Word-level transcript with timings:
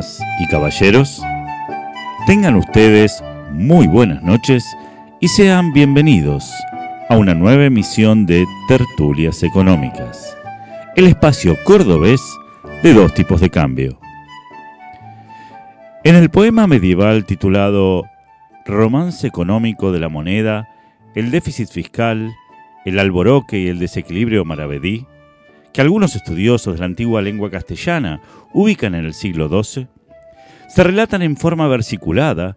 Y 0.00 0.46
caballeros, 0.46 1.22
tengan 2.26 2.54
ustedes 2.54 3.22
muy 3.52 3.86
buenas 3.86 4.22
noches 4.22 4.64
y 5.20 5.28
sean 5.28 5.74
bienvenidos 5.74 6.50
a 7.10 7.18
una 7.18 7.34
nueva 7.34 7.66
emisión 7.66 8.24
de 8.24 8.46
Tertulias 8.66 9.42
Económicas, 9.42 10.38
el 10.96 11.06
espacio 11.06 11.54
cordobés 11.64 12.22
de 12.82 12.94
dos 12.94 13.12
tipos 13.12 13.42
de 13.42 13.50
cambio. 13.50 13.98
En 16.02 16.14
el 16.14 16.30
poema 16.30 16.66
medieval 16.66 17.26
titulado 17.26 18.04
Romance 18.64 19.26
económico 19.26 19.92
de 19.92 20.00
la 20.00 20.08
moneda, 20.08 20.66
el 21.14 21.30
déficit 21.30 21.68
fiscal, 21.68 22.32
el 22.86 22.98
alboroque 22.98 23.58
y 23.58 23.68
el 23.68 23.78
desequilibrio 23.78 24.46
maravedí, 24.46 25.06
que 25.74 25.80
algunos 25.80 26.16
estudiosos 26.16 26.74
de 26.74 26.80
la 26.80 26.86
antigua 26.86 27.22
lengua 27.22 27.50
castellana 27.50 28.20
ubican 28.52 28.94
en 28.94 29.04
el 29.04 29.14
siglo 29.14 29.48
XII, 29.48 29.88
se 30.70 30.84
relatan 30.84 31.22
en 31.22 31.36
forma 31.36 31.66
versiculada 31.66 32.56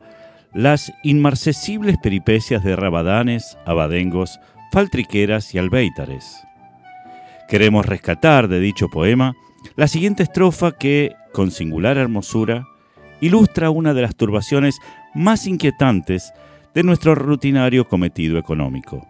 las 0.53 0.93
inmarcesibles 1.03 1.97
peripecias 1.97 2.63
de 2.63 2.75
rabadanes, 2.75 3.57
abadengos, 3.65 4.39
faltriqueras 4.71 5.53
y 5.55 5.57
albéitares. 5.57 6.43
Queremos 7.49 7.85
rescatar 7.85 8.47
de 8.47 8.59
dicho 8.59 8.87
poema 8.89 9.33
la 9.75 9.87
siguiente 9.87 10.23
estrofa 10.23 10.73
que, 10.73 11.15
con 11.33 11.49
singular 11.49 11.97
hermosura, 11.97 12.65
ilustra 13.19 13.71
una 13.71 13.95
de 13.95 14.03
las 14.03 14.15
turbaciones 14.15 14.79
más 15.15 15.47
inquietantes 15.47 16.33
de 16.75 16.83
nuestro 16.83 17.15
rutinario 17.15 17.87
cometido 17.87 18.37
económico. 18.37 19.07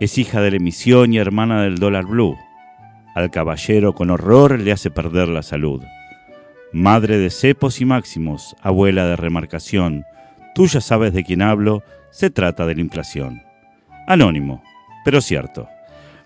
Es 0.00 0.16
hija 0.16 0.40
de 0.40 0.50
la 0.50 0.56
emisión 0.56 1.12
y 1.12 1.18
hermana 1.18 1.62
del 1.62 1.76
dólar 1.78 2.06
blue, 2.06 2.38
al 3.14 3.30
caballero 3.30 3.94
con 3.94 4.08
horror 4.10 4.58
le 4.58 4.72
hace 4.72 4.90
perder 4.90 5.28
la 5.28 5.42
salud. 5.42 5.82
Madre 6.72 7.18
de 7.18 7.30
cepos 7.30 7.80
y 7.80 7.84
máximos, 7.84 8.54
abuela 8.62 9.06
de 9.06 9.16
remarcación, 9.16 10.04
tú 10.54 10.66
ya 10.66 10.80
sabes 10.80 11.12
de 11.12 11.24
quién 11.24 11.42
hablo, 11.42 11.82
se 12.10 12.30
trata 12.30 12.64
de 12.66 12.76
la 12.76 12.80
inflación. 12.80 13.42
Anónimo, 14.06 14.62
pero 15.04 15.20
cierto. 15.20 15.68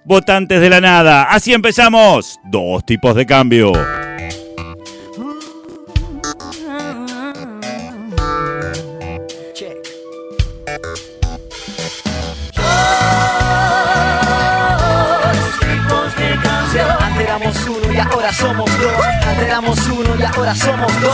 Votantes 0.05 0.61
de 0.61 0.69
la 0.69 0.83
nada, 0.83 1.25
así 1.25 1.55
empezamos. 1.55 2.39
Dos 2.45 2.85
tipos 2.85 3.15
de 3.15 3.25
cambio. 3.25 3.73
Éramos 19.55 19.79
uno 19.87 20.17
y 20.19 20.23
ahora 20.25 20.53
somos 20.53 21.01
dos. 21.01 21.13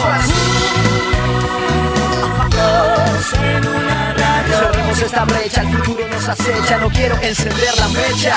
en 3.35 3.67
una 3.69 4.15
radio. 4.15 4.59
Cerremos 4.59 5.03
esta 5.03 5.25
brecha, 5.27 5.61
el 5.61 5.69
futuro 5.77 6.09
nos 6.09 6.27
acecha. 6.27 6.79
No 6.79 6.89
quiero 6.89 7.19
encender 7.21 7.77
la 7.77 7.89
mecha. 7.89 8.35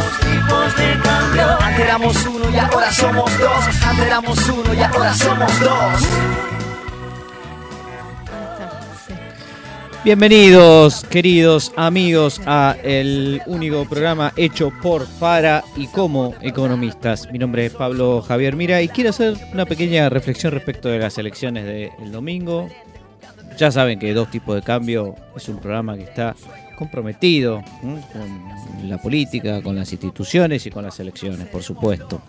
Dos 0.00 0.20
tipos 0.20 0.76
de 0.76 0.98
cambio. 1.02 1.58
Antes 1.60 2.26
uno 2.26 2.50
y 2.50 2.58
ahora 2.58 2.90
somos 2.90 3.38
dos. 3.38 3.66
Antes 3.86 4.06
éramos 4.06 4.48
uno 4.48 4.72
y 4.72 4.82
ahora 4.82 5.12
somos 5.12 5.60
dos. 5.60 6.59
Bienvenidos, 10.02 11.04
queridos 11.04 11.72
amigos, 11.76 12.40
a 12.46 12.74
el 12.82 13.42
único 13.44 13.84
programa 13.84 14.32
hecho 14.34 14.72
por, 14.82 15.06
para 15.18 15.62
y 15.76 15.88
como 15.88 16.34
economistas. 16.40 17.30
Mi 17.30 17.38
nombre 17.38 17.66
es 17.66 17.74
Pablo 17.74 18.22
Javier 18.22 18.56
Mira 18.56 18.80
y 18.80 18.88
quiero 18.88 19.10
hacer 19.10 19.36
una 19.52 19.66
pequeña 19.66 20.08
reflexión 20.08 20.54
respecto 20.54 20.88
de 20.88 21.00
las 21.00 21.18
elecciones 21.18 21.66
del 21.66 22.10
domingo. 22.10 22.70
Ya 23.58 23.70
saben 23.70 23.98
que 23.98 24.14
Dos 24.14 24.30
Tipos 24.30 24.54
de 24.54 24.62
Cambio 24.62 25.16
es 25.36 25.46
un 25.50 25.58
programa 25.58 25.94
que 25.98 26.04
está 26.04 26.34
comprometido 26.78 27.62
con 27.82 28.88
la 28.88 28.96
política, 28.96 29.60
con 29.60 29.76
las 29.76 29.92
instituciones 29.92 30.64
y 30.64 30.70
con 30.70 30.82
las 30.82 30.98
elecciones, 30.98 31.46
por 31.48 31.62
supuesto, 31.62 32.22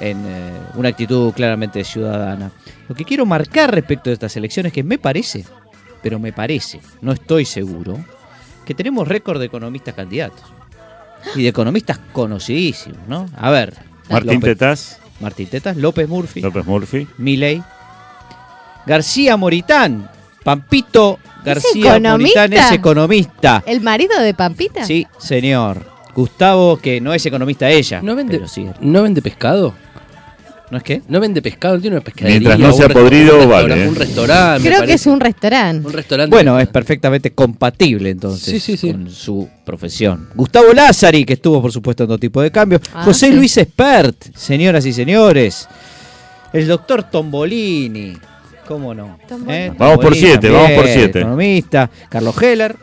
en 0.00 0.18
eh, 0.26 0.50
una 0.74 0.88
actitud 0.88 1.32
claramente 1.32 1.84
ciudadana. 1.84 2.50
Lo 2.88 2.96
que 2.96 3.04
quiero 3.04 3.24
marcar 3.24 3.72
respecto 3.72 4.10
de 4.10 4.14
estas 4.14 4.36
elecciones, 4.36 4.72
que 4.72 4.82
me 4.82 4.98
parece 4.98 5.44
pero 6.02 6.18
me 6.18 6.32
parece, 6.32 6.80
no 7.00 7.12
estoy 7.12 7.44
seguro, 7.44 7.98
que 8.64 8.74
tenemos 8.74 9.08
récord 9.08 9.38
de 9.38 9.46
economistas 9.46 9.94
candidatos. 9.94 10.44
Y 11.34 11.42
de 11.42 11.48
economistas 11.48 11.98
conocidísimos, 12.12 13.00
¿no? 13.08 13.26
A 13.36 13.50
ver. 13.50 13.74
Martín 14.08 14.40
Tetas. 14.40 15.00
Martín 15.20 15.48
Tetas, 15.48 15.76
López 15.76 16.08
Murphy. 16.08 16.40
López 16.40 16.64
Murphy. 16.64 17.08
Miley. 17.18 17.62
García 18.86 19.36
Moritán. 19.36 20.10
Pampito 20.44 21.18
García 21.44 21.98
Moritán 22.00 22.52
es 22.52 22.72
economista. 22.72 23.62
¿El 23.66 23.80
marido 23.80 24.18
de 24.20 24.34
Pampita? 24.34 24.84
Sí, 24.84 25.06
señor. 25.18 25.84
Gustavo, 26.14 26.78
que 26.78 27.00
no 27.00 27.14
es 27.14 27.24
economista 27.26 27.70
ella. 27.70 28.00
¿No 28.02 28.16
vende, 28.16 28.40
¿no 28.80 29.02
vende 29.02 29.22
pescado? 29.22 29.74
¿No 30.70 30.76
es 30.76 30.82
qué? 30.82 31.02
No 31.08 31.18
vende 31.18 31.40
pescado, 31.40 31.80
tiene 31.80 31.96
una 31.96 32.04
pescadería. 32.04 32.40
Mientras 32.40 32.58
no 32.58 32.72
sea 32.72 32.88
podrido, 32.90 33.42
un 33.42 33.48
vale. 33.48 33.84
¿eh? 33.84 33.88
Un 33.88 33.94
restaurante. 33.94 34.68
Creo 34.68 34.82
que 34.82 34.92
es 34.92 35.06
un 35.06 35.18
restaurante. 35.18 35.86
Un 35.86 35.92
restaurante. 35.92 36.34
Bueno, 36.34 36.60
es 36.60 36.68
perfectamente 36.68 37.32
compatible 37.32 38.10
entonces 38.10 38.80
con 38.80 39.10
su 39.10 39.48
profesión. 39.64 40.28
Gustavo 40.34 40.72
Lázari, 40.74 41.24
que 41.24 41.34
estuvo 41.34 41.62
por 41.62 41.72
supuesto 41.72 42.02
en 42.02 42.08
todo 42.08 42.18
tipo 42.18 42.42
de 42.42 42.50
cambios. 42.50 42.82
Ah, 42.92 43.02
José 43.04 43.32
Luis 43.32 43.56
Espert, 43.56 44.34
señoras 44.36 44.84
y 44.84 44.92
señores. 44.92 45.68
El 46.52 46.66
doctor 46.66 47.04
Tombolini. 47.04 48.16
¿Cómo 48.66 48.92
no? 48.94 49.18
¿Eh? 49.48 49.72
Vamos 49.78 49.98
por 49.98 50.14
siete, 50.14 50.50
vamos 50.50 50.72
por 50.72 50.86
siete. 50.86 51.20
Economista. 51.20 51.88
Carlos 52.10 52.42
Heller. 52.42 52.76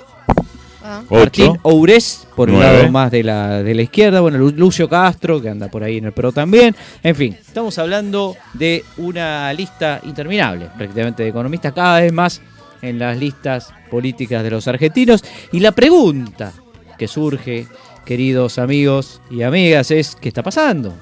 Ah. 0.88 1.02
Martín 1.10 1.58
Oures, 1.64 2.28
por 2.36 2.48
un 2.48 2.60
lado 2.60 2.88
más 2.92 3.10
de 3.10 3.24
la, 3.24 3.64
de 3.64 3.74
la 3.74 3.82
izquierda. 3.82 4.22
Bueno, 4.22 4.38
Lucio 4.38 4.88
Castro, 4.88 5.42
que 5.42 5.50
anda 5.50 5.68
por 5.68 5.84
ahí 5.84 5.98
en 5.98 6.06
el 6.06 6.12
PRO 6.12 6.32
también. 6.32 6.76
En 7.02 7.16
fin, 7.16 7.34
estamos 7.34 7.80
hablando 7.80 8.38
de 8.54 8.86
una 8.98 9.52
lista 9.54 10.00
interminable, 10.04 10.70
prácticamente 10.78 11.24
de 11.24 11.30
economistas, 11.30 11.74
cada 11.74 12.02
vez 12.02 12.14
más 12.14 12.40
en 12.84 13.00
las 13.00 13.18
listas 13.18 13.74
políticas 13.90 14.44
de 14.44 14.52
los 14.52 14.68
argentinos. 14.68 15.24
Y 15.52 15.60
la 15.60 15.72
pregunta 15.72 16.54
que 17.00 17.08
surge, 17.08 17.66
queridos 18.06 18.60
amigos 18.60 19.22
y 19.32 19.42
amigas, 19.42 19.90
es: 19.90 20.16
¿qué 20.16 20.28
está 20.28 20.44
pasando? 20.44 20.94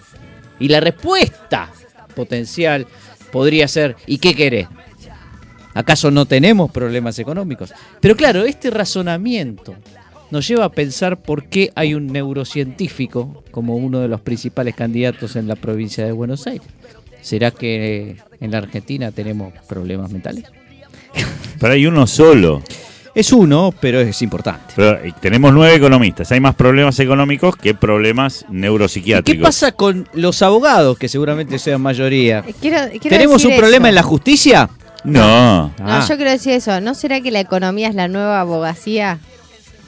Y 0.61 0.69
la 0.69 0.79
respuesta 0.79 1.69
potencial 2.15 2.87
podría 3.33 3.67
ser: 3.67 3.97
¿y 4.05 4.17
qué 4.19 4.33
querés? 4.33 4.69
¿Acaso 5.73 6.11
no 6.11 6.25
tenemos 6.25 6.71
problemas 6.71 7.17
económicos? 7.19 7.73
Pero 7.99 8.15
claro, 8.15 8.45
este 8.45 8.69
razonamiento 8.69 9.75
nos 10.31 10.47
lleva 10.47 10.65
a 10.65 10.69
pensar 10.69 11.21
por 11.21 11.45
qué 11.45 11.71
hay 11.75 11.93
un 11.93 12.07
neurocientífico 12.07 13.43
como 13.51 13.75
uno 13.75 13.99
de 13.99 14.07
los 14.07 14.21
principales 14.21 14.75
candidatos 14.75 15.35
en 15.35 15.47
la 15.47 15.55
provincia 15.55 16.05
de 16.05 16.11
Buenos 16.11 16.47
Aires. 16.47 16.67
¿Será 17.21 17.51
que 17.51 18.17
en 18.39 18.51
la 18.51 18.57
Argentina 18.57 19.11
tenemos 19.11 19.53
problemas 19.67 20.11
mentales? 20.11 20.45
Pero 21.59 21.73
hay 21.73 21.85
uno 21.85 22.07
solo. 22.07 22.61
Es 23.15 23.31
uno, 23.31 23.71
pero 23.79 23.99
es 23.99 24.23
importante. 24.23 24.73
Pero 24.75 24.93
eh, 25.05 25.13
tenemos 25.21 25.53
nueve 25.53 25.75
economistas. 25.75 26.31
Hay 26.31 26.39
más 26.39 26.55
problemas 26.55 26.99
económicos 26.99 27.55
que 27.55 27.75
problemas 27.75 28.43
neuropsiquiátricos. 28.49 29.37
¿Qué 29.37 29.43
pasa 29.43 29.71
con 29.71 30.09
los 30.13 30.41
abogados, 30.41 30.97
que 30.97 31.07
seguramente 31.07 31.59
sean 31.59 31.79
mayoría? 31.79 32.43
¿Tenemos 33.03 33.45
un 33.45 33.55
problema 33.55 33.87
en 33.87 33.93
la 33.93 34.01
justicia? 34.01 34.67
No. 35.03 35.67
No, 35.67 35.73
ah. 35.79 36.05
yo 36.07 36.15
quiero 36.15 36.31
decir 36.31 36.53
eso. 36.53 36.79
¿No 36.81 36.93
será 36.93 37.21
que 37.21 37.31
la 37.31 37.39
economía 37.39 37.89
es 37.89 37.95
la 37.95 38.07
nueva 38.07 38.41
abogacía? 38.41 39.19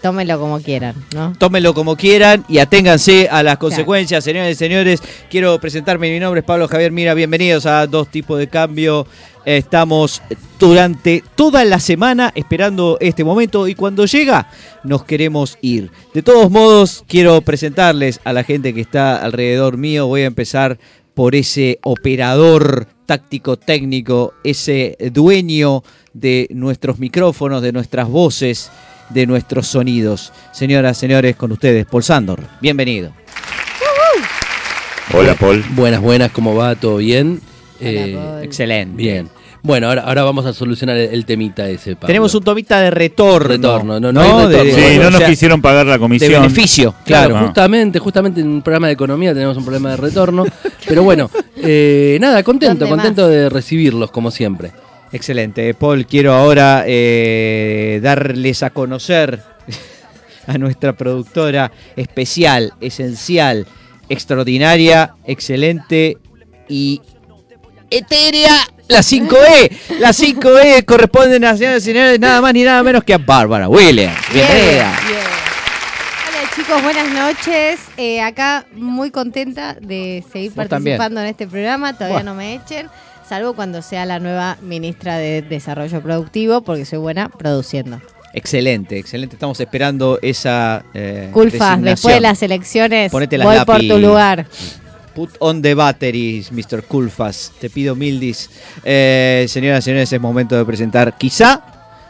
Tómelo 0.02 0.40
como 0.40 0.60
quieran, 0.60 0.94
¿no? 1.16 1.34
Tómenlo 1.36 1.74
como 1.74 1.96
quieran 1.96 2.46
y 2.48 2.60
aténganse 2.60 3.28
a 3.28 3.42
las 3.42 3.58
consecuencias, 3.58 4.24
señores 4.24 4.52
y 4.52 4.56
señores. 4.56 5.02
Quiero 5.32 5.60
presentarme, 5.60 6.12
mi 6.12 6.20
nombre 6.20 6.42
es 6.42 6.46
Pablo 6.46 6.68
Javier 6.68 6.92
Mira, 6.92 7.16
bienvenidos 7.16 7.66
a 7.66 7.88
Dos 7.88 8.10
Tipos 8.10 8.38
de 8.38 8.48
Cambio. 8.48 9.08
Estamos 9.46 10.22
durante 10.60 11.24
toda 11.36 11.66
la 11.66 11.80
semana 11.80 12.32
esperando 12.36 12.98
este 13.00 13.24
momento 13.24 13.68
y 13.68 13.74
cuando 13.74 14.06
llega 14.06 14.48
nos 14.84 15.06
queremos 15.06 15.58
ir. 15.62 15.90
De 16.14 16.22
todos 16.22 16.52
modos, 16.52 17.04
quiero 17.08 17.42
presentarles 17.42 18.20
a 18.26 18.34
la 18.34 18.44
gente 18.44 18.76
que 18.76 18.82
está 18.82 19.18
alrededor 19.18 19.78
mío. 19.78 20.06
Voy 20.06 20.22
a 20.22 20.28
empezar 20.28 20.78
por 21.16 21.34
ese 21.34 21.80
operador 21.82 22.88
táctico 23.06 23.58
técnico, 23.58 24.34
ese 24.44 24.98
dueño 25.12 25.84
de 26.14 26.48
nuestros 26.52 27.00
micrófonos, 27.00 27.62
de 27.62 27.72
nuestras 27.72 28.08
voces, 28.08 28.72
de 29.10 29.28
nuestros 29.28 29.68
sonidos. 29.68 30.34
Señoras, 30.52 30.98
señores, 30.98 31.36
con 31.36 31.52
ustedes, 31.52 31.86
Paul 31.86 32.04
Sandor. 32.04 32.42
Bienvenido. 32.62 33.12
Hola, 35.14 35.36
Paul. 35.36 35.64
Buenas, 35.72 36.02
buenas, 36.02 36.32
¿cómo 36.32 36.56
va? 36.56 36.76
¿Todo 36.76 36.98
bien? 36.98 37.40
Eh, 37.80 38.42
excelente. 38.44 38.96
Bien. 38.98 39.30
Bueno, 39.66 39.88
ahora, 39.88 40.04
ahora 40.04 40.24
vamos 40.24 40.46
a 40.46 40.54
solucionar 40.54 40.96
el, 40.96 41.10
el 41.12 41.26
temita 41.26 41.68
ese. 41.68 41.96
Pablo. 41.96 42.08
Tenemos 42.08 42.36
un 42.36 42.44
tomita 42.44 42.82
de 42.82 42.92
retorno. 42.92 43.48
Retorno, 43.48 44.00
no, 44.00 44.12
no 44.12 44.22
¿no? 44.24 44.40
hay 44.40 44.48
De- 44.50 44.64
retorno. 44.64 44.64
de- 44.82 44.90
Sí, 44.92 44.98
o 45.00 45.04
no 45.04 45.10
nos 45.10 45.20
sea, 45.20 45.28
quisieron 45.28 45.62
pagar 45.62 45.88
la 45.88 45.94
De 45.94 46.00
comisión. 46.00 46.42
beneficio, 46.44 46.94
Claro, 47.04 47.32
claro. 47.32 47.46
justamente, 47.48 47.98
justamente 47.98 48.42
en 48.42 48.48
un 48.48 48.62
programa 48.62 48.88
de 48.88 48.94
economía 48.94 49.34
tenemos 49.34 49.58
un 49.58 49.64
problema 49.66 49.90
de 49.90 49.98
retorno. 49.98 50.46
pero 50.88 51.02
bueno, 51.02 51.32
eh, 51.58 52.18
nada, 52.22 52.44
contento, 52.44 52.86
¿Dónde 52.86 52.96
contento 52.96 53.28
de 53.28 53.50
recibirlos, 53.50 54.12
como 54.12 54.30
siempre. 54.30 54.72
Excelente. 55.12 55.74
Paul, 55.74 56.06
quiero 56.06 56.34
ahora 56.34 56.84
eh, 56.86 58.00
darles 58.04 58.62
a 58.62 58.70
conocer 58.70 59.42
a 60.48 60.58
nuestra 60.60 60.94
productora 60.94 61.72
especial, 61.96 62.74
esencial, 62.82 63.66
extraordinaria, 64.10 65.16
excelente 65.26 66.18
y 66.70 67.02
etérea. 67.90 68.52
La 68.88 69.00
5E. 69.00 69.72
La 70.00 70.10
5E 70.10 70.86
corresponden 70.86 71.44
a 71.46 71.58
señoras 71.58 71.82
y 71.84 71.86
señores 71.86 72.20
nada 72.20 72.40
más 72.42 72.54
ni 72.54 72.64
nada 72.64 72.84
menos 72.84 73.04
que 73.04 73.14
a 73.14 73.18
Bárbara 73.18 73.68
Williams. 73.68 74.16
Bien, 74.32 74.46
Bienvenida. 74.48 75.00
bien. 75.08 75.20
Hola 76.28 76.52
chicos, 76.56 76.84
buenas 76.84 77.10
noches. 77.12 77.80
Eh, 77.98 78.22
acá 78.22 78.66
muy 78.74 79.10
contenta 79.10 79.76
de 79.82 80.24
seguir 80.32 80.52
Vos 80.54 80.68
también. 80.68 80.98
participando 80.98 81.22
en 81.22 81.28
este 81.28 81.48
programa. 81.48 81.94
Todavía 81.94 82.18
Bueno. 82.18 82.32
no 82.34 82.38
me 82.38 82.54
echen, 82.56 82.88
salvo 83.28 83.54
cuando 83.56 83.82
sea 83.82 84.06
la 84.06 84.20
nueva 84.20 84.58
ministra 84.62 85.18
de 85.18 85.42
Desarrollo 85.42 86.02
Productivo, 86.02 86.62
porque 86.62 86.86
soy 86.86 87.00
buena 87.00 87.30
produciendo. 87.30 88.00
Excelente, 88.34 89.00
excelente. 89.00 89.36
Estamos 89.36 89.60
esperando 89.62 90.20
esa. 90.22 90.84
Eh, 90.94 91.30
Culfa, 91.32 91.78
después 91.78 92.16
de 92.16 92.22
las 92.22 92.44
elecciones, 92.44 93.12
Ponete 93.12 93.38
las 93.40 93.48
voy 93.48 93.66
por 93.66 93.80
tu 93.80 93.98
lugar. 93.98 94.46
Put 95.16 95.38
on 95.40 95.62
the 95.62 95.74
batteries, 95.74 96.52
Mr. 96.52 96.84
Culfas. 96.84 97.54
Te 97.60 97.70
pido 97.70 97.96
mildis. 97.96 98.50
Eh, 98.84 99.46
señoras 99.48 99.84
y 99.84 99.86
señores, 99.86 100.12
es 100.12 100.20
momento 100.20 100.58
de 100.58 100.66
presentar 100.66 101.18
quizá 101.18 101.64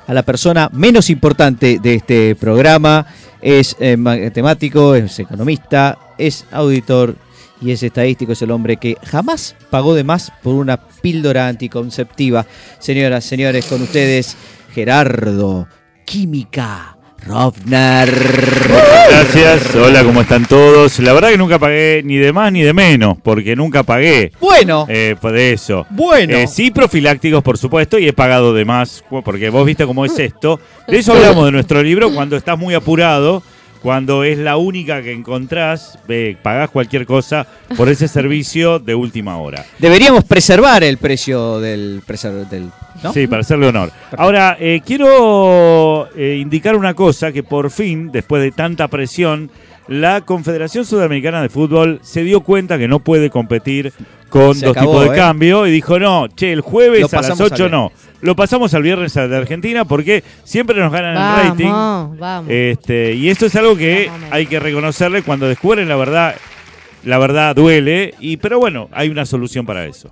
a 0.08 0.14
la 0.14 0.24
persona 0.24 0.70
menos 0.74 1.12
importante 1.12 1.78
de 1.80 1.94
este 1.94 2.36
programa. 2.36 3.06
Es 3.42 3.76
eh, 3.80 3.96
matemático, 3.96 4.96
es 4.96 5.20
economista, 5.20 6.00
es 6.18 6.46
auditor 6.52 7.16
y 7.62 7.70
es 7.72 7.84
estadístico. 7.84 8.32
Es 8.32 8.42
el 8.42 8.50
hombre 8.50 8.78
que 8.78 8.98
jamás 9.04 9.56
pagó 9.70 9.94
de 9.94 10.04
más 10.04 10.32
por 10.42 10.56
una 10.56 10.78
píldora 10.78 11.48
anticonceptiva. 11.48 12.48
Señoras, 12.80 13.24
señores, 13.24 13.68
con 13.68 13.84
ustedes, 13.84 14.36
Gerardo 14.74 15.68
Química 16.06 16.95
Rovner. 17.26 18.12
Gracias, 19.10 19.76
hola, 19.76 20.04
¿cómo 20.04 20.22
están 20.22 20.46
todos? 20.46 21.00
La 21.00 21.12
verdad 21.14 21.30
que 21.30 21.38
nunca 21.40 21.58
pagué 21.58 22.02
ni 22.06 22.18
de 22.18 22.32
más 22.32 22.52
ni 22.52 22.62
de 22.62 22.72
menos, 22.72 23.18
porque 23.24 23.56
nunca 23.56 23.82
pagué 23.82 24.32
Bueno, 24.40 24.86
eh, 24.88 25.16
por 25.20 25.36
eso. 25.36 25.88
bueno. 25.90 26.36
Eh, 26.36 26.46
sí, 26.48 26.70
profilácticos, 26.70 27.42
por 27.42 27.58
supuesto, 27.58 27.98
y 27.98 28.08
he 28.08 28.14
pagado 28.14 28.54
de 28.54 28.64
más, 28.64 29.04
porque 29.24 29.50
vos 29.50 29.66
viste 29.66 29.88
cómo 29.88 30.06
es 30.06 30.18
esto. 30.20 30.60
De 30.88 31.00
eso 31.00 31.14
hablamos 31.16 31.46
de 31.46 31.52
nuestro 31.52 31.82
libro 31.82 32.12
cuando 32.14 32.36
estás 32.36 32.60
muy 32.60 32.76
apurado, 32.76 33.42
cuando 33.86 34.24
es 34.24 34.40
la 34.40 34.58
única 34.58 35.04
que 35.04 35.12
encontrás, 35.12 36.00
eh, 36.08 36.36
pagás 36.42 36.72
cualquier 36.72 37.06
cosa 37.06 37.46
por 37.78 37.88
ese 37.88 38.08
servicio 38.08 38.80
de 38.80 38.96
última 38.96 39.38
hora. 39.38 39.64
Deberíamos 39.78 40.24
preservar 40.24 40.84
el 40.84 40.98
precio 40.98 41.60
del, 41.60 42.02
del 42.50 42.72
¿no? 43.04 43.14
Sí, 43.14 43.28
para 43.28 43.42
hacerle 43.42 43.68
honor. 43.68 43.92
Ahora, 44.18 44.58
eh, 44.60 44.82
quiero 44.84 46.10
eh, 46.16 46.40
indicar 46.42 46.76
una 46.76 46.96
cosa, 46.96 47.32
que 47.32 47.44
por 47.44 47.70
fin, 47.70 48.12
después 48.12 48.42
de 48.42 48.52
tanta 48.52 48.88
presión, 48.88 49.52
la 49.88 50.22
Confederación 50.22 50.84
Sudamericana 50.84 51.44
de 51.44 51.50
Fútbol 51.50 52.00
se 52.02 52.24
dio 52.24 52.42
cuenta 52.42 52.80
que 52.80 52.88
no 52.88 53.02
puede 53.02 53.30
competir 53.30 53.94
con 54.30 54.56
Se 54.56 54.66
dos 54.66 54.76
acabó, 54.76 54.94
tipos 54.94 55.10
de 55.10 55.16
¿eh? 55.16 55.20
cambio 55.20 55.68
y 55.68 55.72
dijo, 55.72 56.00
no, 56.00 56.28
che, 56.28 56.52
el 56.52 56.62
jueves 56.62 57.02
a 57.02 57.02
las 57.02 57.12
pasamos 57.12 57.40
al 57.40 57.46
8 57.46 57.56
viernes. 57.56 57.72
no. 57.72 57.92
Lo 58.26 58.36
pasamos 58.36 58.74
al 58.74 58.82
viernes 58.82 59.16
a 59.18 59.28
de 59.28 59.38
Argentina 59.38 59.86
porque 59.86 60.24
siempre 60.44 60.80
nos 60.80 60.92
ganan 60.92 61.12
el 61.12 61.50
rating. 61.50 61.66
Vamos, 61.66 62.18
vamos. 62.18 62.52
Este, 62.52 63.14
y 63.14 63.30
esto 63.30 63.46
es 63.46 63.56
algo 63.56 63.78
que 63.78 64.08
Vamos, 64.08 64.30
hay 64.32 64.48
que 64.48 64.60
reconocerle 64.60 65.22
cuando 65.22 65.48
descubren 65.48 65.88
la 65.88 65.96
verdad. 65.96 66.36
La 67.04 67.20
verdad 67.20 67.56
duele, 67.56 68.16
y, 68.20 68.38
pero 68.38 68.58
bueno, 68.58 68.90
hay 68.92 69.10
una 69.10 69.28
solución 69.28 69.64
para 69.64 69.86
eso. 69.86 70.10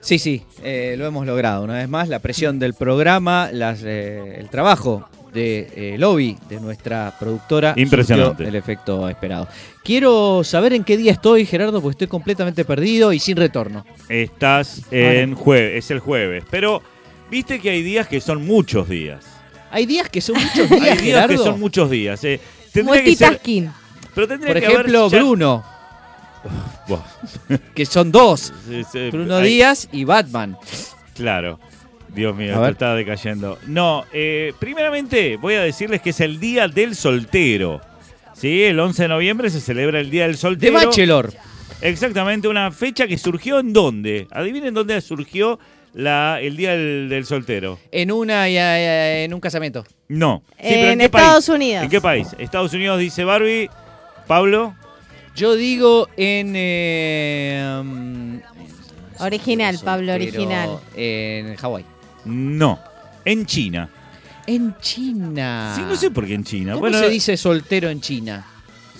Sí, 0.00 0.20
sí, 0.20 0.42
eh, 0.62 0.94
lo 0.96 1.04
hemos 1.04 1.26
logrado. 1.26 1.64
Una 1.64 1.74
vez 1.74 1.88
más, 1.88 2.08
la 2.08 2.20
presión 2.20 2.60
del 2.60 2.74
programa, 2.74 3.50
las, 3.52 3.82
eh, 3.82 4.36
el 4.38 4.48
trabajo 4.48 5.08
de 5.34 5.68
eh, 5.74 5.98
lobby 5.98 6.38
de 6.48 6.60
nuestra 6.60 7.14
productora 7.18 7.74
Impresionante. 7.76 8.44
el 8.44 8.54
efecto 8.54 9.08
esperado. 9.08 9.48
Quiero 9.82 10.44
saber 10.44 10.72
en 10.72 10.84
qué 10.84 10.96
día 10.96 11.10
estoy, 11.10 11.44
Gerardo, 11.46 11.82
porque 11.82 11.94
estoy 11.94 12.06
completamente 12.06 12.64
perdido 12.64 13.12
y 13.12 13.18
sin 13.18 13.36
retorno. 13.36 13.84
Estás 14.08 14.82
en 14.92 15.34
jueves, 15.34 15.84
es 15.84 15.90
el 15.90 15.98
jueves. 15.98 16.44
Pero 16.48 16.80
viste 17.30 17.60
que 17.60 17.70
hay 17.70 17.82
días 17.82 18.06
que 18.08 18.20
son 18.20 18.44
muchos 18.46 18.88
días. 18.88 19.24
Hay 19.70 19.86
días 19.86 20.08
que 20.08 20.20
son 20.20 20.36
muchos 20.36 20.68
días, 20.68 20.82
Hay 20.98 21.04
días 21.06 21.26
que 21.28 21.36
son 21.38 21.60
muchos 21.60 21.90
días. 21.90 22.24
eh. 22.24 22.40
Tendría 22.72 23.02
que 23.04 23.16
ser, 23.16 23.28
Multitasking. 23.30 23.72
pero 24.14 24.28
tendría 24.28 24.52
Por 24.52 24.60
que 24.60 24.66
haber 24.66 24.78
ejemplo, 24.80 25.08
ya- 25.10 25.18
Bruno, 25.18 25.64
que 27.74 27.86
son 27.86 28.10
dos. 28.12 28.52
sí, 28.68 28.82
sí, 28.90 29.10
Bruno 29.10 29.36
hay- 29.36 29.48
Díaz 29.48 29.88
y 29.92 30.04
Batman. 30.04 30.56
Claro. 31.14 31.58
Dios 32.14 32.34
mío, 32.34 32.52
esto 32.54 32.66
está 32.66 32.94
decayendo. 32.96 33.58
No, 33.68 34.04
eh, 34.12 34.52
primeramente 34.58 35.36
voy 35.36 35.54
a 35.54 35.60
decirles 35.60 36.00
que 36.00 36.10
es 36.10 36.20
el 36.20 36.40
Día 36.40 36.66
del 36.66 36.96
Soltero. 36.96 37.80
Sí, 38.34 38.64
el 38.64 38.80
11 38.80 39.02
de 39.02 39.08
noviembre 39.08 39.48
se 39.50 39.60
celebra 39.60 40.00
el 40.00 40.10
Día 40.10 40.22
del 40.24 40.32
De 40.32 40.38
Soltero. 40.38 40.72
Bachelor. 40.74 41.32
Exactamente, 41.82 42.48
una 42.48 42.72
fecha 42.72 43.06
que 43.06 43.16
surgió 43.16 43.60
en 43.60 43.72
dónde. 43.72 44.26
Adivinen 44.32 44.74
dónde 44.74 45.00
surgió 45.00 45.60
la, 45.94 46.40
el 46.40 46.56
Día 46.56 46.72
del, 46.72 47.08
del 47.08 47.24
Soltero. 47.26 47.78
En 47.92 48.10
una 48.12 48.48
y, 48.48 48.56
eh, 48.56 49.24
en 49.24 49.34
un 49.34 49.40
casamiento. 49.40 49.84
No. 50.08 50.42
Sí, 50.50 50.54
pero 50.58 50.90
En 50.92 50.98
qué 50.98 51.04
Estados 51.06 51.46
país? 51.46 51.56
Unidos. 51.56 51.84
¿En 51.84 51.90
qué 51.90 52.00
país? 52.00 52.28
Estados 52.38 52.72
Unidos 52.72 52.98
dice 52.98 53.24
Barbie. 53.24 53.68
Pablo. 54.26 54.74
Yo 55.34 55.54
digo 55.54 56.08
en. 56.16 56.52
eh, 56.56 57.78
um, 57.80 58.40
Original, 59.20 59.78
Pablo, 59.84 60.14
original. 60.14 60.78
En 60.96 61.54
Hawái. 61.56 61.84
No. 62.24 62.78
En 63.24 63.44
China. 63.46 63.88
En 64.46 64.74
China. 64.80 65.72
Sí, 65.76 65.82
no 65.82 65.94
sé 65.96 66.10
por 66.10 66.26
qué 66.26 66.34
en 66.34 66.44
China. 66.44 66.72
¿Cómo 66.72 66.80
bueno, 66.80 66.98
se 66.98 67.08
dice 67.10 67.36
soltero 67.36 67.90
en 67.90 68.00
China? 68.00 68.46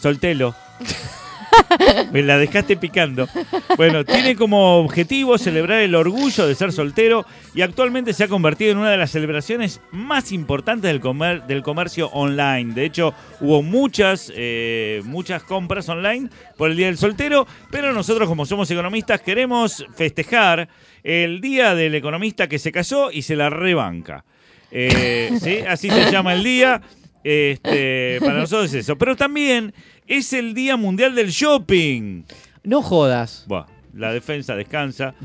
Soltelo. 0.01 0.55
Me 2.13 2.23
la 2.23 2.39
dejaste 2.39 2.77
picando. 2.77 3.29
Bueno, 3.77 4.05
tiene 4.05 4.37
como 4.37 4.79
objetivo 4.79 5.39
celebrar 5.39 5.81
el 5.81 5.95
orgullo 5.95 6.47
de 6.47 6.55
ser 6.55 6.73
soltero 6.73 7.25
y 7.55 7.63
actualmente 7.63 8.13
se 8.13 8.25
ha 8.25 8.29
convertido 8.29 8.73
en 8.73 8.79
una 8.79 8.91
de 8.91 8.97
las 8.97 9.11
celebraciones 9.11 9.81
más 9.91 10.33
importantes 10.33 10.91
del, 10.91 11.01
comer- 11.01 11.47
del 11.47 11.63
comercio 11.63 12.09
online. 12.11 12.75
De 12.75 12.85
hecho, 12.85 13.15
hubo 13.41 13.63
muchas, 13.63 14.33
eh, 14.35 15.03
muchas 15.05 15.43
compras 15.43 15.89
online 15.89 16.29
por 16.57 16.71
el 16.71 16.77
Día 16.77 16.87
del 16.87 16.99
Soltero, 16.99 17.47
pero 17.71 17.93
nosotros 17.93 18.29
como 18.29 18.47
somos 18.47 18.71
economistas 18.71 19.21
queremos 19.21 19.85
festejar 19.97 20.69
el 21.03 21.41
Día 21.41 21.75
del 21.75 21.95
Economista 21.95 22.49
que 22.49 22.59
se 22.59 22.73
casó 22.73 23.11
y 23.11 23.23
se 23.23 23.37
la 23.37 23.51
rebanca. 23.51 24.25
Eh, 24.71 25.31
¿sí? 25.41 25.59
Así 25.69 25.91
se 25.91 26.11
llama 26.13 26.35
el 26.35 26.45
día. 26.45 26.81
Este, 27.23 28.17
para 28.21 28.39
nosotros 28.39 28.67
es 28.73 28.85
eso. 28.85 28.97
Pero 28.97 29.15
también 29.15 29.75
es 30.11 30.33
el 30.33 30.53
Día 30.55 30.77
Mundial 30.77 31.15
del 31.15 31.31
Shopping. 31.31 32.25
No 32.65 32.83
jodas. 32.83 33.45
Buah, 33.47 33.65
la 33.95 34.13
defensa 34.13 34.55
descansa. 34.57 35.15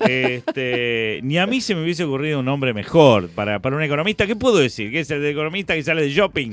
Este, 0.00 1.20
ni 1.22 1.36
a 1.36 1.46
mí 1.46 1.60
se 1.60 1.74
me 1.74 1.82
hubiese 1.82 2.04
ocurrido 2.04 2.38
un 2.40 2.46
nombre 2.46 2.72
mejor 2.72 3.28
para, 3.28 3.58
para 3.60 3.76
un 3.76 3.82
economista. 3.82 4.26
¿Qué 4.26 4.34
puedo 4.34 4.56
decir? 4.56 4.90
Que 4.90 5.00
es 5.00 5.10
el 5.10 5.20
de 5.20 5.30
economista 5.30 5.74
que 5.74 5.82
sale 5.82 6.00
de 6.02 6.10
shopping. 6.10 6.52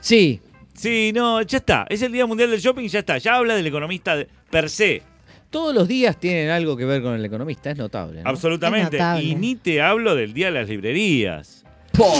Sí. 0.00 0.40
Sí, 0.74 1.10
no, 1.14 1.42
ya 1.42 1.58
está. 1.58 1.86
Es 1.88 2.02
el 2.02 2.12
Día 2.12 2.24
Mundial 2.26 2.50
del 2.50 2.60
Shopping, 2.60 2.86
ya 2.88 3.00
está. 3.00 3.18
Ya 3.18 3.34
habla 3.36 3.54
del 3.56 3.66
economista 3.66 4.16
de- 4.16 4.28
per 4.50 4.70
se. 4.70 5.02
Todos 5.50 5.74
los 5.74 5.86
días 5.88 6.18
tienen 6.18 6.50
algo 6.50 6.76
que 6.76 6.84
ver 6.84 7.02
con 7.02 7.14
el 7.14 7.24
economista, 7.24 7.70
es 7.70 7.76
notable. 7.78 8.22
¿no? 8.22 8.28
Absolutamente. 8.30 8.96
Es 8.96 9.02
notable. 9.02 9.24
Y 9.24 9.34
ni 9.34 9.54
te 9.56 9.80
hablo 9.82 10.14
del 10.14 10.32
Día 10.34 10.46
de 10.46 10.52
las 10.60 10.68
Librerías. 10.68 11.64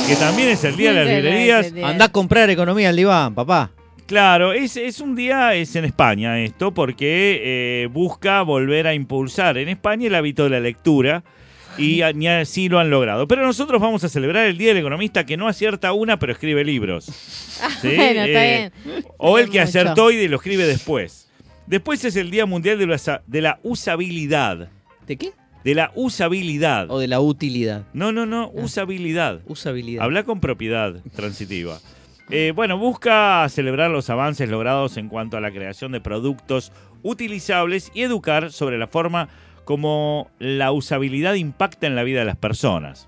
Que 0.08 0.16
también 0.16 0.48
es 0.50 0.62
el 0.64 0.76
Día 0.76 0.92
de 0.92 1.04
las 1.04 1.14
Librerías. 1.14 1.72
Andá 1.84 2.06
a 2.06 2.12
comprar 2.12 2.48
economía 2.50 2.90
al 2.90 2.96
diván, 2.96 3.34
papá. 3.34 3.70
Claro, 4.06 4.52
es, 4.52 4.76
es 4.76 5.00
un 5.00 5.14
día, 5.16 5.54
es 5.54 5.74
en 5.76 5.84
España 5.86 6.38
esto, 6.40 6.72
porque 6.74 7.40
eh, 7.42 7.86
busca 7.90 8.42
volver 8.42 8.86
a 8.86 8.94
impulsar 8.94 9.56
en 9.56 9.68
España 9.70 10.08
el 10.08 10.14
hábito 10.14 10.44
de 10.44 10.50
la 10.50 10.60
lectura 10.60 11.24
y 11.78 12.02
ni 12.14 12.28
así 12.28 12.68
lo 12.68 12.78
han 12.78 12.90
logrado. 12.90 13.26
Pero 13.26 13.42
nosotros 13.44 13.80
vamos 13.80 14.04
a 14.04 14.08
celebrar 14.10 14.46
el 14.46 14.58
Día 14.58 14.68
del 14.68 14.78
Economista 14.78 15.24
que 15.24 15.36
no 15.38 15.48
acierta 15.48 15.92
una, 15.94 16.18
pero 16.18 16.32
escribe 16.32 16.64
libros. 16.64 17.04
¿Sí? 17.80 17.96
Bueno, 17.96 18.22
está 18.24 18.46
Eh, 18.46 18.70
bien. 18.84 19.04
O 19.16 19.38
el 19.38 19.48
que 19.48 19.60
acertó 19.60 20.10
y 20.10 20.28
lo 20.28 20.36
escribe 20.36 20.66
después. 20.66 21.30
Después 21.66 22.04
es 22.04 22.14
el 22.16 22.30
Día 22.30 22.44
Mundial 22.44 22.78
de 22.78 22.86
la, 22.86 23.22
de 23.26 23.40
la 23.40 23.58
Usabilidad. 23.62 24.68
¿De 25.06 25.16
qué? 25.16 25.32
De 25.64 25.74
la 25.74 25.92
usabilidad. 25.94 26.90
O 26.90 26.98
de 26.98 27.08
la 27.08 27.20
utilidad. 27.20 27.84
No, 27.94 28.12
no, 28.12 28.26
no, 28.26 28.50
usabilidad. 28.52 29.40
Usabilidad. 29.46 30.04
Habla 30.04 30.22
con 30.24 30.38
propiedad 30.38 30.96
transitiva. 31.16 31.78
Eh, 32.30 32.52
bueno, 32.54 32.78
busca 32.78 33.46
celebrar 33.50 33.90
los 33.90 34.08
avances 34.08 34.48
logrados 34.48 34.96
en 34.96 35.08
cuanto 35.08 35.36
a 35.36 35.40
la 35.40 35.50
creación 35.50 35.92
de 35.92 36.00
productos 36.00 36.72
utilizables 37.02 37.90
y 37.94 38.02
educar 38.02 38.50
sobre 38.50 38.78
la 38.78 38.86
forma 38.86 39.28
como 39.64 40.30
la 40.38 40.72
usabilidad 40.72 41.34
impacta 41.34 41.86
en 41.86 41.94
la 41.94 42.02
vida 42.02 42.20
de 42.20 42.26
las 42.26 42.36
personas. 42.36 43.06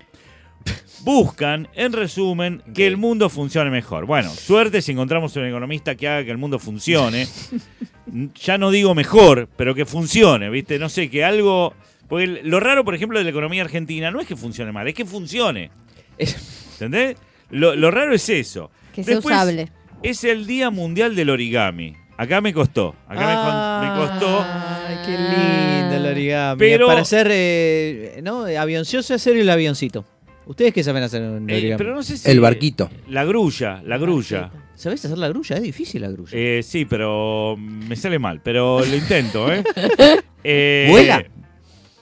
Buscan, 1.01 1.67
en 1.75 1.93
resumen, 1.93 2.61
que 2.73 2.87
el 2.87 2.97
mundo 2.97 3.29
funcione 3.29 3.69
mejor. 3.69 4.05
Bueno, 4.05 4.29
suerte 4.29 4.81
si 4.81 4.91
encontramos 4.91 5.35
un 5.35 5.45
economista 5.45 5.95
que 5.95 6.07
haga 6.07 6.25
que 6.25 6.31
el 6.31 6.37
mundo 6.37 6.59
funcione. 6.59 7.27
ya 8.35 8.57
no 8.57 8.71
digo 8.71 8.93
mejor, 8.93 9.47
pero 9.55 9.73
que 9.73 9.85
funcione, 9.85 10.49
¿viste? 10.49 10.79
No 10.79 10.89
sé, 10.89 11.09
que 11.09 11.23
algo... 11.23 11.73
Porque 12.07 12.41
lo 12.43 12.59
raro, 12.59 12.85
por 12.85 12.95
ejemplo, 12.95 13.19
de 13.19 13.25
la 13.25 13.31
economía 13.31 13.63
argentina 13.63 14.11
no 14.11 14.21
es 14.21 14.27
que 14.27 14.35
funcione 14.35 14.71
mal, 14.71 14.87
es 14.87 14.93
que 14.93 15.05
funcione. 15.05 15.71
¿Entendés? 16.17 17.17
Lo, 17.49 17.75
lo 17.75 17.91
raro 17.91 18.13
es 18.13 18.29
eso. 18.29 18.71
Que 18.97 19.03
sea 19.03 19.13
Después, 19.15 19.35
usable. 19.35 19.69
Es 20.01 20.23
el 20.23 20.47
Día 20.47 20.71
Mundial 20.71 21.15
del 21.15 21.29
Origami. 21.29 21.95
Acá 22.17 22.41
me 22.41 22.51
costó. 22.51 22.95
Acá 23.07 23.79
me 23.83 23.99
costó. 24.01 24.43
Ay, 24.43 24.95
qué 25.05 25.11
lindo 25.11 25.95
el 25.97 26.05
origami. 26.11 26.57
Pero- 26.57 26.87
Para 26.87 27.01
hacer, 27.01 27.27
eh, 27.29 28.19
¿no? 28.23 28.45
Avioncioso 28.45 29.13
hacer 29.13 29.37
el 29.37 29.47
avioncito. 29.51 30.03
¿Ustedes 30.47 30.73
qué 30.73 30.83
saben 30.83 31.03
hacer 31.03 31.21
un 31.21 31.47
Eh, 31.47 31.57
origami? 31.57 31.77
pero 31.77 31.93
no 31.93 32.01
sé 32.01 32.17
si. 32.17 32.27
El 32.27 32.39
barquito. 32.39 32.89
La 33.07 33.23
grulla, 33.23 33.83
la 33.85 33.99
grulla. 33.99 34.49
¿Sabés 34.73 35.05
hacer 35.05 35.19
la 35.19 35.27
grulla? 35.29 35.57
Es 35.57 35.61
difícil 35.61 36.01
la 36.01 36.09
grulla. 36.09 36.31
Eh, 36.33 36.61
sí, 36.63 36.85
pero 36.85 37.55
me 37.55 37.95
sale 37.95 38.17
mal. 38.17 38.41
Pero 38.43 38.83
lo 38.83 38.95
intento, 38.95 39.53
¿eh? 39.53 39.63
Eh, 40.43 40.87
¿Vuela? 40.89 41.23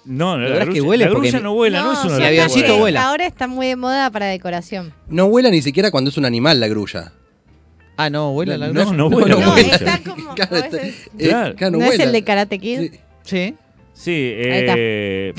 No, 0.06 0.38
la, 0.38 0.50
Lográs 0.50 0.66
que 0.66 0.72
grulla, 0.74 0.84
vuele 0.86 1.06
la 1.06 1.12
porque 1.12 1.30
grulla 1.30 1.44
no 1.44 1.54
vuela, 1.56 1.82
no, 1.84 1.94
es 1.94 2.00
un 2.06 2.12
el 2.12 2.16
acá 2.18 2.28
avioncito 2.28 2.74
sí, 2.74 2.80
vuela. 2.80 3.08
Ahora 3.08 3.26
está 3.26 3.48
muy 3.48 3.68
de 3.68 3.76
moda 3.76 4.10
para 4.12 4.28
decoración. 4.28 4.94
No 5.08 5.28
vuela 5.30 5.50
ni 5.50 5.62
siquiera 5.62 5.90
cuando 5.92 6.10
es 6.12 6.18
un 6.18 6.26
animal 6.26 6.60
la 6.60 6.68
grulla. 6.68 7.12
ah, 7.98 8.10
no, 8.10 8.32
vuela 8.34 8.58
la 8.58 8.68
No, 8.68 8.74
grulla. 8.82 8.98
no 8.98 9.10
vuela. 9.10 9.36
No, 9.36 9.52
vuela. 9.52 9.76
está 9.76 10.00
como. 10.04 10.26
Claro, 10.36 10.56
está- 10.58 10.78
eh, 10.86 10.94
Claro. 11.18 11.56
claro, 11.56 11.78
¿No 11.80 11.86
es 11.86 12.00
el 12.00 12.12
de 12.12 12.24
Karate 12.24 12.60
Kid? 12.60 12.80
Sí. 12.80 12.92
Sí. 13.24 13.56
Sí, 13.94 14.12
Ahí 14.12 14.52
está. 14.60 14.74
eh, 14.78 15.34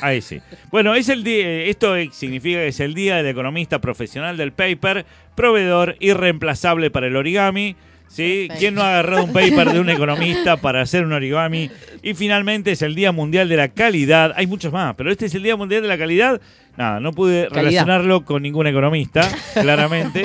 ahí 0.00 0.22
sí. 0.22 0.40
Bueno, 0.70 0.94
es 0.94 1.08
el 1.08 1.24
día, 1.24 1.46
esto 1.64 1.94
significa 2.12 2.58
que 2.60 2.68
es 2.68 2.78
el 2.80 2.94
día 2.94 3.16
del 3.16 3.26
economista 3.26 3.80
profesional 3.80 4.36
del 4.36 4.52
paper, 4.52 5.04
proveedor 5.34 5.96
irreemplazable 5.98 6.90
para 6.92 7.08
el 7.08 7.16
origami. 7.16 7.74
¿Sí? 8.14 8.48
¿Quién 8.58 8.74
no 8.74 8.82
ha 8.82 8.90
agarrado 8.90 9.24
un 9.24 9.32
paper 9.32 9.72
de 9.72 9.80
un 9.80 9.90
economista 9.90 10.56
para 10.56 10.80
hacer 10.80 11.04
un 11.04 11.12
origami? 11.12 11.70
Y 12.02 12.14
finalmente 12.14 12.72
es 12.72 12.82
el 12.82 12.94
Día 12.94 13.12
Mundial 13.12 13.48
de 13.48 13.56
la 13.56 13.68
Calidad. 13.68 14.32
Hay 14.36 14.46
muchos 14.46 14.72
más, 14.72 14.94
pero 14.94 15.10
este 15.10 15.26
es 15.26 15.34
el 15.34 15.42
Día 15.42 15.56
Mundial 15.56 15.82
de 15.82 15.88
la 15.88 15.98
Calidad. 15.98 16.40
Nada, 16.76 17.00
no 17.00 17.12
pude 17.12 17.48
Calidad. 17.48 17.62
relacionarlo 17.62 18.24
con 18.24 18.42
ningún 18.42 18.66
economista, 18.66 19.28
claramente. 19.54 20.24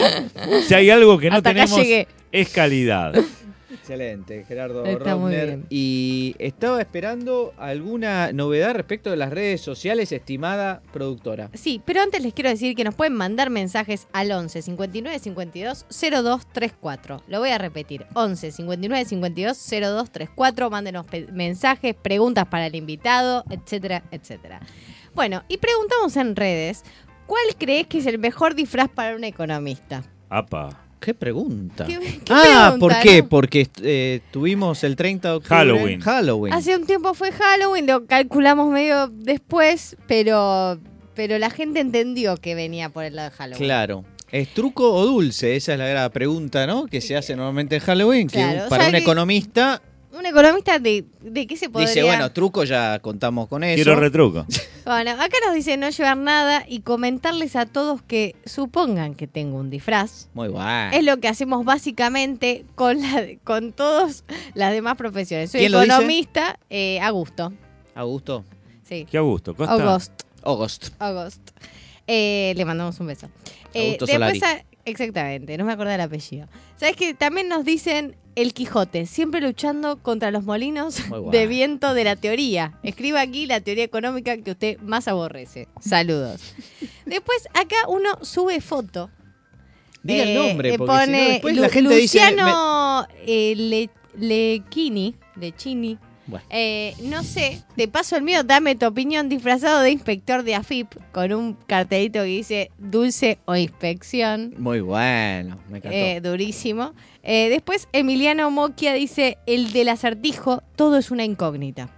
Si 0.68 0.74
hay 0.74 0.90
algo 0.90 1.18
que 1.18 1.30
no 1.30 1.38
Hasta 1.38 1.50
tenemos 1.54 1.80
es 2.32 2.50
calidad. 2.50 3.14
Excelente, 3.90 4.46
Gerardo 4.48 4.86
Está 4.86 5.16
muy 5.16 5.32
bien. 5.34 5.66
Y 5.72 6.36
estaba 6.38 6.80
esperando 6.80 7.54
alguna 7.58 8.32
novedad 8.34 8.76
respecto 8.76 9.10
de 9.10 9.18
las 9.18 9.32
redes 9.32 9.62
sociales, 9.62 10.12
estimada 10.12 10.84
productora. 10.94 11.50
Sí, 11.56 11.82
pero 11.84 12.02
antes 12.02 12.22
les 12.22 12.34
quiero 12.36 12.52
decir 12.52 12.76
que 12.76 12.84
nos 12.84 12.94
pueden 12.94 13.14
mandar 13.16 13.50
mensajes 13.50 14.08
al 14.14 14.32
11 14.32 14.62
59 14.62 15.18
52 15.18 15.86
0234. 15.90 17.24
Lo 17.28 17.40
voy 17.40 17.50
a 17.50 17.58
repetir: 17.58 18.06
11 18.14 18.52
59 18.52 19.06
52 19.06 19.58
0234. 19.58 20.70
Mándenos 20.70 21.06
pe- 21.08 21.28
mensajes, 21.32 21.96
preguntas 21.96 22.46
para 22.46 22.68
el 22.68 22.76
invitado, 22.76 23.44
etcétera, 23.50 24.04
etcétera. 24.12 24.60
Bueno, 25.16 25.44
y 25.48 25.58
preguntamos 25.58 26.16
en 26.16 26.36
redes: 26.36 26.84
¿cuál 27.26 27.42
crees 27.58 27.88
que 27.88 27.98
es 27.98 28.06
el 28.06 28.20
mejor 28.20 28.54
disfraz 28.54 28.88
para 28.90 29.16
un 29.16 29.24
economista? 29.24 30.04
Apa. 30.30 30.86
¿Qué 31.00 31.14
pregunta? 31.14 31.86
¿Qué- 31.86 31.98
qué 32.00 32.22
ah, 32.34 32.72
pregunta, 32.74 32.80
¿por 32.80 33.00
qué? 33.02 33.22
no? 33.22 33.30
Porque 33.30 33.68
eh, 33.82 34.20
tuvimos 34.32 34.84
el 34.84 34.96
30 34.96 35.30
de 35.30 35.36
octubre. 35.36 35.56
Halloween. 35.58 36.02
Halloween. 36.02 36.54
Hace 36.54 36.76
un 36.76 36.86
tiempo 36.86 37.14
fue 37.14 37.32
Halloween, 37.32 37.88
lo 37.88 38.06
calculamos 38.06 38.72
medio 38.72 39.08
después, 39.08 39.96
pero, 40.08 40.78
pero 41.16 41.38
la 41.40 41.50
gente 41.50 41.80
entendió 41.80 42.36
que 42.38 42.54
venía 42.56 42.90
por 42.90 43.06
el 43.06 43.16
lado 43.16 43.30
de 43.30 43.36
Halloween. 43.36 43.64
Claro. 43.64 44.06
¿Es 44.32 44.54
truco 44.54 44.94
o 44.94 45.06
dulce? 45.06 45.56
Esa 45.56 45.74
es 45.74 45.80
la 45.80 45.88
gran 45.88 46.12
pregunta, 46.12 46.68
¿no? 46.68 46.86
Que 46.86 47.02
se 47.02 47.16
hace 47.18 47.36
normalmente 47.36 47.78
en 47.78 47.82
Halloween. 47.82 48.28
Que 48.28 48.34
Claro, 48.40 48.70
para 48.70 48.84
o 48.84 48.86
sea 48.86 48.86
un 48.88 48.92
que- 48.92 48.98
economista 49.00 49.82
Un 50.20 50.26
economista 50.26 50.80
de, 50.80 51.06
de 51.22 51.48
qué 51.48 51.56
se 51.56 51.70
podría... 51.70 51.88
dice, 51.88 52.04
bueno, 52.04 52.30
truco 52.34 52.66
ya 52.66 53.00
contamos 53.00 53.48
con 53.48 53.64
eso. 53.64 53.76
Quiero 53.76 53.96
retruco. 54.00 54.46
Bueno, 54.86 55.12
acá 55.12 55.38
nos 55.46 55.54
dice 55.54 55.78
no 55.78 55.90
llevar 55.92 56.18
nada 56.18 56.66
y 56.68 56.80
comentarles 56.80 57.56
a 57.56 57.68
todos 57.68 58.02
que 58.02 58.36
supongan 58.44 59.14
que 59.14 59.28
tengo 59.28 59.58
un 59.60 59.70
disfraz. 59.70 60.30
Muy 60.34 60.48
bueno. 60.48 60.90
Es 60.92 61.04
lo 61.04 61.18
que 61.18 61.28
hacemos 61.28 61.64
básicamente 61.64 62.66
con, 62.74 63.00
la, 63.00 63.24
con 63.44 63.72
todas 63.72 64.24
las 64.56 64.72
demás 64.72 64.96
profesiones. 64.96 65.52
Soy 65.52 65.60
¿Quién 65.60 65.74
lo 65.74 65.82
dice? 65.82 65.94
economista, 65.94 66.58
eh, 66.72 67.00
Augusto. 67.02 67.54
Augusto. 67.94 68.46
Sí. 68.84 69.06
Qué 69.12 69.20
a 69.20 69.22
gusto. 69.22 69.54
Costa. 69.56 69.74
August. 69.74 70.24
August. 70.42 70.88
August. 70.98 71.50
Eh, 72.08 72.54
le 72.58 72.66
mandamos 72.66 73.00
un 73.00 73.08
beso. 73.08 73.28
Eh, 73.76 73.84
Augusto 73.98 74.06
después 74.08 74.40
Solari. 74.40 74.62
a- 74.62 74.66
exactamente, 74.90 75.58
no 75.58 75.66
me 75.66 75.74
acuerdo 75.74 75.92
del 75.92 76.02
apellido. 76.02 76.48
¿Sabes 76.78 76.96
que 76.96 77.14
También 77.14 77.48
nos 77.48 77.64
dicen 77.66 78.16
el 78.36 78.54
Quijote, 78.54 79.06
siempre 79.06 79.42
luchando 79.42 79.98
contra 80.02 80.32
los 80.32 80.44
molinos 80.44 80.98
de 81.32 81.48
viento 81.48 81.94
de 81.94 82.04
la 82.04 82.16
teoría. 82.16 82.78
Escriba 82.84 83.22
aquí 83.22 83.46
la 83.46 83.60
teoría 83.62 83.84
económica 83.84 84.38
que 84.38 84.52
usted 84.52 84.78
más 84.80 85.08
aborrece. 85.08 85.68
Saludos. 85.82 86.54
Después 87.06 87.48
acá 87.54 87.76
uno 87.88 88.10
sube 88.22 88.62
foto. 88.62 89.10
Diga 90.02 90.24
el 90.24 90.30
Eh, 90.30 90.36
nombre, 90.36 90.74
eh, 90.74 90.78
porque 90.78 90.94
si 90.94 90.98
no 91.00 91.06
pone 91.06 91.30
después 91.32 91.56
Lu- 91.56 91.62
la 91.62 91.70
gente 91.70 91.96
dice... 91.96 92.20
me- 92.20 92.32
Luciano 92.32 93.08
eh, 93.26 93.54
Le- 93.58 93.90
Lechini, 94.18 95.16
Lechini. 95.36 95.98
Bueno. 96.30 96.46
Eh, 96.50 96.94
no 97.04 97.24
sé, 97.24 97.64
te 97.76 97.88
paso 97.88 98.16
el 98.16 98.24
mío, 98.24 98.44
dame 98.44 98.76
tu 98.76 98.86
opinión 98.86 99.30
disfrazado 99.30 99.82
de 99.82 99.92
inspector 99.92 100.44
de 100.44 100.56
AFIP 100.56 100.88
con 101.12 101.34
un 101.34 101.54
cartelito 101.54 102.20
que 102.20 102.26
dice 102.26 102.72
dulce 102.78 103.40
o 103.46 103.56
inspección. 103.56 104.54
Muy 104.58 104.82
bueno, 104.82 105.58
me 105.70 105.78
encantó. 105.78 105.98
Eh, 105.98 106.22
durísimo. 106.22 106.94
Eh, 107.24 107.50
después 107.50 107.88
Emiliano 107.94 108.50
Moquia 108.52 108.94
dice 108.94 109.38
el 109.46 109.74
del 109.74 109.90
acertijo, 109.90 110.62
todo 110.76 110.98
es 110.98 111.12
una 111.12 111.24
incógnita. 111.24 111.90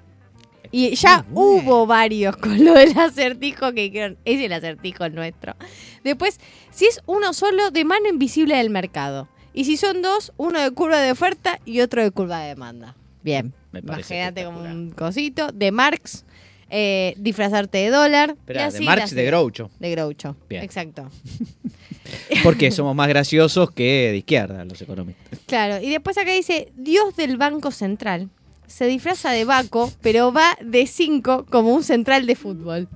Y 0.72 0.96
ya 0.96 1.26
hubo 1.34 1.86
varios 1.86 2.38
con 2.38 2.64
lo 2.64 2.74
del 2.74 2.98
acertijo 2.98 3.74
que 3.74 3.82
dijeron, 3.82 4.18
es 4.24 4.40
el 4.40 4.54
acertijo 4.54 5.10
nuestro. 5.10 5.56
Después, 6.04 6.40
si 6.72 6.86
es 6.86 7.02
uno 7.06 7.34
solo, 7.34 7.72
de 7.72 7.84
mano 7.84 8.08
invisible 8.08 8.56
del 8.56 8.70
mercado. 8.70 9.28
Y 9.54 9.66
si 9.66 9.76
son 9.76 10.02
dos, 10.02 10.32
uno 10.38 10.62
de 10.62 10.72
curva 10.72 11.00
de 11.00 11.12
oferta 11.12 11.60
y 11.66 11.82
otro 11.82 12.02
de 12.02 12.12
curva 12.12 12.40
de 12.40 12.50
demanda. 12.50 12.96
Bien, 13.22 13.54
Me 13.72 13.82
parece 13.82 14.16
imagínate 14.16 14.46
como 14.46 14.62
un 14.62 14.92
cosito. 14.92 15.52
De 15.52 15.72
Marx, 15.72 16.26
eh, 16.70 17.14
disfrazarte 17.18 17.78
de 17.80 17.90
dólar. 17.90 18.30
y 18.30 18.40
Esperá, 18.40 18.66
así 18.68 18.80
de 18.80 18.86
Marx 18.86 19.12
de 19.16 19.26
Groucho. 19.26 19.70
De 19.80 19.92
Groucho, 19.92 20.36
Bien. 20.50 20.64
exacto. 20.64 21.10
Porque 22.44 22.72
somos 22.72 22.96
más 22.96 23.08
graciosos 23.08 23.72
que 23.72 24.10
de 24.12 24.18
izquierda 24.18 24.66
los 24.66 24.82
economistas. 24.82 25.40
Claro, 25.46 25.84
y 25.84 25.90
después 25.90 26.18
acá 26.18 26.32
dice, 26.32 26.72
Dios 26.76 27.16
del 27.16 27.38
Banco 27.38 27.72
Central. 27.72 28.30
Se 28.72 28.86
disfraza 28.88 29.32
de 29.32 29.44
Baco, 29.44 29.92
pero 30.02 30.32
va 30.32 30.58
de 30.62 30.88
5 30.88 31.46
como 31.50 31.74
un 31.74 31.84
central 31.84 32.26
de 32.26 32.36
fútbol. 32.36 32.88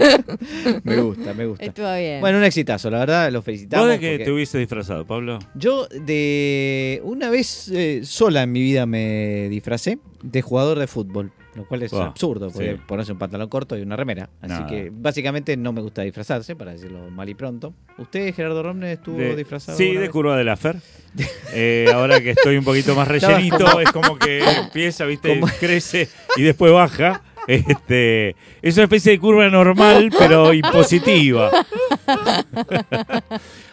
Me 0.84 1.00
gusta, 1.00 1.32
me 1.32 1.46
gusta. 1.46 1.64
Estuvo 1.64 1.94
bien. 1.94 2.20
Bueno, 2.20 2.38
un 2.38 2.44
exitazo, 2.44 2.90
la 2.90 2.98
verdad, 2.98 3.32
lo 3.32 3.40
felicitamos. 3.40 3.86
¿Vos 3.86 3.92
de 3.92 4.00
qué 4.00 4.10
porque 4.12 4.24
te 4.24 4.32
hubiese 4.32 4.58
disfrazado, 4.58 5.06
Pablo? 5.06 5.38
Yo 5.54 5.86
de 5.88 7.00
una 7.04 7.30
vez 7.30 7.68
eh, 7.68 8.02
sola 8.04 8.42
en 8.42 8.52
mi 8.52 8.60
vida 8.60 8.84
me 8.84 9.48
disfracé 9.48 9.98
de 10.22 10.42
jugador 10.42 10.78
de 10.78 10.86
fútbol, 10.86 11.32
lo 11.56 11.64
cual 11.66 11.82
es 11.84 11.92
absurdo, 11.92 12.50
porque 12.50 12.72
sí. 12.72 12.80
ponerse 12.86 13.12
un 13.12 13.18
pantalón 13.18 13.48
corto 13.48 13.76
y 13.78 13.82
una 13.82 13.96
remera. 13.96 14.28
Así 14.40 14.52
Nada. 14.52 14.66
que 14.66 14.90
básicamente 14.92 15.56
no 15.56 15.72
me 15.72 15.80
gusta 15.80 16.02
disfrazarse, 16.02 16.56
para 16.56 16.72
decirlo 16.72 17.10
mal 17.10 17.28
y 17.28 17.34
pronto. 17.34 17.72
¿Usted, 17.98 18.34
Gerardo 18.34 18.62
Romne, 18.62 18.92
estuvo 18.94 19.18
De- 19.18 19.36
disfrazado? 19.36 19.78
Sí, 19.78 19.92
de 19.92 19.98
vez? 20.00 20.10
curva 20.10 20.36
de 20.36 20.44
la 20.44 20.56
Fer. 20.56 20.76
Eh, 21.56 21.86
ahora 21.94 22.20
que 22.20 22.30
estoy 22.30 22.56
un 22.56 22.64
poquito 22.64 22.96
más 22.96 23.06
rellenito, 23.14 23.78
es 23.80 23.92
como 23.92 24.18
que 24.18 24.40
empieza, 24.64 25.04
viste, 25.06 25.28
Como- 25.38 25.46
crece 25.60 26.08
y 26.36 26.42
después 26.42 26.72
baja. 26.72 27.22
Este, 27.46 28.34
es 28.62 28.74
una 28.76 28.84
especie 28.84 29.12
de 29.12 29.18
curva 29.18 29.48
normal, 29.50 30.10
pero 30.18 30.52
impositiva. 30.54 31.50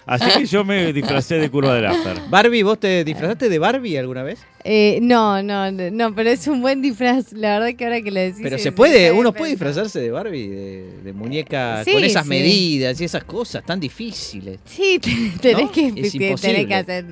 Así 0.06 0.26
que 0.40 0.46
yo 0.46 0.66
me 0.66 0.92
disfracé 0.94 1.36
de 1.36 1.50
curva 1.50 1.76
de 1.76 1.82
la 1.82 1.94
Fer. 1.94 2.18
Barbie, 2.30 2.64
¿vos 2.64 2.80
te 2.80 3.04
disfrazaste 3.04 3.50
de 3.50 3.60
Barbie 3.60 3.98
alguna 3.98 4.24
vez? 4.24 4.40
Eh, 4.64 5.00
no, 5.02 5.42
no, 5.44 5.72
no, 5.72 6.14
pero 6.16 6.30
es 6.30 6.48
un 6.48 6.62
buen 6.62 6.82
disfraz. 6.82 7.32
La 7.34 7.60
verdad 7.60 7.76
que 7.78 7.84
ahora 7.86 8.02
que 8.02 8.12
lo 8.12 8.20
decís... 8.20 8.40
Pero 8.42 8.58
se- 8.58 8.72
puede, 8.72 9.12
uno 9.12 9.32
pensar. 9.32 9.38
puede 9.38 9.52
disfrazarse 9.52 10.00
de 10.00 10.12
Barbie, 10.12 10.48
de, 10.48 10.98
de 11.04 11.14
muñeca, 11.14 11.84
Sí, 11.86 11.94
con 11.94 12.04
esas 12.04 12.24
sí. 12.24 12.30
medidas 12.30 13.00
y 13.00 13.06
esas 13.06 13.24
cosas 13.24 13.64
tan 13.66 13.80
difíciles. 13.80 14.60
Sí, 14.66 15.00
tenés, 15.42 15.64
¿No? 15.64 15.72
que, 15.72 15.88
Es 15.96 16.12
tenés 16.42 16.68
que 16.68 16.74
hacer 16.76 17.06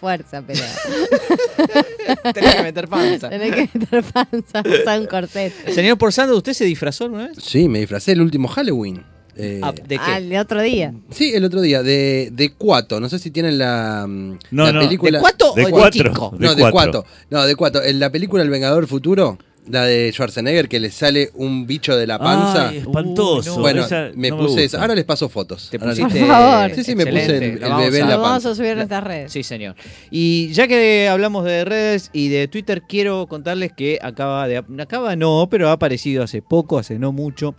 fuerza, 0.00 0.42
pero... 0.46 0.60
Tenés 2.34 2.54
que 2.54 2.62
meter 2.62 2.88
panza. 2.88 3.28
tenés 3.30 3.54
que 3.54 3.78
meter 3.78 4.02
panza, 4.04 4.62
usar 4.82 5.00
un 5.00 5.06
corset. 5.06 5.52
Señor 5.72 5.96
Porzando, 5.98 6.36
¿usted 6.36 6.52
se 6.52 6.64
disfrazó 6.64 7.04
alguna 7.04 7.28
vez? 7.28 7.38
Sí, 7.42 7.68
me 7.68 7.80
disfracé 7.80 8.12
el 8.12 8.20
último 8.20 8.48
Halloween. 8.48 9.02
Eh, 9.36 9.60
Ah, 9.62 9.72
¿De 9.72 9.96
qué? 9.98 10.10
Al 10.12 10.32
otro 10.36 10.62
día. 10.62 10.94
Sí, 11.10 11.32
el 11.34 11.44
otro 11.44 11.60
día, 11.60 11.82
de, 11.82 12.30
de 12.32 12.52
Cuato. 12.52 13.00
No 13.00 13.08
sé 13.08 13.18
si 13.18 13.30
tienen 13.30 13.58
la, 13.58 14.06
No, 14.08 14.64
la 14.64 14.72
no, 14.72 14.80
película. 14.80 15.18
¿De 15.18 15.22
cuatro 15.22 15.52
De 15.54 15.64
o 15.66 15.70
cuatro. 15.70 15.90
chico? 16.12 16.34
De 16.38 16.46
no, 16.46 16.54
de 16.54 16.60
cuatro. 16.70 16.72
Cuato. 17.02 17.06
No, 17.30 17.44
de 17.46 17.56
Cuato. 17.56 17.82
En 17.82 17.98
la 18.00 18.10
película 18.10 18.42
El 18.42 18.50
Vengador 18.50 18.86
Futuro, 18.86 19.38
La 19.68 19.84
de 19.86 20.12
Schwarzenegger 20.12 20.68
que 20.68 20.78
le 20.78 20.90
sale 20.90 21.30
un 21.34 21.66
bicho 21.66 21.96
de 21.96 22.06
la 22.06 22.18
panza. 22.18 22.68
Ay, 22.68 22.76
espantoso. 22.78 23.50
Uy, 23.52 23.56
no. 23.56 23.62
bueno, 23.62 23.84
Esa 23.86 24.10
me 24.14 24.28
no 24.30 24.36
puse 24.36 24.48
gusta. 24.48 24.62
esa. 24.62 24.80
Ahora 24.82 24.94
les 24.94 25.04
paso 25.04 25.28
fotos. 25.30 25.68
Te 25.70 25.78
pusiste. 25.78 26.18
Por 26.20 26.28
favor. 26.28 26.70
Sí, 26.74 26.84
sí, 26.84 26.94
me 26.94 27.06
puse 27.06 27.24
el- 27.38 27.58
bebé 27.58 27.98
en 27.98 28.04
a- 28.04 28.08
la 28.08 28.14
Lo 28.16 28.20
vamos 28.22 28.28
panza. 28.34 28.50
a 28.50 28.54
subir 28.54 28.70
en 28.72 28.76
nuestras 28.76 29.02
redes. 29.04 29.32
Sí, 29.32 29.42
señor. 29.42 29.74
Y 30.10 30.52
ya 30.52 30.68
que 30.68 31.08
hablamos 31.08 31.44
de 31.46 31.64
redes 31.64 32.10
y 32.12 32.28
de 32.28 32.46
Twitter, 32.46 32.82
quiero 32.88 33.26
contarles 33.26 33.72
que 33.72 33.98
acaba 34.02 34.46
de. 34.46 34.58
Acaba 34.78 35.16
no, 35.16 35.48
pero 35.50 35.70
ha 35.70 35.72
aparecido 35.72 36.22
hace 36.22 36.42
poco, 36.42 36.78
hace 36.78 36.98
no 36.98 37.12
mucho, 37.12 37.54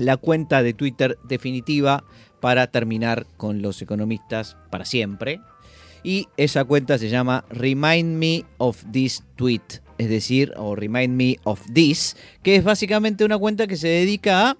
la 0.00 0.16
cuenta 0.16 0.62
de 0.62 0.72
Twitter 0.72 1.18
definitiva 1.24 2.04
para 2.40 2.66
terminar 2.68 3.26
con 3.36 3.60
los 3.60 3.82
economistas 3.82 4.56
para 4.70 4.86
siempre. 4.86 5.40
Y 6.02 6.28
esa 6.38 6.64
cuenta 6.64 6.96
se 6.96 7.10
llama 7.10 7.44
Remind 7.50 8.16
Me 8.16 8.44
of 8.56 8.82
This 8.90 9.22
Tweet. 9.36 9.82
Es 9.98 10.08
decir, 10.08 10.54
o 10.56 10.74
Remind 10.74 11.14
Me 11.14 11.36
of 11.44 11.60
This, 11.74 12.16
que 12.42 12.56
es 12.56 12.64
básicamente 12.64 13.24
una 13.24 13.36
cuenta 13.36 13.66
que 13.66 13.76
se 13.76 13.88
dedica 13.88 14.50
a, 14.50 14.56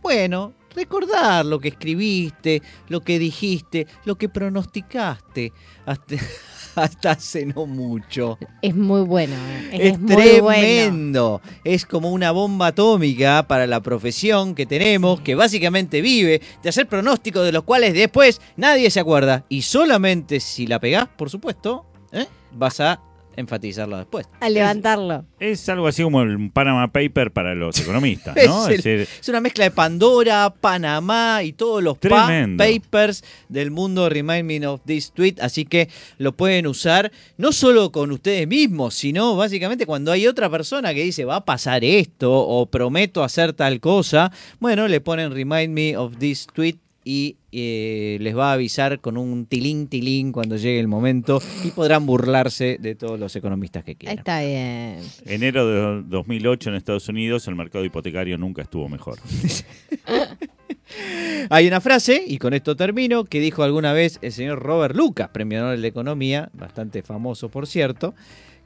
bueno, 0.00 0.54
recordar 0.76 1.44
lo 1.44 1.58
que 1.58 1.68
escribiste, 1.68 2.62
lo 2.88 3.00
que 3.00 3.18
dijiste, 3.18 3.88
lo 4.04 4.16
que 4.16 4.28
pronosticaste 4.28 5.52
hasta, 5.84 6.14
hasta 6.84 7.12
hace 7.12 7.46
no 7.46 7.66
mucho. 7.66 8.38
Es 8.62 8.74
muy 8.74 9.02
bueno. 9.02 9.34
eh. 9.72 9.90
Es, 9.90 9.98
muy 9.98 10.40
bueno. 10.40 10.60
tremendo. 10.60 11.42
Es 11.64 11.86
como 11.86 12.10
una 12.10 12.30
bomba 12.30 12.68
atómica 12.68 13.46
para 13.48 13.66
la 13.66 13.80
profesión 13.80 14.54
que 14.54 14.66
tenemos, 14.66 15.20
que 15.20 15.34
básicamente 15.34 16.00
vive 16.00 16.40
de 16.62 16.68
hacer 16.68 16.86
pronósticos 16.88 17.44
de 17.44 17.52
los 17.52 17.64
cuales 17.64 17.94
después 17.94 18.40
nadie 18.56 18.90
se 18.90 19.00
acuerda. 19.00 19.44
Y 19.48 19.62
solamente 19.62 20.40
si 20.40 20.66
la 20.66 20.78
pegás, 20.78 21.08
por 21.08 21.30
supuesto, 21.30 21.86
¿eh? 22.12 22.26
vas 22.52 22.80
a 22.80 23.00
enfatizarlo 23.38 23.96
después. 23.96 24.26
A 24.40 24.48
levantarlo. 24.50 25.24
Es 25.40 25.68
algo 25.68 25.86
así 25.86 26.02
como 26.02 26.22
el 26.22 26.50
Panama 26.50 26.88
Paper 26.92 27.30
para 27.30 27.54
los 27.54 27.78
economistas, 27.80 28.36
¿no? 28.46 28.66
Es 28.68 28.78
Es 28.78 28.84
decir, 28.84 29.08
Es 29.20 29.28
una 29.28 29.40
mezcla 29.40 29.64
de 29.64 29.70
Pandora, 29.70 30.52
Panamá 30.60 31.42
y 31.42 31.52
todos 31.52 31.82
los 31.82 31.96
pa- 31.98 32.28
papers 32.56 33.22
del 33.48 33.70
mundo 33.70 34.08
Remind 34.08 34.44
Me 34.44 34.66
of 34.66 34.80
This 34.84 35.12
Tweet. 35.12 35.36
Así 35.40 35.64
que 35.64 35.88
lo 36.18 36.32
pueden 36.32 36.66
usar 36.66 37.12
no 37.36 37.52
solo 37.52 37.92
con 37.92 38.10
ustedes 38.12 38.46
mismos, 38.48 38.94
sino 38.94 39.36
básicamente 39.36 39.86
cuando 39.86 40.12
hay 40.12 40.26
otra 40.26 40.50
persona 40.50 40.92
que 40.94 41.02
dice 41.04 41.24
va 41.24 41.36
a 41.36 41.44
pasar 41.44 41.84
esto 41.84 42.32
o 42.32 42.66
prometo 42.66 43.22
hacer 43.22 43.52
tal 43.52 43.80
cosa. 43.80 44.32
Bueno, 44.60 44.88
le 44.88 45.00
ponen 45.00 45.32
Remind 45.32 45.72
Me 45.72 45.96
of 45.96 46.16
This 46.18 46.46
Tweet 46.52 46.76
y 47.10 47.38
eh, 47.52 48.18
les 48.20 48.36
va 48.36 48.50
a 48.50 48.52
avisar 48.52 49.00
con 49.00 49.16
un 49.16 49.46
tilín 49.46 49.88
tilín 49.88 50.30
cuando 50.30 50.58
llegue 50.58 50.78
el 50.78 50.88
momento 50.88 51.40
y 51.64 51.70
podrán 51.70 52.04
burlarse 52.04 52.76
de 52.78 52.96
todos 52.96 53.18
los 53.18 53.34
economistas 53.34 53.82
que 53.82 53.94
quieran. 53.94 54.18
Está 54.18 54.42
bien. 54.42 54.98
enero 55.24 55.66
de 55.66 56.02
2008 56.06 56.68
en 56.68 56.76
Estados 56.76 57.08
Unidos 57.08 57.48
el 57.48 57.54
mercado 57.54 57.82
hipotecario 57.82 58.36
nunca 58.36 58.60
estuvo 58.60 58.90
mejor. 58.90 59.18
Hay 61.48 61.66
una 61.66 61.80
frase, 61.80 62.22
y 62.26 62.36
con 62.36 62.52
esto 62.52 62.76
termino, 62.76 63.24
que 63.24 63.40
dijo 63.40 63.62
alguna 63.62 63.94
vez 63.94 64.18
el 64.20 64.32
señor 64.32 64.58
Robert 64.58 64.94
Lucas, 64.94 65.30
premio 65.30 65.62
Nobel 65.62 65.80
de 65.80 65.88
Economía, 65.88 66.50
bastante 66.52 67.00
famoso 67.00 67.48
por 67.48 67.66
cierto, 67.66 68.14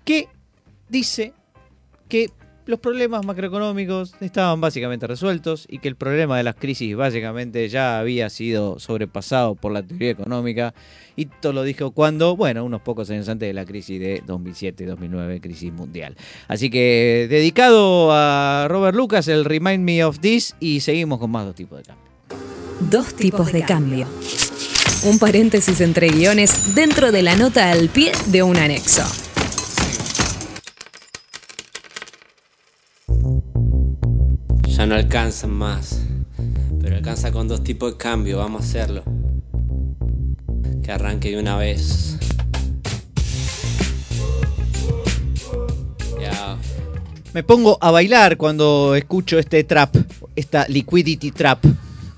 que 0.04 0.26
dice 0.88 1.32
que 2.08 2.30
los 2.66 2.78
problemas 2.78 3.24
macroeconómicos 3.26 4.14
estaban 4.20 4.60
básicamente 4.60 5.06
resueltos 5.06 5.66
y 5.68 5.78
que 5.78 5.88
el 5.88 5.96
problema 5.96 6.36
de 6.36 6.44
las 6.44 6.54
crisis 6.54 6.94
básicamente 6.96 7.68
ya 7.68 7.98
había 7.98 8.30
sido 8.30 8.78
sobrepasado 8.78 9.54
por 9.54 9.72
la 9.72 9.82
teoría 9.82 10.10
económica 10.10 10.74
y 11.16 11.26
todo 11.26 11.52
lo 11.52 11.62
dijo 11.64 11.90
cuando, 11.90 12.36
bueno, 12.36 12.64
unos 12.64 12.80
pocos 12.80 13.10
años 13.10 13.28
antes 13.28 13.48
de 13.48 13.52
la 13.52 13.64
crisis 13.64 14.00
de 14.00 14.22
2007-2009, 14.24 15.40
crisis 15.40 15.72
mundial. 15.72 16.16
Así 16.48 16.70
que 16.70 17.26
dedicado 17.28 18.10
a 18.12 18.66
Robert 18.68 18.96
Lucas, 18.96 19.28
el 19.28 19.44
Remind 19.44 19.84
Me 19.84 20.04
of 20.04 20.20
This 20.20 20.54
y 20.60 20.80
seguimos 20.80 21.18
con 21.18 21.30
más 21.30 21.46
dos 21.46 21.54
tipos 21.54 21.78
de 21.78 21.84
cambio. 21.84 22.06
Dos 22.90 23.14
tipos 23.14 23.52
de 23.52 23.62
cambio. 23.62 24.06
Un 25.04 25.18
paréntesis 25.18 25.80
entre 25.80 26.08
guiones 26.08 26.74
dentro 26.74 27.10
de 27.10 27.22
la 27.22 27.34
nota 27.34 27.70
al 27.70 27.88
pie 27.88 28.12
de 28.26 28.42
un 28.42 28.56
anexo. 28.56 29.31
No 34.86 34.96
alcanzan 34.96 35.50
más. 35.50 36.02
Pero 36.80 36.96
alcanza 36.96 37.30
con 37.30 37.46
dos 37.46 37.62
tipos 37.62 37.92
de 37.92 37.98
cambio, 37.98 38.38
vamos 38.38 38.62
a 38.62 38.64
hacerlo. 38.64 39.04
Que 40.82 40.90
arranque 40.90 41.30
de 41.30 41.38
una 41.38 41.56
vez. 41.56 42.18
Me 47.32 47.42
pongo 47.42 47.78
a 47.80 47.90
bailar 47.90 48.36
cuando 48.36 48.94
escucho 48.94 49.38
este 49.38 49.64
trap, 49.64 49.96
esta 50.36 50.66
liquidity 50.68 51.30
trap. 51.30 51.64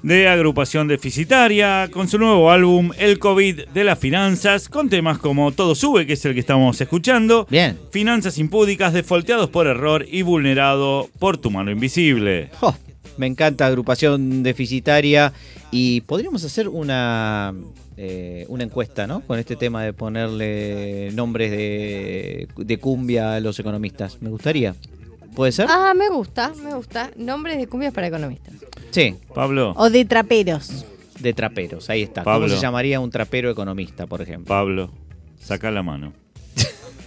De 0.05 0.29
agrupación 0.29 0.87
deficitaria, 0.87 1.89
con 1.91 2.09
su 2.09 2.19
nuevo 2.19 2.51
álbum 2.51 2.91
El 2.99 3.19
COVID 3.19 3.69
de 3.73 3.85
las 3.85 3.99
Finanzas, 3.99 4.69
con 4.69 4.91
temas 4.91 5.17
como 5.17 5.51
Todo 5.53 5.75
Sube, 5.75 6.07
que 6.07 6.13
es 6.13 6.23
el 6.27 6.35
que 6.35 6.41
estamos 6.41 6.79
escuchando, 6.79 7.47
Bien. 7.49 7.79
Finanzas 7.91 8.37
impúdicas, 8.37 8.93
defolteados 8.93 9.49
por 9.49 9.67
error 9.67 10.05
y 10.07 10.21
vulnerado 10.21 11.09
por 11.19 11.39
tu 11.39 11.51
mano 11.51 11.71
invisible. 11.71 12.51
Oh, 12.61 12.77
me 13.17 13.27
encanta 13.27 13.67
agrupación 13.67 14.43
deficitaria 14.43 15.33
y 15.71 16.03
podríamos 16.03 16.45
hacer 16.45 16.69
una 16.69 17.55
eh, 17.97 18.45
una 18.49 18.65
encuesta, 18.65 19.07
¿no? 19.07 19.21
Con 19.21 19.39
este 19.39 19.57
tema 19.57 19.85
de 19.85 19.95
ponerle 19.95 21.13
nombres 21.15 21.51
de, 21.51 22.47
de 22.59 22.79
cumbia 22.79 23.37
a 23.37 23.41
los 23.41 23.59
economistas. 23.59 24.21
Me 24.21 24.29
gustaría. 24.29 24.75
¿Puede 25.35 25.53
ser? 25.53 25.67
Ah, 25.69 25.93
me 25.97 26.09
gusta, 26.09 26.53
me 26.63 26.75
gusta. 26.75 27.11
Nombres 27.17 27.59
de 27.59 27.67
cumbias 27.67 27.93
para 27.93 28.07
economistas. 28.07 28.55
Sí, 28.91 29.17
Pablo, 29.35 29.73
O 29.77 29.91
de 29.91 30.05
traperos. 30.05 30.85
de 31.19 31.33
traperos. 31.33 31.91
Ahí 31.91 32.03
está. 32.03 32.23
Pablo. 32.23 32.47
¿Cómo 32.47 32.57
se 32.57 32.63
llamaría 32.63 33.01
un 33.01 33.11
trapero 33.11 33.51
economista, 33.51 34.07
por 34.07 34.23
ejemplo? 34.23 34.47
Pablo, 34.49 34.91
saca 35.39 35.71
la 35.71 35.83
mano. 35.83 36.13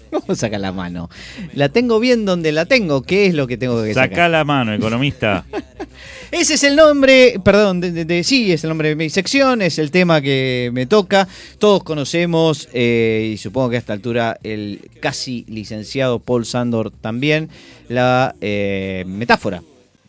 Vamos 0.12 0.30
a 0.30 0.36
sacar 0.36 0.60
la 0.60 0.72
mano. 0.72 1.10
La 1.54 1.70
tengo 1.70 2.00
bien 2.00 2.26
donde 2.26 2.52
la 2.52 2.66
tengo. 2.66 3.02
¿Qué 3.04 3.26
es 3.28 3.34
lo 3.34 3.48
que 3.48 3.58
tengo 3.58 3.84
que 3.84 3.94
sacar? 3.94 4.10
Saca 4.10 4.30
la 4.30 4.44
mano, 4.44 4.74
economista. 4.74 5.46
Ese 6.32 6.56
es 6.56 6.64
el 6.64 6.76
nombre, 6.76 7.40
perdón, 7.44 7.80
de, 7.80 7.92
de- 7.92 8.04
de- 8.06 8.24
sí, 8.24 8.52
es 8.52 8.64
el 8.64 8.70
nombre 8.70 8.90
de 8.90 8.96
mi 8.98 9.10
sección, 9.10 9.62
es 9.62 9.80
el 9.80 9.92
tema 9.92 10.22
que 10.22 10.70
me 10.74 10.86
toca. 10.86 11.26
Todos 11.58 11.84
conocemos, 11.84 12.68
eh, 12.74 13.32
y 13.34 13.38
supongo 13.38 13.70
que 13.70 13.78
a 13.78 13.80
esta 13.80 13.94
altura 13.94 14.38
el 14.44 14.82
casi 15.00 15.46
licenciado 15.48 16.20
Paul 16.20 16.46
Sandor 16.46 16.92
también, 16.92 17.50
la 17.88 18.36
eh, 18.42 19.06
metáfora 19.08 19.64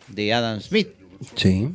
de 0.09 0.33
Adam 0.33 0.61
Smith, 0.61 0.89
Sí. 1.37 1.69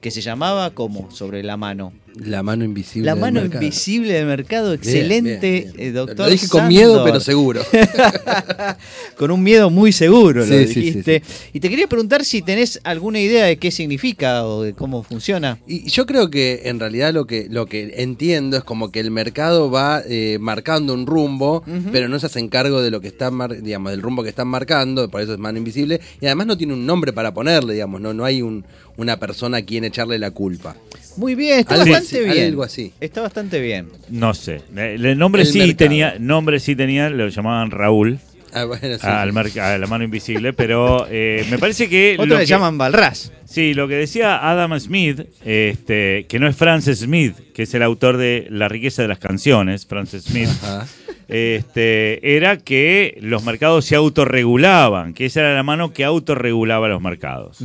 que 0.00 0.10
se 0.10 0.22
llamaba 0.22 0.70
como 0.70 1.10
sobre 1.10 1.42
la 1.42 1.58
mano. 1.58 1.92
La 2.24 2.42
mano 2.42 2.64
invisible. 2.64 3.06
La 3.06 3.14
mano 3.16 3.44
invisible 3.44 4.12
del 4.12 4.26
mercado, 4.26 4.72
excelente, 4.74 5.50
bien, 5.50 5.72
bien. 5.72 5.86
eh, 5.88 5.92
doctor. 5.92 6.26
Lo 6.26 6.30
dije 6.30 6.48
con 6.48 6.68
miedo, 6.68 7.02
pero 7.04 7.20
seguro. 7.20 7.62
Con 9.16 9.30
un 9.30 9.42
miedo 9.42 9.70
muy 9.70 9.92
seguro 9.92 10.40
lo 10.40 10.46
Sí, 10.46 10.66
sí, 10.66 10.72
sí, 10.74 10.80
dijiste. 10.80 11.22
Y 11.52 11.60
te 11.60 11.68
quería 11.68 11.86
preguntar 11.86 12.24
si 12.24 12.42
tenés 12.42 12.80
alguna 12.84 13.20
idea 13.20 13.44
de 13.46 13.58
qué 13.58 13.70
significa 13.70 14.46
o 14.46 14.62
de 14.62 14.72
cómo 14.72 15.02
funciona. 15.02 15.58
Y 15.66 15.88
yo 15.90 16.06
creo 16.06 16.30
que 16.30 16.62
en 16.64 16.80
realidad 16.80 17.12
lo 17.12 17.26
que, 17.26 17.46
lo 17.50 17.66
que 17.66 17.94
entiendo 17.98 18.56
es 18.56 18.64
como 18.64 18.90
que 18.90 19.00
el 19.00 19.10
mercado 19.10 19.70
va 19.70 20.02
eh, 20.08 20.38
marcando 20.40 20.94
un 20.94 21.06
rumbo, 21.06 21.62
pero 21.92 22.08
no 22.08 22.18
se 22.18 22.26
hacen 22.26 22.48
cargo 22.48 22.80
de 22.82 22.90
lo 22.90 23.00
que 23.00 23.08
están, 23.08 23.34
mar- 23.34 23.60
digamos, 23.62 23.90
del 23.92 24.00
rumbo 24.02 24.22
que 24.22 24.28
están 24.30 24.48
marcando, 24.48 25.08
por 25.10 25.20
eso 25.20 25.32
es 25.34 25.38
mano 25.38 25.58
invisible, 25.58 26.00
y 26.20 26.26
además 26.26 26.46
no 26.46 26.56
tiene 26.56 26.72
un 26.72 26.86
nombre 26.86 27.12
para 27.12 27.34
ponerle, 27.34 27.74
digamos, 27.74 28.00
no, 28.00 28.14
no 28.14 28.24
hay 28.24 28.42
un, 28.42 28.64
una 28.96 29.18
persona 29.18 29.58
a 29.58 29.62
quien 29.62 29.84
echarle 29.84 30.18
la 30.18 30.30
culpa. 30.30 30.76
Muy 31.16 31.34
bien, 31.34 31.60
está 31.60 31.74
Algo 31.74 31.90
bastante 31.92 32.18
así, 32.26 32.30
bien. 32.34 32.46
algo 32.48 32.62
así. 32.62 32.92
Está 33.00 33.20
bastante 33.22 33.60
bien. 33.60 33.88
No 34.08 34.32
sé. 34.34 34.60
El 34.76 35.18
nombre 35.18 35.42
El 35.42 35.48
sí 35.48 35.58
mercado. 35.58 35.76
tenía, 35.76 36.14
nombre 36.18 36.60
sí 36.60 36.76
tenía, 36.76 37.10
lo 37.10 37.28
llamaban 37.28 37.70
Raúl. 37.70 38.18
Ah, 38.52 38.64
bueno, 38.64 38.80
sí, 38.98 39.06
al 39.06 39.30
sí. 39.30 39.36
merc- 39.36 39.60
a 39.60 39.78
la 39.78 39.86
mano 39.86 40.02
invisible, 40.02 40.52
pero 40.52 41.06
eh, 41.08 41.46
me 41.50 41.58
parece 41.58 41.88
que 41.88 42.14
Otros 42.14 42.28
lo 42.28 42.38
le 42.38 42.46
llaman 42.46 42.76
Balras. 42.78 43.32
Sí, 43.44 43.74
lo 43.74 43.86
que 43.86 43.94
decía 43.94 44.48
Adam 44.50 44.78
Smith, 44.80 45.20
este, 45.44 46.26
que 46.28 46.38
no 46.40 46.48
es 46.48 46.56
Francis 46.56 46.98
Smith, 46.98 47.34
que 47.54 47.62
es 47.62 47.74
el 47.74 47.82
autor 47.84 48.16
de 48.16 48.48
La 48.50 48.68
riqueza 48.68 49.02
de 49.02 49.08
las 49.08 49.18
canciones, 49.20 49.86
Francis 49.86 50.24
Smith, 50.24 50.48
Ajá. 50.64 50.84
este, 51.28 52.36
era 52.36 52.56
que 52.56 53.18
los 53.20 53.44
mercados 53.44 53.84
se 53.84 53.94
autorregulaban, 53.94 55.14
que 55.14 55.26
esa 55.26 55.40
era 55.40 55.54
la 55.54 55.62
mano 55.62 55.92
que 55.92 56.04
autorregulaba 56.04 56.88
los 56.88 57.00
mercados. 57.00 57.58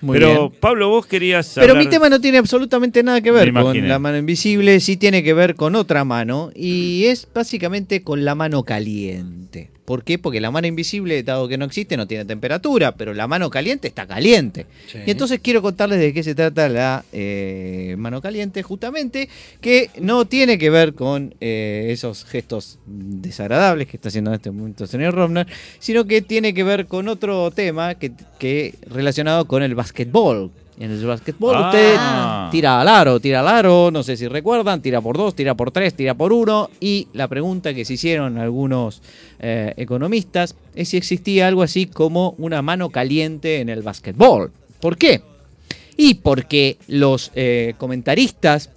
Muy 0.00 0.18
Pero 0.18 0.48
bien. 0.48 0.60
Pablo, 0.60 0.88
vos 0.88 1.06
querías 1.06 1.52
Pero 1.54 1.72
hablar- 1.72 1.84
mi 1.84 1.90
tema 1.90 2.08
no 2.08 2.20
tiene 2.20 2.38
absolutamente 2.38 3.02
nada 3.02 3.20
que 3.20 3.30
ver 3.30 3.52
con 3.52 3.88
la 3.88 3.98
mano 3.98 4.16
invisible, 4.18 4.80
sí 4.80 4.96
tiene 4.96 5.22
que 5.22 5.34
ver 5.34 5.54
con 5.54 5.74
otra 5.76 6.04
mano 6.04 6.50
y 6.54 7.04
es 7.04 7.28
básicamente 7.34 8.02
con 8.02 8.24
la 8.24 8.34
mano 8.34 8.62
caliente. 8.64 9.70
¿Por 9.90 10.04
qué? 10.04 10.20
Porque 10.20 10.40
la 10.40 10.52
mano 10.52 10.68
invisible, 10.68 11.20
dado 11.24 11.48
que 11.48 11.58
no 11.58 11.64
existe, 11.64 11.96
no 11.96 12.06
tiene 12.06 12.24
temperatura, 12.24 12.94
pero 12.94 13.12
la 13.12 13.26
mano 13.26 13.50
caliente 13.50 13.88
está 13.88 14.06
caliente. 14.06 14.66
Y 15.04 15.10
entonces 15.10 15.40
quiero 15.42 15.62
contarles 15.62 15.98
de 15.98 16.14
qué 16.14 16.22
se 16.22 16.36
trata 16.36 16.68
la 16.68 17.04
eh, 17.12 17.96
mano 17.98 18.22
caliente, 18.22 18.62
justamente, 18.62 19.28
que 19.60 19.90
no 20.00 20.26
tiene 20.26 20.58
que 20.58 20.70
ver 20.70 20.94
con 20.94 21.34
eh, 21.40 21.88
esos 21.90 22.24
gestos 22.24 22.78
desagradables 22.86 23.88
que 23.88 23.96
está 23.96 24.10
haciendo 24.10 24.30
en 24.30 24.36
este 24.36 24.52
momento 24.52 24.84
el 24.84 24.90
señor 24.90 25.12
Romner, 25.12 25.48
sino 25.80 26.04
que 26.04 26.22
tiene 26.22 26.54
que 26.54 26.62
ver 26.62 26.86
con 26.86 27.08
otro 27.08 27.50
tema 27.50 27.96
que, 27.96 28.12
que 28.38 28.76
relacionado 28.86 29.46
con 29.46 29.64
el 29.64 29.74
básquetbol, 29.74 30.52
en 30.80 30.90
el 30.90 31.06
básquetbol 31.06 31.54
Ah. 31.56 31.66
usted 31.68 32.50
tira 32.50 32.80
al 32.80 32.88
aro, 32.88 33.20
tira 33.20 33.40
al 33.40 33.48
aro, 33.48 33.90
no 33.92 34.02
sé 34.02 34.16
si 34.16 34.26
recuerdan, 34.26 34.80
tira 34.80 35.00
por 35.00 35.16
dos, 35.16 35.36
tira 35.36 35.54
por 35.54 35.70
tres, 35.70 35.94
tira 35.94 36.14
por 36.14 36.32
uno. 36.32 36.70
Y 36.80 37.06
la 37.12 37.28
pregunta 37.28 37.74
que 37.74 37.84
se 37.84 37.94
hicieron 37.94 38.38
algunos 38.38 39.02
eh, 39.38 39.74
economistas 39.76 40.56
es 40.74 40.88
si 40.88 40.96
existía 40.96 41.46
algo 41.46 41.62
así 41.62 41.86
como 41.86 42.34
una 42.38 42.62
mano 42.62 42.88
caliente 42.88 43.60
en 43.60 43.68
el 43.68 43.82
básquetbol. 43.82 44.50
¿Por 44.80 44.96
qué? 44.96 45.22
Y 45.98 46.14
porque 46.14 46.78
los 46.88 47.30
eh, 47.34 47.74
comentaristas 47.76 48.70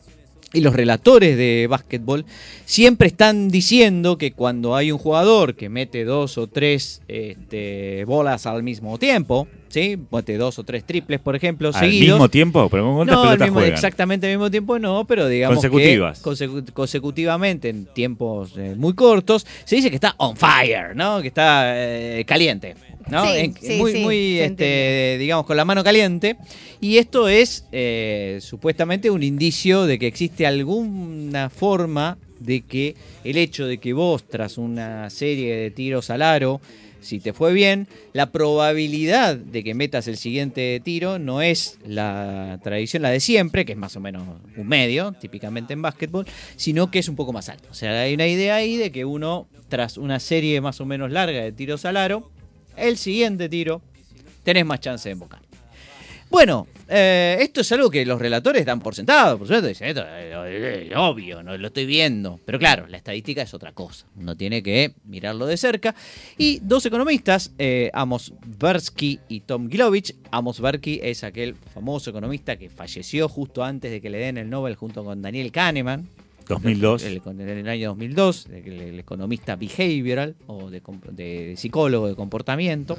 y 0.52 0.62
los 0.62 0.76
relatores 0.76 1.36
de 1.38 1.68
básquetbol 1.70 2.26
siempre 2.66 3.08
están 3.08 3.50
diciendo 3.50 4.18
que 4.18 4.34
cuando 4.34 4.76
hay 4.76 4.92
un 4.92 5.00
jugador 5.00 5.56
que 5.56 5.70
mete 5.70 6.04
dos 6.04 6.38
o 6.38 6.48
tres 6.48 7.02
este, 7.08 8.04
bolas 8.06 8.46
al 8.46 8.62
mismo 8.62 9.00
tiempo, 9.00 9.48
¿sí? 9.74 9.98
mete 10.12 10.38
dos 10.38 10.60
o 10.60 10.64
tres 10.64 10.84
triples, 10.86 11.20
por 11.20 11.36
ejemplo, 11.36 11.70
Al 11.70 11.74
seguidos. 11.74 12.16
mismo 12.18 12.30
tiempo, 12.30 12.70
pero 12.70 12.84
¿con 12.84 12.96
cuántas 12.98 13.16
No, 13.16 13.22
al 13.24 13.28
pelotas 13.30 13.48
mismo- 13.48 13.60
juegan? 13.60 13.74
exactamente 13.74 14.28
al 14.28 14.34
mismo 14.34 14.52
tiempo 14.52 14.78
no, 14.78 15.06
pero 15.06 15.28
digamos 15.28 15.56
Consecutivas. 15.56 16.22
que 16.22 16.30
consecu- 16.30 16.72
consecutivamente 16.74 17.70
en 17.70 17.86
tiempos 17.88 18.54
eh, 18.58 18.76
muy 18.78 18.94
cortos 18.94 19.46
se 19.66 19.76
dice 19.76 19.90
que 19.90 19.96
está 19.96 20.14
on 20.18 20.38
fire, 20.38 20.96
¿no? 20.96 21.22
Que 21.22 21.28
está 21.30 21.74
eh, 21.76 22.24
caliente, 22.26 22.76
¿no? 23.10 23.24
Sí, 23.26 23.32
En- 23.40 23.56
sí, 23.60 23.78
muy, 23.78 23.92
sí, 23.94 24.00
muy, 24.00 24.40
este, 24.40 25.18
digamos, 25.20 25.46
con 25.46 25.58
la 25.58 25.66
mano 25.66 25.84
caliente. 25.84 26.38
Y 26.80 26.98
esto 26.98 27.28
es 27.28 27.66
eh, 27.72 28.38
supuestamente 28.42 29.10
un 29.10 29.24
indicio 29.24 29.86
de 29.86 29.98
que 29.98 30.06
existe 30.08 30.46
alguna 30.46 31.50
forma 31.50 32.18
de 32.40 32.62
que 32.62 32.96
el 33.24 33.38
hecho 33.38 33.66
de 33.66 33.78
que 33.78 33.94
vos, 33.94 34.26
tras 34.28 34.58
una 34.58 35.10
serie 35.10 35.56
de 35.56 35.72
tiros 35.72 36.10
al 36.10 36.22
aro, 36.22 36.60
si 37.04 37.20
te 37.20 37.34
fue 37.34 37.54
bien, 37.54 37.88
la 38.14 38.32
probabilidad 38.32 39.36
de 39.36 39.64
que 39.64 39.74
metas 39.74 40.08
el 40.08 40.18
siguiente 40.18 40.82
tiro 40.84 41.20
no 41.20 41.42
es 41.42 41.78
la 41.86 42.60
tradición, 42.64 43.04
la 43.04 43.10
de 43.10 43.20
siempre, 43.20 43.66
que 43.66 43.74
es 43.74 43.78
más 43.78 43.96
o 43.96 44.00
menos 44.00 44.24
un 44.58 44.68
medio, 44.68 45.12
típicamente 45.12 45.74
en 45.74 45.82
básquetbol, 45.82 46.26
sino 46.56 46.90
que 46.90 47.00
es 47.00 47.10
un 47.10 47.16
poco 47.16 47.34
más 47.34 47.50
alto. 47.50 47.68
O 47.70 47.74
sea, 47.74 48.02
hay 48.02 48.14
una 48.14 48.28
idea 48.28 48.56
ahí 48.56 48.78
de 48.78 48.92
que 48.92 49.06
uno, 49.06 49.48
tras 49.70 49.98
una 49.98 50.20
serie 50.20 50.60
más 50.62 50.82
o 50.82 50.86
menos 50.86 51.12
larga 51.12 51.42
de 51.42 51.52
tiros 51.52 51.86
al 51.86 51.98
aro, 51.98 52.32
el 52.76 52.98
siguiente 52.98 53.50
tiro 53.50 53.82
tenés 54.44 54.66
más 54.66 54.80
chance 54.80 55.08
de 55.10 55.14
embocar. 55.14 55.43
Bueno, 56.34 56.66
eh, 56.90 57.38
esto 57.42 57.62
es 57.62 57.72
algo 57.74 57.92
que 57.92 58.04
los 58.08 58.20
relatores 58.20 58.66
dan 58.66 58.80
por 58.82 58.96
sentado, 58.96 59.38
por 59.38 59.46
supuesto, 59.46 59.68
dicen, 59.68 59.90
esto 59.90 60.02
es 60.02 60.90
es 60.90 60.98
obvio, 60.98 61.44
no 61.44 61.56
lo 61.56 61.68
estoy 61.68 61.86
viendo. 61.86 62.40
Pero 62.44 62.58
claro, 62.58 62.88
la 62.88 62.98
estadística 62.98 63.44
es 63.44 63.54
otra 63.54 63.72
cosa. 63.72 64.08
Uno 64.20 64.36
tiene 64.36 64.64
que 64.64 64.94
mirarlo 65.06 65.46
de 65.46 65.58
cerca. 65.58 65.94
Y 66.40 66.60
dos 66.64 66.88
economistas, 66.88 67.52
eh, 67.60 67.92
Amos 67.94 68.34
Tversky 68.58 69.20
y 69.30 69.42
Tom 69.42 69.70
Gilovich. 69.70 70.16
Amos 70.32 70.58
Tversky 70.58 71.00
es 71.04 71.24
aquel 71.24 71.54
famoso 71.54 72.10
economista 72.10 72.58
que 72.58 72.68
falleció 72.68 73.30
justo 73.30 73.64
antes 73.64 73.92
de 73.92 74.02
que 74.02 74.10
le 74.10 74.18
den 74.18 74.40
el 74.40 74.50
Nobel 74.50 74.74
junto 74.76 75.04
con 75.04 75.22
Daniel 75.22 75.52
Kahneman. 75.52 76.08
2002. 76.50 77.04
El- 77.04 77.22
con- 77.22 77.40
en 77.40 77.48
el 77.48 77.70
año 77.70 77.90
2002, 77.90 78.48
el, 78.48 78.82
el 78.82 79.00
economista 79.00 79.56
behavioral 79.56 80.36
o 80.48 80.72
de 80.72 81.54
psicólogo 81.58 82.08
de 82.08 82.16
comportamiento. 82.16 82.98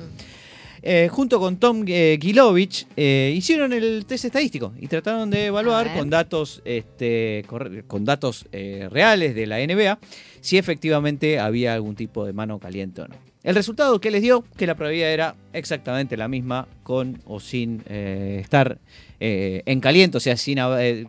Eh, 0.87 1.09
junto 1.11 1.40
con 1.40 1.57
Tom 1.57 1.83
eh, 1.87 2.18
Gilovich, 2.20 2.87
eh, 2.94 3.33
hicieron 3.35 3.73
el 3.73 4.05
test 4.05 4.27
estadístico 4.27 4.75
y 4.79 4.87
trataron 4.87 5.31
de 5.31 5.47
evaluar 5.47 5.94
con 5.97 6.11
datos, 6.11 6.61
este, 6.66 7.42
con 7.87 8.05
datos 8.05 8.44
eh, 8.53 8.87
reales 8.90 9.35
de 9.35 9.47
la 9.47 9.66
NBA 9.66 9.99
si 10.42 10.59
efectivamente 10.59 11.38
había 11.38 11.73
algún 11.73 11.97
tipo 11.97 12.27
de 12.27 12.35
mano 12.35 12.59
caliente 12.59 13.01
o 13.01 13.09
no. 13.09 13.14
El 13.42 13.55
resultado 13.55 13.99
que 13.99 14.11
les 14.11 14.20
dio 14.20 14.44
que 14.59 14.66
la 14.66 14.75
probabilidad 14.75 15.11
era 15.11 15.37
exactamente 15.55 16.18
la 16.18 16.29
misma 16.29 16.68
con 16.83 17.23
o 17.25 17.40
sin 17.40 17.83
estar 17.88 18.79
en 19.18 19.81
caliente, 19.81 20.16
o 20.18 20.20
sea, 20.20 20.37
sin, 20.37 20.59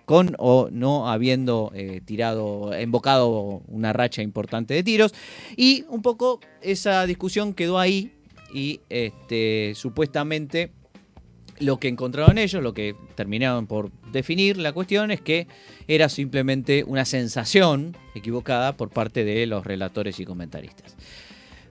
con 0.06 0.36
o 0.38 0.70
no 0.70 1.10
habiendo 1.10 1.72
tirado, 2.04 2.74
embocado 2.74 3.62
una 3.68 3.94
racha 3.94 4.22
importante 4.22 4.74
de 4.74 4.84
tiros. 4.84 5.14
Y 5.56 5.86
un 5.88 6.02
poco 6.02 6.42
esa 6.62 7.06
discusión 7.06 7.54
quedó 7.54 7.80
ahí 7.80 8.15
y 8.56 8.80
este, 8.90 9.74
supuestamente 9.76 10.72
lo 11.60 11.78
que 11.80 11.88
encontraron 11.90 12.38
ellos, 12.38 12.64
lo 12.64 12.74
que 12.74 12.96
terminaron 13.16 13.68
por 13.68 13.92
definir 14.12 14.58
la 14.58 14.72
cuestión 14.74 15.12
es 15.12 15.22
que 15.22 15.48
era 15.88 16.10
simplemente 16.10 16.84
una 16.86 17.06
sensación 17.06 17.96
equivocada 18.16 18.76
por 18.76 18.90
parte 18.90 19.24
de 19.24 19.46
los 19.46 19.66
relatores 19.66 20.20
y 20.20 20.26
comentaristas. 20.26 20.96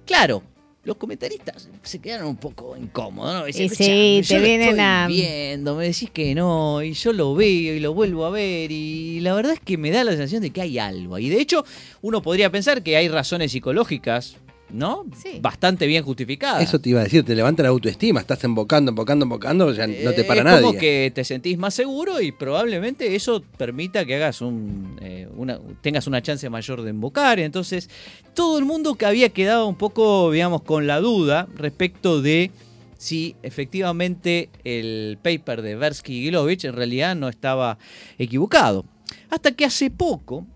Claro, 0.07 0.43
los 0.85 0.97
comentaristas 0.97 1.69
se 1.83 1.99
quedaron 1.99 2.29
un 2.29 2.37
poco 2.37 2.77
incómodos, 2.77 3.35
¿no? 3.47 3.53
Sí, 3.53 3.65
"Escuchame, 3.65 4.23
te 4.23 4.23
yo 4.23 4.39
lo 4.39 4.45
vienen 4.45 4.69
estoy 4.69 4.81
a- 4.81 5.07
viendo, 5.07 5.77
me 5.77 5.85
decís 5.87 6.11
que 6.11 6.35
no, 6.35 6.83
y 6.83 6.93
yo 6.93 7.13
lo 7.15 7.35
veo 7.35 7.75
y 7.75 7.81
lo 7.81 7.95
vuelvo 7.95 8.27
a 8.27 8.31
ver, 8.31 8.71
y 8.71 9.21
la 9.21 9.35
verdad 9.35 9.55
es 9.55 9.61
que 9.61 9.79
me 9.79 9.91
da 9.91 10.05
la 10.05 10.13
sensación 10.13 10.43
de 10.43 10.51
que 10.51 10.61
hay 10.61 10.79
algo. 10.79 11.19
Y 11.19 11.31
de 11.31 11.41
hecho, 11.41 11.65
uno 12.03 12.21
podría 12.23 12.51
pensar 12.51 12.83
que 12.83 12.97
hay 12.99 13.09
razones 13.09 13.53
psicológicas, 13.53 14.37
¿no? 14.75 15.05
Sí. 15.17 15.39
Bastante 15.41 15.87
bien 15.87 16.03
justificadas. 16.05 16.63
Eso 16.63 16.81
te 16.81 16.91
iba 16.91 17.01
a 17.01 17.05
decir, 17.05 17.25
te 17.25 17.35
levanta 17.35 17.63
la 17.63 17.69
autoestima, 17.71 18.21
estás 18.21 18.43
embocando, 18.45 18.91
embocando, 18.91 19.25
embocando, 19.25 19.73
ya 19.73 19.87
no 19.87 20.13
te 20.13 20.23
Eh, 20.23 20.25
para 20.25 20.41
es 20.41 20.45
nadie. 20.45 20.63
como 20.63 20.79
que 20.79 21.13
te 21.15 21.25
sentís 21.25 21.57
más 21.57 21.75
seguro 21.75 22.21
y 22.21 22.33
probablemente 22.33 23.15
eso 23.15 23.43
permita 23.57 24.05
que 24.05 24.17
hagas 24.17 24.41
un, 24.41 24.99
eh, 25.01 25.29
una, 25.37 25.61
tengas 25.81 26.07
una 26.07 26.21
chance 26.23 26.49
mayor 26.51 26.83
de 26.83 26.91
embocar. 26.91 27.39
Entonces, 27.39 27.89
todo 28.35 28.59
el 28.59 28.65
mundo 28.65 28.97
que 28.97 29.07
había 29.07 29.29
quedado 29.29 29.67
un 29.69 29.77
poco, 29.77 30.31
digamos, 30.33 30.63
con 30.63 30.87
la 30.87 31.01
duda 31.01 31.47
respecto 31.57 32.21
de 32.21 32.51
si 32.99 33.37
efectivamente 33.43 34.49
el 34.65 35.19
paper 35.23 35.63
de 35.63 35.77
Versky 35.77 36.19
y 36.19 36.23
Gilovich 36.25 36.65
en 36.65 36.73
realidad 36.73 37.15
no 37.15 37.29
estaba 37.29 37.79
equivocado. 38.19 38.85
Hasta 39.31 39.53
que 39.53 39.65
hace 39.65 39.91
poco 39.91 40.47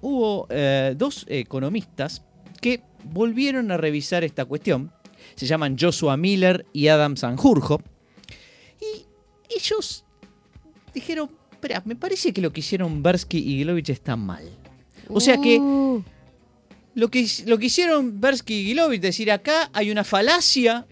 hubo 0.00 0.46
eh, 0.50 0.94
dos 0.96 1.26
economistas 1.28 2.22
que 2.60 2.82
volvieron 3.04 3.70
a 3.70 3.76
revisar 3.76 4.24
esta 4.24 4.44
cuestión. 4.44 4.92
Se 5.34 5.46
llaman 5.46 5.76
Joshua 5.78 6.16
Miller 6.16 6.66
y 6.72 6.88
Adam 6.88 7.16
Sanjurjo. 7.16 7.80
Y 8.80 9.06
ellos 9.54 10.04
dijeron, 10.94 11.30
espera, 11.52 11.82
me 11.84 11.96
parece 11.96 12.32
que 12.32 12.40
lo 12.40 12.52
que 12.52 12.60
hicieron 12.60 13.02
Bersky 13.02 13.38
y 13.38 13.58
Gilovich 13.58 13.90
está 13.90 14.16
mal. 14.16 14.48
O 15.08 15.20
sea 15.20 15.40
que 15.40 15.58
Uh, 15.58 16.02
lo 16.94 17.08
que, 17.08 17.26
lo 17.46 17.58
que 17.58 17.66
hicieron 17.66 18.20
Bersky 18.20 18.54
y 18.54 18.64
Gilovich, 18.66 19.00
decir 19.00 19.30
acá 19.30 19.70
hay 19.72 19.90
una 19.90 20.04
falacia 20.04 20.86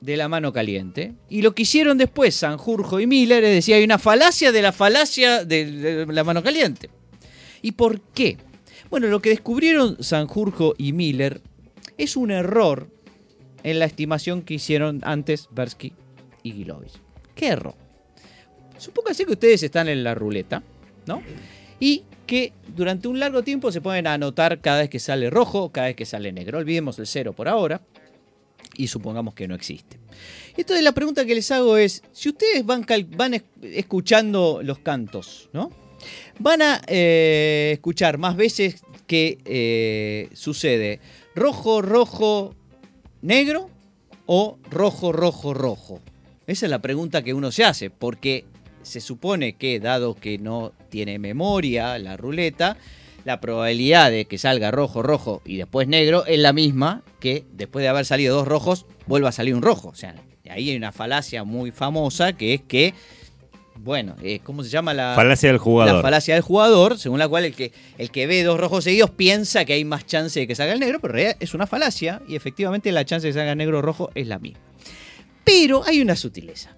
de 0.00 0.16
la 0.16 0.28
mano 0.28 0.52
caliente. 0.52 1.14
Y 1.28 1.42
lo 1.42 1.54
que 1.54 1.62
hicieron 1.62 1.96
después 1.96 2.34
Sanjurjo 2.34 2.98
y 2.98 3.06
Miller 3.06 3.44
es 3.44 3.54
decir, 3.54 3.76
hay 3.76 3.84
una 3.84 3.98
falacia 3.98 4.50
de 4.50 4.62
la 4.62 4.72
falacia 4.72 5.44
de, 5.44 6.04
de 6.04 6.06
la 6.06 6.24
mano 6.24 6.42
caliente. 6.42 6.90
¿Y 7.62 7.72
por 7.72 8.00
qué? 8.00 8.36
Bueno, 8.92 9.06
lo 9.06 9.22
que 9.22 9.30
descubrieron 9.30 9.96
Sanjurjo 10.04 10.74
y 10.76 10.92
Miller 10.92 11.40
es 11.96 12.14
un 12.14 12.30
error 12.30 12.88
en 13.62 13.78
la 13.78 13.86
estimación 13.86 14.42
que 14.42 14.52
hicieron 14.52 15.00
antes 15.02 15.48
Bersky 15.50 15.94
y 16.42 16.52
Gilovich. 16.52 16.92
¿Qué 17.34 17.46
error? 17.48 17.74
Supóngase 18.76 19.24
que 19.24 19.32
ustedes 19.32 19.62
están 19.62 19.88
en 19.88 20.04
la 20.04 20.14
ruleta, 20.14 20.62
¿no? 21.06 21.22
Y 21.80 22.02
que 22.26 22.52
durante 22.76 23.08
un 23.08 23.18
largo 23.18 23.42
tiempo 23.42 23.72
se 23.72 23.80
pueden 23.80 24.06
anotar 24.06 24.60
cada 24.60 24.80
vez 24.80 24.90
que 24.90 24.98
sale 24.98 25.30
rojo, 25.30 25.70
cada 25.72 25.86
vez 25.86 25.96
que 25.96 26.04
sale 26.04 26.30
negro. 26.30 26.58
Olvidemos 26.58 26.98
el 26.98 27.06
cero 27.06 27.32
por 27.32 27.48
ahora 27.48 27.80
y 28.76 28.88
supongamos 28.88 29.32
que 29.32 29.48
no 29.48 29.54
existe. 29.54 29.98
Entonces 30.54 30.84
la 30.84 30.92
pregunta 30.92 31.24
que 31.24 31.34
les 31.34 31.50
hago 31.50 31.78
es, 31.78 32.02
si 32.12 32.28
ustedes 32.28 32.66
van, 32.66 32.84
van 33.16 33.32
es- 33.32 33.44
escuchando 33.62 34.60
los 34.62 34.80
cantos, 34.80 35.48
¿no? 35.54 35.70
Van 36.38 36.62
a 36.62 36.82
eh, 36.86 37.70
escuchar 37.74 38.18
más 38.18 38.36
veces 38.36 38.82
que 39.06 39.38
eh, 39.44 40.28
sucede 40.32 41.00
rojo, 41.34 41.82
rojo, 41.82 42.54
negro 43.20 43.70
o 44.26 44.58
rojo, 44.70 45.12
rojo, 45.12 45.54
rojo. 45.54 46.00
Esa 46.46 46.66
es 46.66 46.70
la 46.70 46.80
pregunta 46.80 47.22
que 47.22 47.34
uno 47.34 47.52
se 47.52 47.64
hace, 47.64 47.90
porque 47.90 48.44
se 48.82 49.00
supone 49.00 49.54
que 49.54 49.80
dado 49.80 50.14
que 50.14 50.38
no 50.38 50.72
tiene 50.88 51.18
memoria 51.18 51.98
la 51.98 52.16
ruleta, 52.16 52.76
la 53.24 53.40
probabilidad 53.40 54.10
de 54.10 54.24
que 54.24 54.38
salga 54.38 54.70
rojo, 54.70 55.02
rojo 55.02 55.42
y 55.44 55.56
después 55.56 55.86
negro 55.86 56.26
es 56.26 56.40
la 56.40 56.52
misma 56.52 57.02
que 57.20 57.44
después 57.52 57.82
de 57.82 57.88
haber 57.88 58.04
salido 58.04 58.36
dos 58.36 58.48
rojos 58.48 58.86
vuelva 59.06 59.28
a 59.28 59.32
salir 59.32 59.54
un 59.54 59.62
rojo. 59.62 59.88
O 59.88 59.94
sea, 59.94 60.14
ahí 60.50 60.70
hay 60.70 60.76
una 60.76 60.92
falacia 60.92 61.44
muy 61.44 61.70
famosa 61.70 62.32
que 62.32 62.54
es 62.54 62.62
que 62.62 62.94
bueno, 63.76 64.16
eh, 64.22 64.40
¿cómo 64.44 64.62
se 64.62 64.70
llama 64.70 64.94
la 64.94 65.14
falacia 65.16 65.48
del 65.48 65.58
jugador? 65.58 65.96
La 65.96 66.02
falacia 66.02 66.34
del 66.34 66.42
jugador, 66.42 66.98
según 66.98 67.18
la 67.18 67.28
cual 67.28 67.44
el 67.44 67.54
que, 67.54 67.72
el 67.98 68.10
que 68.10 68.26
ve 68.26 68.42
dos 68.42 68.58
rojos 68.58 68.84
seguidos 68.84 69.10
piensa 69.10 69.64
que 69.64 69.72
hay 69.72 69.84
más 69.84 70.06
chance 70.06 70.38
de 70.38 70.46
que 70.46 70.54
salga 70.54 70.72
el 70.72 70.80
negro, 70.80 71.00
pero 71.00 71.12
en 71.12 71.16
realidad 71.16 71.36
es 71.40 71.54
una 71.54 71.66
falacia 71.66 72.22
y 72.28 72.36
efectivamente 72.36 72.92
la 72.92 73.04
chance 73.04 73.26
de 73.26 73.32
que 73.32 73.38
salga 73.38 73.54
negro 73.54 73.78
o 73.78 73.82
rojo 73.82 74.10
es 74.14 74.26
la 74.26 74.38
misma. 74.38 74.60
Pero 75.44 75.82
hay 75.84 76.00
una 76.00 76.16
sutileza. 76.16 76.76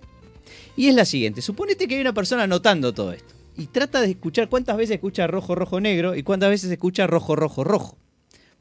Y 0.76 0.88
es 0.88 0.94
la 0.94 1.04
siguiente, 1.04 1.42
suponete 1.42 1.86
que 1.86 1.94
hay 1.94 2.00
una 2.00 2.14
persona 2.14 2.44
anotando 2.44 2.92
todo 2.92 3.12
esto 3.12 3.34
y 3.56 3.66
trata 3.66 4.00
de 4.00 4.10
escuchar 4.10 4.48
cuántas 4.48 4.76
veces 4.76 4.96
escucha 4.96 5.26
rojo, 5.26 5.54
rojo, 5.54 5.80
negro 5.80 6.14
y 6.14 6.22
cuántas 6.22 6.50
veces 6.50 6.70
escucha 6.70 7.06
rojo, 7.06 7.36
rojo, 7.36 7.64
rojo. 7.64 7.98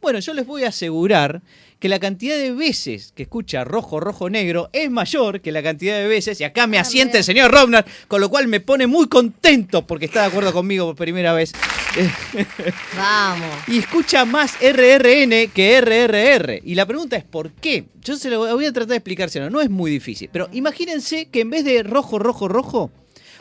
Bueno, 0.03 0.19
yo 0.19 0.33
les 0.33 0.45
voy 0.45 0.65
a 0.65 0.67
asegurar 0.67 1.41
que 1.79 1.87
la 1.87 1.97
cantidad 1.97 2.35
de 2.35 2.51
veces 2.51 3.13
que 3.15 3.23
escucha 3.23 3.63
rojo, 3.63 4.01
rojo, 4.01 4.29
negro 4.29 4.69
es 4.73 4.91
mayor 4.91 5.39
que 5.39 5.53
la 5.53 5.63
cantidad 5.63 5.97
de 5.97 6.07
veces, 6.07 6.41
y 6.41 6.43
acá 6.43 6.67
me 6.67 6.77
asiente 6.77 7.19
el 7.19 7.23
señor 7.23 7.51
Robner, 7.51 7.85
con 8.09 8.19
lo 8.19 8.29
cual 8.29 8.49
me 8.49 8.59
pone 8.59 8.85
muy 8.85 9.07
contento 9.07 9.87
porque 9.87 10.03
está 10.07 10.23
de 10.23 10.27
acuerdo 10.27 10.51
conmigo 10.51 10.87
por 10.87 10.97
primera 10.97 11.31
vez. 11.31 11.53
Vamos. 12.97 13.47
Y 13.69 13.77
escucha 13.77 14.25
más 14.25 14.57
RRN 14.59 15.49
que 15.53 15.79
RRR. 15.79 16.59
Y 16.65 16.75
la 16.75 16.85
pregunta 16.85 17.15
es 17.15 17.23
¿por 17.23 17.53
qué? 17.53 17.85
Yo 18.01 18.17
se 18.17 18.29
lo 18.29 18.39
voy 18.39 18.65
a 18.65 18.73
tratar 18.73 18.89
de 18.89 18.95
explicárselo, 18.97 19.49
no 19.49 19.61
es 19.61 19.69
muy 19.69 19.89
difícil, 19.89 20.29
pero 20.33 20.49
imagínense 20.51 21.29
que 21.29 21.39
en 21.39 21.49
vez 21.49 21.63
de 21.63 21.81
rojo, 21.81 22.19
rojo, 22.19 22.49
rojo, 22.49 22.91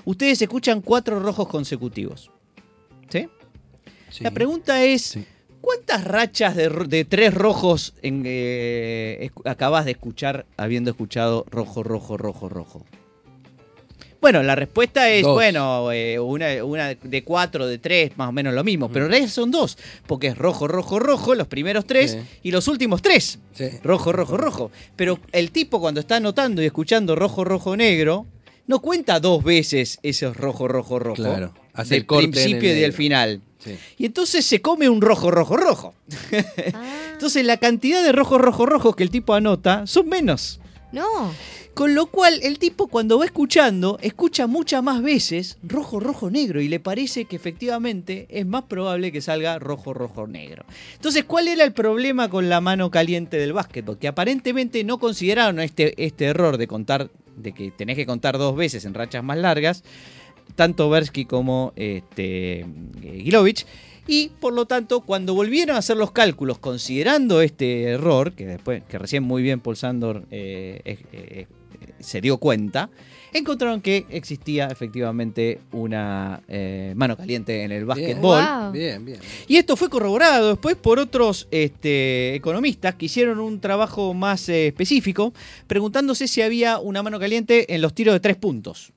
ustedes 0.04 0.40
escuchan 0.40 0.80
cuatro 0.80 1.18
rojos 1.18 1.48
consecutivos. 1.48 2.30
¿Sí? 3.08 3.28
La 4.20 4.30
pregunta 4.30 4.84
es, 4.84 5.18
¿cuántas 5.62 6.04
rachas 6.04 6.54
de, 6.54 7.06
tres 7.08 7.32
rojos 7.32 7.94
en, 8.02 8.24
eh, 8.26 9.30
acabas 9.46 9.86
de 9.86 9.92
escuchar 9.92 10.44
habiendo 10.58 10.90
escuchado 10.90 11.46
rojo, 11.50 11.82
rojo, 11.82 12.18
rojo, 12.18 12.50
rojo? 12.50 12.84
Bueno, 14.20 14.40
la 14.44 14.54
respuesta 14.54 15.10
es, 15.10 15.24
bueno, 15.24 15.90
eh, 15.90 16.20
una, 16.20 16.94
de 16.94 17.24
cuatro, 17.24 17.66
de 17.66 17.78
tres, 17.78 18.16
más 18.16 18.28
o 18.28 18.32
menos 18.32 18.54
lo 18.54 18.62
mismo. 18.62 18.88
Pero 18.88 19.06
en 19.06 19.10
realidad 19.10 19.32
son 19.32 19.50
dos, 19.50 19.76
porque 20.06 20.28
es 20.28 20.38
rojo, 20.38 20.68
rojo, 20.68 21.00
rojo, 21.00 21.34
los 21.34 21.48
primeros 21.48 21.86
tres 21.86 22.18
y 22.40 22.52
los 22.52 22.68
últimos 22.68 23.02
tres. 23.02 23.40
Rojo, 23.82 24.12
rojo, 24.12 24.36
rojo. 24.36 24.70
Pero 24.94 25.18
el 25.32 25.50
tipo 25.50 25.80
cuando 25.80 25.98
está 25.98 26.16
anotando 26.16 26.62
y 26.62 26.66
escuchando 26.66 27.16
rojo, 27.16 27.42
rojo, 27.42 27.76
negro, 27.76 28.26
no 28.68 28.80
cuenta 28.80 29.18
dos 29.18 29.42
veces 29.42 29.98
esos 30.04 30.36
rojo, 30.36 30.68
rojo, 30.68 31.00
rojo. 31.00 31.16
Claro. 31.16 31.52
Hace 31.74 31.96
el 31.96 32.06
principio 32.06 32.76
y 32.76 32.82
el 32.82 32.92
final. 32.92 33.40
Y 33.96 34.06
entonces 34.06 34.44
se 34.44 34.60
come 34.60 34.88
un 34.88 35.00
rojo, 35.00 35.30
rojo, 35.30 35.56
rojo. 35.56 35.94
Ah. 36.74 36.98
entonces 37.12 37.44
la 37.44 37.56
cantidad 37.58 38.02
de 38.02 38.12
rojo, 38.12 38.38
rojo, 38.38 38.66
rojo 38.66 38.94
que 38.94 39.02
el 39.02 39.10
tipo 39.10 39.34
anota 39.34 39.86
son 39.86 40.08
menos. 40.08 40.60
No. 40.90 41.32
Con 41.74 41.94
lo 41.94 42.06
cual 42.06 42.38
el 42.42 42.58
tipo 42.58 42.88
cuando 42.88 43.18
va 43.18 43.24
escuchando, 43.24 43.98
escucha 44.02 44.46
muchas 44.46 44.82
más 44.82 45.02
veces 45.02 45.56
rojo, 45.62 46.00
rojo, 46.00 46.30
negro 46.30 46.60
y 46.60 46.68
le 46.68 46.80
parece 46.80 47.24
que 47.24 47.34
efectivamente 47.34 48.26
es 48.28 48.44
más 48.44 48.64
probable 48.64 49.10
que 49.10 49.22
salga 49.22 49.58
rojo, 49.58 49.94
rojo, 49.94 50.26
negro. 50.26 50.66
Entonces, 50.94 51.24
¿cuál 51.24 51.48
era 51.48 51.64
el 51.64 51.72
problema 51.72 52.28
con 52.28 52.50
la 52.50 52.60
mano 52.60 52.90
caliente 52.90 53.38
del 53.38 53.54
básquetbol? 53.54 53.98
Que 53.98 54.08
aparentemente 54.08 54.84
no 54.84 54.98
consideraron 54.98 55.60
este, 55.60 55.94
este 56.04 56.26
error 56.26 56.58
de 56.58 56.66
contar 56.66 57.10
de 57.36 57.52
que 57.52 57.70
tenés 57.70 57.96
que 57.96 58.04
contar 58.04 58.36
dos 58.36 58.54
veces 58.54 58.84
en 58.84 58.92
rachas 58.92 59.24
más 59.24 59.38
largas, 59.38 59.82
tanto 60.54 60.90
Bersky 60.90 61.24
como 61.24 61.72
este, 61.76 62.60
eh, 62.60 62.66
Gilovich. 63.24 63.66
Y 64.06 64.30
por 64.40 64.52
lo 64.52 64.66
tanto, 64.66 65.00
cuando 65.00 65.32
volvieron 65.32 65.76
a 65.76 65.78
hacer 65.78 65.96
los 65.96 66.10
cálculos 66.10 66.58
considerando 66.58 67.40
este 67.40 67.84
error, 67.84 68.32
que 68.32 68.46
después, 68.46 68.82
que 68.88 68.98
recién 68.98 69.22
muy 69.22 69.42
bien 69.42 69.60
Paul 69.60 69.76
Sandor 69.76 70.24
eh, 70.32 70.98
eh, 71.12 71.46
se 72.00 72.20
dio 72.20 72.38
cuenta, 72.38 72.90
encontraron 73.32 73.80
que 73.80 74.04
existía 74.10 74.66
efectivamente 74.66 75.60
una 75.70 76.42
mano 76.96 77.16
caliente 77.16 77.62
en 77.62 77.70
el 77.70 77.84
básquetbol. 77.84 78.72
Bien, 78.72 79.04
bien, 79.04 79.20
Y 79.46 79.56
esto 79.56 79.76
fue 79.76 79.88
corroborado 79.88 80.48
después 80.48 80.74
por 80.74 80.98
otros 80.98 81.46
este, 81.52 82.34
economistas 82.34 82.96
que 82.96 83.06
hicieron 83.06 83.38
un 83.38 83.60
trabajo 83.60 84.14
más 84.14 84.48
específico, 84.48 85.32
preguntándose 85.68 86.26
si 86.26 86.42
había 86.42 86.80
una 86.80 87.04
mano 87.04 87.20
caliente 87.20 87.72
en 87.72 87.80
los 87.82 87.94
tiros 87.94 88.14
de 88.14 88.20
tres 88.20 88.36
puntos. 88.36 88.92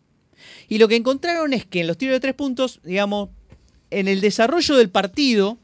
Y 0.67 0.77
lo 0.77 0.87
que 0.87 0.95
encontraron 0.95 1.53
es 1.53 1.65
que 1.65 1.81
en 1.81 1.87
los 1.87 1.97
tiros 1.97 2.13
de 2.13 2.19
tres 2.19 2.33
puntos, 2.33 2.79
digamos, 2.83 3.29
en 3.91 4.07
el 4.07 4.21
desarrollo 4.21 4.75
del 4.75 4.89
partido, 4.89 5.57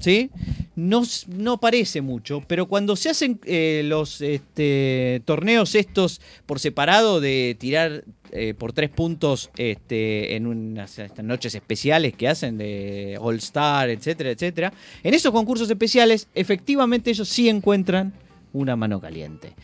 ¿sí? 0.00 0.30
No, 0.76 1.02
no 1.26 1.58
parece 1.58 2.02
mucho, 2.02 2.44
pero 2.46 2.66
cuando 2.66 2.94
se 2.94 3.10
hacen 3.10 3.40
eh, 3.44 3.82
los 3.84 4.20
este, 4.20 5.22
torneos 5.24 5.74
estos 5.74 6.20
por 6.46 6.60
separado 6.60 7.20
de 7.20 7.56
tirar 7.58 8.04
eh, 8.30 8.54
por 8.56 8.72
tres 8.72 8.88
puntos 8.90 9.50
este, 9.56 10.36
en 10.36 10.46
unas 10.46 11.00
noches 11.20 11.56
especiales 11.56 12.14
que 12.14 12.28
hacen 12.28 12.58
de 12.58 13.18
All 13.20 13.38
Star, 13.38 13.90
etcétera, 13.90 14.30
etcétera, 14.30 14.72
en 15.02 15.14
esos 15.14 15.32
concursos 15.32 15.68
especiales 15.68 16.28
efectivamente 16.36 17.10
ellos 17.10 17.28
sí 17.28 17.48
encuentran 17.48 18.12
una 18.52 18.76
mano 18.76 19.00
caliente. 19.00 19.54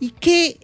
¿Y 0.00 0.12
qué 0.12 0.58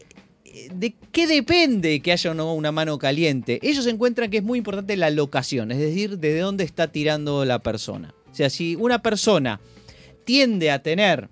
¿de 0.75 0.95
qué 1.13 1.27
depende 1.27 2.01
que 2.01 2.13
haya 2.13 2.31
o 2.31 2.35
no 2.35 2.55
una 2.55 2.73
mano 2.73 2.99
caliente? 2.99 3.59
Ellos 3.63 3.87
encuentran 3.87 4.31
que 4.31 4.39
es 4.39 4.43
muy 4.43 4.59
importante 4.59 4.97
la 4.97 5.11
locación, 5.11 5.71
es 5.71 5.79
decir, 5.79 6.19
de 6.19 6.39
dónde 6.39 6.65
está 6.65 6.89
tirando 6.89 7.45
la 7.45 7.59
persona. 7.61 8.15
O 8.31 8.35
sea, 8.35 8.51
si 8.51 8.77
una 8.77 9.03
persona 9.03 9.61
tiende 10.25 10.71
a 10.71 10.83
tener, 10.83 11.29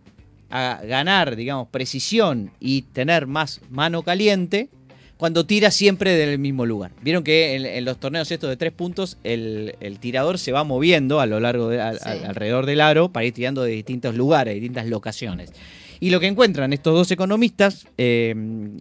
a 0.50 0.80
ganar, 0.84 1.36
digamos, 1.36 1.68
precisión 1.68 2.52
y 2.60 2.82
tener 2.82 3.26
más 3.26 3.60
mano 3.70 4.02
caliente, 4.02 4.68
cuando 5.16 5.46
tira 5.46 5.70
siempre 5.70 6.12
del 6.16 6.38
mismo 6.38 6.66
lugar. 6.66 6.90
Vieron 7.02 7.22
que 7.22 7.54
en, 7.54 7.84
los 7.84 7.98
torneos 7.98 8.30
estos 8.30 8.50
de 8.50 8.56
tres 8.56 8.72
puntos, 8.72 9.16
el, 9.24 9.74
tirador 10.00 10.38
se 10.38 10.52
va 10.52 10.64
moviendo 10.64 11.20
a 11.20 11.26
lo 11.26 11.40
largo 11.40 11.68
de, 11.68 11.80
alrededor 11.80 12.66
del 12.66 12.80
aro 12.80 13.10
para 13.10 13.24
ir 13.24 13.32
tirando 13.32 13.62
de 13.62 13.72
distintos 13.72 14.14
lugares, 14.14 14.54
de 14.54 14.60
distintas 14.60 14.86
locaciones. 14.86 15.52
Y 16.00 16.10
lo 16.10 16.20
que 16.20 16.26
encuentran 16.26 16.72
estos 16.72 16.94
dos 16.94 17.10
economistas, 17.10 17.86
eh, 17.98 18.34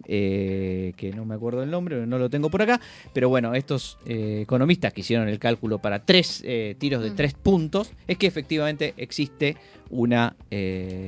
eh, 0.06 0.92
que 0.96 1.12
no 1.12 1.24
me 1.24 1.34
acuerdo 1.34 1.62
el 1.62 1.70
nombre, 1.70 2.06
no 2.06 2.18
lo 2.18 2.30
tengo 2.30 2.50
por 2.50 2.62
acá, 2.62 2.80
pero 3.12 3.28
bueno, 3.28 3.54
estos 3.54 3.98
eh, 4.06 4.40
economistas 4.42 4.92
que 4.92 5.00
hicieron 5.00 5.28
el 5.28 5.38
cálculo 5.38 5.78
para 5.78 6.04
tres 6.04 6.44
tiros 6.78 7.02
de 7.02 7.10
mm. 7.10 7.16
tres 7.16 7.34
puntos, 7.34 7.92
es 8.06 8.18
que 8.18 8.26
efectivamente 8.26 8.94
existe 8.96 9.56
una 9.90 10.36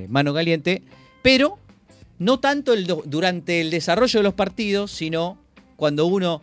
mano 0.08 0.34
caliente, 0.34 0.82
pero 1.22 1.58
no 2.18 2.40
tanto 2.40 2.74
durante 3.04 3.60
el 3.60 3.70
desarrollo 3.70 4.20
de 4.20 4.24
los 4.24 4.34
partidos, 4.34 4.90
sino 4.90 5.38
cuando 5.76 6.06
uno, 6.06 6.40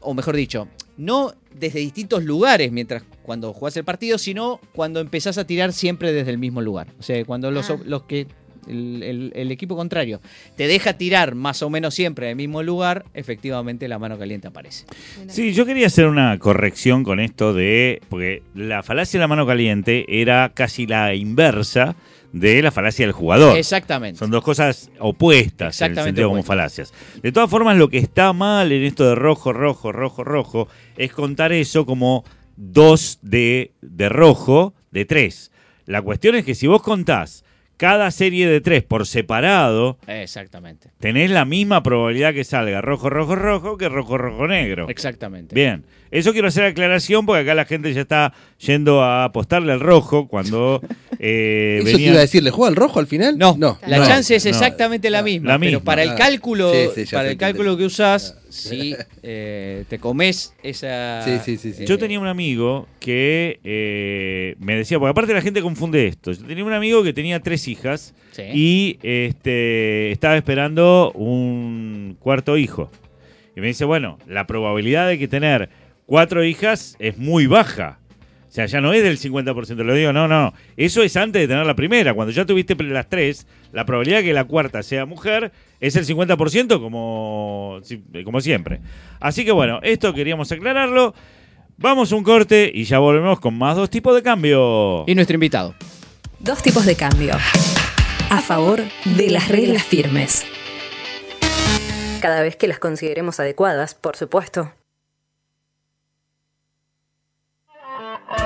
o 0.00 0.14
mejor 0.14 0.36
dicho, 0.36 0.68
no 0.96 1.32
desde 1.58 1.80
distintos 1.80 2.24
lugares 2.24 2.70
mientras 2.72 3.02
cuando 3.22 3.52
jugás 3.52 3.76
el 3.76 3.84
partido, 3.84 4.18
sino 4.18 4.60
cuando 4.74 5.00
empezás 5.00 5.38
a 5.38 5.46
tirar 5.46 5.72
siempre 5.72 6.12
desde 6.12 6.30
el 6.30 6.38
mismo 6.38 6.60
lugar. 6.60 6.88
O 6.98 7.02
sea, 7.02 7.22
cuando 7.24 7.50
los, 7.50 7.70
ah. 7.70 7.78
los 7.84 8.02
que 8.04 8.26
el, 8.68 9.50
equipo 9.50 9.76
contrario 9.76 10.20
te 10.56 10.66
deja 10.66 10.94
tirar 10.94 11.34
más 11.34 11.62
o 11.62 11.70
menos 11.70 11.94
siempre 11.94 12.26
en 12.26 12.30
el 12.30 12.36
mismo 12.36 12.62
lugar, 12.62 13.04
efectivamente 13.14 13.88
la 13.88 13.98
mano 13.98 14.18
caliente 14.18 14.48
aparece. 14.48 14.84
Sí, 15.28 15.52
yo 15.52 15.66
quería 15.66 15.86
hacer 15.86 16.06
una 16.06 16.38
corrección 16.38 17.04
con 17.04 17.20
esto 17.20 17.52
de, 17.54 18.00
porque 18.08 18.42
la 18.54 18.82
falacia 18.82 19.18
de 19.18 19.22
la 19.22 19.28
mano 19.28 19.46
caliente 19.46 20.04
era 20.08 20.52
casi 20.54 20.86
la 20.86 21.14
inversa 21.14 21.96
de 22.32 22.62
la 22.62 22.70
falacia 22.70 23.06
del 23.06 23.12
jugador. 23.12 23.56
Exactamente. 23.56 24.18
Son 24.18 24.30
dos 24.30 24.44
cosas 24.44 24.90
opuestas 24.98 25.80
en 25.80 25.96
el 25.96 26.04
sentido 26.04 26.28
como 26.28 26.42
falacias. 26.42 26.92
De 27.22 27.32
todas 27.32 27.48
formas, 27.48 27.76
lo 27.76 27.88
que 27.88 27.98
está 27.98 28.32
mal 28.32 28.70
en 28.70 28.82
esto 28.82 29.08
de 29.08 29.14
rojo, 29.14 29.52
rojo, 29.52 29.92
rojo, 29.92 30.24
rojo, 30.24 30.68
es 30.96 31.12
contar 31.12 31.52
eso 31.52 31.86
como 31.86 32.24
dos 32.56 33.18
de, 33.22 33.72
de 33.80 34.08
rojo 34.08 34.74
de 34.90 35.04
tres. 35.04 35.50
La 35.86 36.02
cuestión 36.02 36.34
es 36.34 36.44
que 36.44 36.54
si 36.54 36.66
vos 36.66 36.82
contás 36.82 37.44
cada 37.78 38.10
serie 38.10 38.48
de 38.48 38.60
tres 38.60 38.82
por 38.82 39.06
separado, 39.06 39.98
exactamente. 40.06 40.90
Tenés 40.98 41.30
la 41.30 41.44
misma 41.44 41.82
probabilidad 41.82 42.34
que 42.34 42.44
salga 42.44 42.82
rojo, 42.82 43.08
rojo, 43.08 43.36
rojo 43.36 43.78
que 43.78 43.88
rojo, 43.88 44.18
rojo, 44.18 44.46
negro. 44.46 44.88
Exactamente. 44.90 45.54
Bien. 45.54 45.84
Eso 46.10 46.32
quiero 46.32 46.48
hacer 46.48 46.64
aclaración 46.64 47.24
porque 47.24 47.42
acá 47.42 47.54
la 47.54 47.64
gente 47.64 47.94
ya 47.94 48.00
está 48.00 48.32
yendo 48.58 49.02
a 49.02 49.24
apostarle 49.24 49.72
al 49.72 49.80
rojo 49.80 50.26
cuando 50.26 50.82
eh, 51.18 51.80
Eso 51.84 51.96
te 51.96 52.02
iba 52.02 52.16
a 52.16 52.20
decir, 52.20 52.42
¿le 52.42 52.50
juega 52.50 52.68
al 52.68 52.76
rojo 52.76 52.98
al 52.98 53.06
final? 53.06 53.38
No, 53.38 53.56
no. 53.58 53.78
La 53.86 54.04
chance 54.04 54.34
es 54.34 54.46
exactamente 54.46 55.10
la, 55.10 55.22
misma, 55.22 55.58
Pero 55.58 55.82
para 55.82 56.02
el 56.02 56.14
cálculo, 56.14 56.72
para 57.12 57.30
el 57.30 57.36
cálculo 57.36 57.76
que 57.76 57.84
usás, 57.84 58.36
si 58.48 58.96
eh, 59.22 59.84
te 59.88 59.98
comes 59.98 60.54
esa. 60.62 61.22
Sí, 61.24 61.56
sí, 61.58 61.72
sí, 61.72 61.84
Yo 61.84 61.98
tenía 61.98 62.18
un 62.18 62.26
amigo 62.26 62.88
que 63.00 63.60
eh, 63.64 64.56
me 64.58 64.76
decía, 64.76 64.98
porque 64.98 65.10
aparte 65.10 65.34
la 65.34 65.42
gente 65.42 65.62
confunde 65.62 66.06
esto. 66.06 66.32
Yo 66.32 66.44
tenía 66.46 66.64
un 66.64 66.72
amigo 66.72 67.02
que 67.02 67.12
tenía 67.12 67.40
tres 67.40 67.68
hijas 67.68 68.14
y 68.54 68.98
este, 69.02 70.12
estaba 70.12 70.36
esperando 70.36 71.12
un 71.12 72.16
cuarto 72.18 72.56
hijo. 72.56 72.90
Y 73.56 73.60
me 73.60 73.68
dice, 73.68 73.84
bueno, 73.84 74.18
la 74.28 74.46
probabilidad 74.46 75.08
de 75.08 75.18
que 75.18 75.26
tener 75.26 75.68
cuatro 76.06 76.44
hijas 76.44 76.96
es 77.00 77.18
muy 77.18 77.46
baja. 77.46 77.97
O 78.48 78.50
sea, 78.50 78.64
ya 78.64 78.80
no 78.80 78.94
es 78.94 79.02
del 79.02 79.18
50%, 79.18 79.76
lo 79.84 79.94
digo, 79.94 80.12
no, 80.12 80.26
no. 80.26 80.54
Eso 80.76 81.02
es 81.02 81.16
antes 81.16 81.42
de 81.42 81.48
tener 81.48 81.66
la 81.66 81.76
primera. 81.76 82.14
Cuando 82.14 82.32
ya 82.32 82.46
tuviste 82.46 82.74
las 82.84 83.08
tres, 83.08 83.46
la 83.72 83.84
probabilidad 83.84 84.18
de 84.18 84.24
que 84.24 84.32
la 84.32 84.44
cuarta 84.44 84.82
sea 84.82 85.04
mujer 85.04 85.52
es 85.80 85.96
el 85.96 86.06
50% 86.06 86.80
como, 86.80 87.80
como 88.24 88.40
siempre. 88.40 88.80
Así 89.20 89.44
que 89.44 89.52
bueno, 89.52 89.80
esto 89.82 90.14
queríamos 90.14 90.50
aclararlo. 90.50 91.14
Vamos 91.76 92.10
a 92.10 92.16
un 92.16 92.24
corte 92.24 92.70
y 92.74 92.84
ya 92.84 92.98
volvemos 92.98 93.38
con 93.38 93.56
más 93.56 93.76
dos 93.76 93.90
tipos 93.90 94.14
de 94.14 94.22
cambio. 94.22 95.04
Y 95.06 95.14
nuestro 95.14 95.34
invitado. 95.34 95.74
Dos 96.40 96.62
tipos 96.62 96.86
de 96.86 96.96
cambio. 96.96 97.34
A 98.30 98.40
favor 98.40 98.82
de 99.04 99.30
las 99.30 99.48
reglas 99.48 99.82
firmes. 99.82 100.46
Cada 102.20 102.42
vez 102.42 102.56
que 102.56 102.66
las 102.66 102.78
consideremos 102.78 103.38
adecuadas, 103.40 103.94
por 103.94 104.16
supuesto. 104.16 104.72
La 108.28 108.36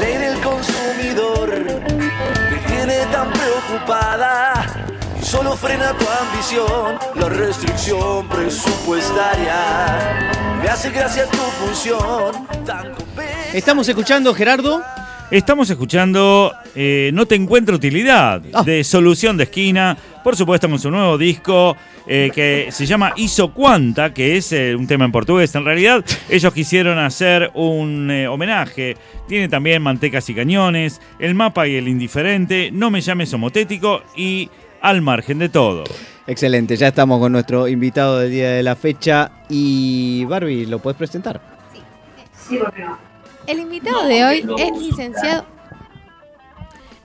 ley 0.00 0.16
del 0.16 0.40
consumidor 0.40 1.50
me 1.60 2.56
tiene 2.68 3.04
tan 3.12 3.30
preocupada 3.30 4.64
y 5.20 5.24
solo 5.24 5.54
frena 5.56 5.92
tu 5.92 6.06
ambición 6.08 6.98
la 7.16 7.28
restricción 7.28 8.26
presupuestaria. 8.28 10.24
Me 10.62 10.70
hace 10.70 10.90
gracia 10.90 11.26
tu 11.26 11.36
función 11.36 12.46
tan 12.64 12.94
Estamos 13.52 13.86
escuchando, 13.88 14.32
Gerardo. 14.32 14.82
Estamos 15.30 15.68
escuchando 15.68 16.52
eh, 16.74 17.10
No 17.12 17.26
te 17.26 17.34
encuentro 17.34 17.76
utilidad 17.76 18.42
Ah. 18.52 18.62
de 18.62 18.82
Solución 18.82 19.36
de 19.36 19.44
Esquina. 19.44 19.96
Por 20.24 20.36
supuesto, 20.36 20.68
con 20.68 20.78
su 20.78 20.90
nuevo 20.90 21.18
disco 21.18 21.76
eh, 22.06 22.30
que 22.34 22.68
se 22.70 22.86
llama 22.86 23.12
Hizo 23.16 23.52
Cuanta, 23.52 24.14
que 24.14 24.38
es 24.38 24.50
eh, 24.52 24.74
un 24.74 24.86
tema 24.86 25.04
en 25.04 25.12
portugués. 25.12 25.54
En 25.54 25.64
realidad, 25.66 26.02
ellos 26.30 26.52
quisieron 26.54 26.98
hacer 26.98 27.50
un 27.54 28.10
eh, 28.10 28.26
homenaje. 28.26 28.96
Tiene 29.28 29.48
también 29.48 29.82
Mantecas 29.82 30.28
y 30.30 30.34
Cañones, 30.34 31.00
El 31.18 31.34
Mapa 31.34 31.68
y 31.68 31.76
el 31.76 31.88
Indiferente, 31.88 32.70
No 32.72 32.90
me 32.90 33.02
llames 33.02 33.32
homotético 33.34 34.02
y 34.16 34.48
Al 34.80 35.02
Margen 35.02 35.38
de 35.38 35.50
Todo. 35.50 35.84
Excelente, 36.26 36.76
ya 36.76 36.88
estamos 36.88 37.20
con 37.20 37.32
nuestro 37.32 37.68
invitado 37.68 38.18
del 38.18 38.30
día 38.30 38.50
de 38.52 38.62
la 38.62 38.76
fecha. 38.76 39.30
Y 39.50 40.24
Barbie, 40.24 40.64
¿lo 40.66 40.78
puedes 40.78 40.96
presentar? 40.96 41.40
El 43.48 43.60
invitado 43.60 44.06
de 44.06 44.26
hoy 44.26 44.46
es 44.58 44.78
licenciado. 44.78 45.46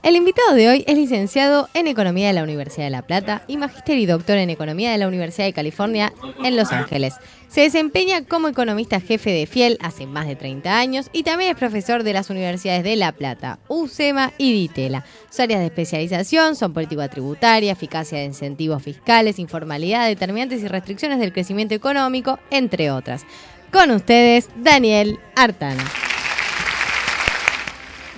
El 0.02 0.14
invitado 0.14 0.52
de 0.52 0.68
hoy 0.68 0.84
es 0.86 0.94
licenciado 0.94 1.70
en 1.72 1.86
Economía 1.86 2.26
de 2.26 2.34
la 2.34 2.42
Universidad 2.42 2.84
de 2.84 2.90
La 2.90 3.00
Plata 3.00 3.44
y 3.48 3.56
magíster 3.56 3.96
y 3.96 4.04
doctor 4.04 4.36
en 4.36 4.50
Economía 4.50 4.92
de 4.92 4.98
la 4.98 5.08
Universidad 5.08 5.46
de 5.46 5.54
California 5.54 6.12
en 6.44 6.54
Los 6.54 6.70
Ángeles. 6.70 7.14
Se 7.48 7.62
desempeña 7.62 8.26
como 8.26 8.48
economista 8.48 9.00
jefe 9.00 9.30
de 9.30 9.46
Fiel 9.46 9.78
hace 9.80 10.06
más 10.06 10.26
de 10.26 10.36
30 10.36 10.78
años 10.78 11.06
y 11.14 11.22
también 11.22 11.52
es 11.52 11.56
profesor 11.56 12.02
de 12.02 12.12
las 12.12 12.28
universidades 12.28 12.84
de 12.84 12.96
La 12.96 13.12
Plata, 13.12 13.58
UCEMA 13.68 14.34
y 14.36 14.52
DITELA. 14.52 15.06
Sus 15.30 15.40
áreas 15.40 15.60
de 15.60 15.66
especialización 15.66 16.56
son 16.56 16.74
política 16.74 17.08
tributaria, 17.08 17.72
eficacia 17.72 18.18
de 18.18 18.26
incentivos 18.26 18.82
fiscales, 18.82 19.38
informalidad, 19.38 20.08
determinantes 20.08 20.62
y 20.62 20.68
restricciones 20.68 21.20
del 21.20 21.32
crecimiento 21.32 21.74
económico, 21.74 22.38
entre 22.50 22.90
otras. 22.90 23.24
Con 23.72 23.90
ustedes, 23.92 24.50
Daniel 24.56 25.18
Artana. 25.36 25.84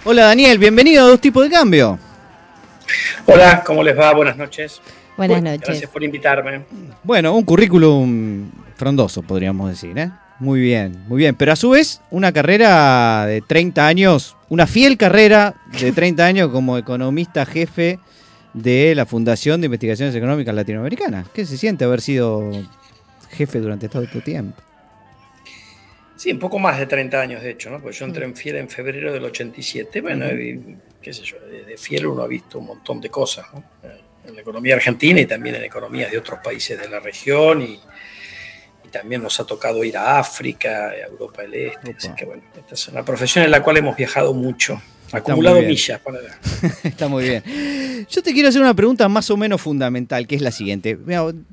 Hola 0.09 0.27
Daniel, 0.27 0.57
bienvenido 0.59 1.05
a 1.05 1.09
Dos 1.09 1.21
Tipos 1.21 1.43
de 1.43 1.51
Cambio. 1.51 1.99
Hola, 3.27 3.65
¿cómo 3.67 3.83
les 3.83 3.99
va? 3.99 4.15
Buenas 4.15 4.37
noches. 4.37 4.81
Buenas 5.17 5.41
Bueno, 5.41 5.51
noches. 5.51 5.67
Gracias 5.67 5.91
por 5.91 6.05
invitarme. 6.05 6.61
Bueno, 7.03 7.35
un 7.35 7.43
currículum 7.43 8.49
frondoso, 8.77 9.23
podríamos 9.23 9.69
decir, 9.69 9.99
¿eh? 9.99 10.13
Muy 10.39 10.61
bien, 10.61 10.97
muy 11.09 11.19
bien. 11.19 11.35
Pero 11.35 11.51
a 11.51 11.57
su 11.57 11.71
vez, 11.71 12.03
una 12.13 12.31
carrera 12.31 13.27
de 13.27 13.41
30 13.41 13.85
años, 13.85 14.37
una 14.49 14.69
fiel 14.69 14.97
carrera 14.97 15.57
de 15.81 15.91
30 15.91 16.25
años 16.25 16.51
como 16.53 16.79
economista 16.79 17.45
jefe 17.45 17.99
de 18.55 18.95
la 18.95 19.07
Fundación 19.07 19.61
de 19.61 19.65
Investigaciones 19.65 20.15
Económicas 20.15 20.55
Latinoamericanas. 20.55 21.27
¿Qué 21.31 21.45
se 21.45 21.59
siente 21.59 21.85
haber 21.85 22.01
sido 22.01 22.49
jefe 23.31 23.59
durante 23.59 23.89
todo 23.89 24.03
este 24.05 24.21
tiempo? 24.21 24.63
Sí, 26.17 26.33
un 26.33 26.39
poco 26.39 26.59
más 26.59 26.79
de 26.79 26.87
30 26.87 27.21
años, 27.21 27.43
de 27.43 27.51
hecho, 27.51 27.71
¿no? 27.71 27.81
Pues 27.81 27.99
yo 27.99 28.07
entré 28.07 28.25
en 28.25 28.35
Fiel 28.35 28.57
en 28.57 28.69
febrero 28.69 29.13
del 29.13 29.25
87. 29.25 30.01
Bueno, 30.01 30.27
y, 30.33 30.79
qué 31.01 31.13
sé 31.13 31.23
yo, 31.23 31.39
de, 31.41 31.65
de 31.65 31.77
Fiel 31.77 32.07
uno 32.07 32.23
ha 32.23 32.27
visto 32.27 32.59
un 32.59 32.67
montón 32.67 33.01
de 33.01 33.11
cosas, 33.11 33.47
¿no? 33.53 33.63
En 34.27 34.35
la 34.35 34.41
economía 34.41 34.75
argentina 34.75 35.21
y 35.21 35.27
también 35.27 35.55
en 35.57 35.65
economías 35.65 36.11
de 36.11 36.19
otros 36.19 36.41
países 36.43 36.81
de 36.81 36.89
la 36.89 36.99
región 36.99 37.63
y, 37.63 37.79
y 38.85 38.89
también 38.89 39.23
nos 39.23 39.39
ha 39.39 39.47
tocado 39.47 39.85
ir 39.85 39.97
a 39.97 40.19
África, 40.19 40.89
a 40.89 41.07
Europa 41.07 41.43
del 41.43 41.55
Este. 41.55 41.95
Así 41.97 42.09
que 42.17 42.25
bueno, 42.25 42.43
esta 42.57 42.75
es 42.75 42.89
una 42.89 43.05
profesión 43.05 43.45
en 43.45 43.51
la 43.51 43.63
cual 43.63 43.77
hemos 43.77 43.97
viajado 43.97 44.33
mucho, 44.33 44.81
acumulado 45.13 45.63
millas. 45.63 46.01
para- 46.01 46.19
Está 46.85 47.09
muy 47.09 47.25
bien. 47.25 47.43
Yo 48.09 48.23
te 48.23 48.33
quiero 48.33 48.49
hacer 48.49 48.61
una 48.61 48.75
pregunta 48.75 49.09
más 49.09 49.29
o 49.31 49.37
menos 49.37 49.61
fundamental, 49.61 50.27
que 50.27 50.37
es 50.37 50.43
la 50.43 50.51
siguiente. 50.53 50.97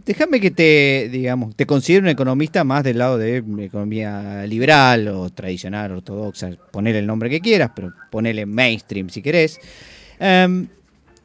Déjame 0.06 0.40
que 0.40 0.52
te, 0.52 1.10
digamos, 1.12 1.56
te 1.56 1.66
considere 1.66 2.04
un 2.04 2.10
economista 2.10 2.64
más 2.64 2.84
del 2.84 2.98
lado 3.00 3.18
de 3.18 3.38
economía 3.60 4.46
liberal 4.48 5.08
o 5.10 5.30
tradicional, 5.30 5.92
ortodoxa, 5.94 6.52
ponele 6.72 7.00
el 7.00 7.08
nombre 7.08 7.30
que 7.30 7.40
quieras, 7.40 7.72
pero 7.76 7.92
ponele 8.12 8.46
mainstream 8.46 9.10
si 9.10 9.22
querés. 9.22 9.60
Em, 10.20 10.68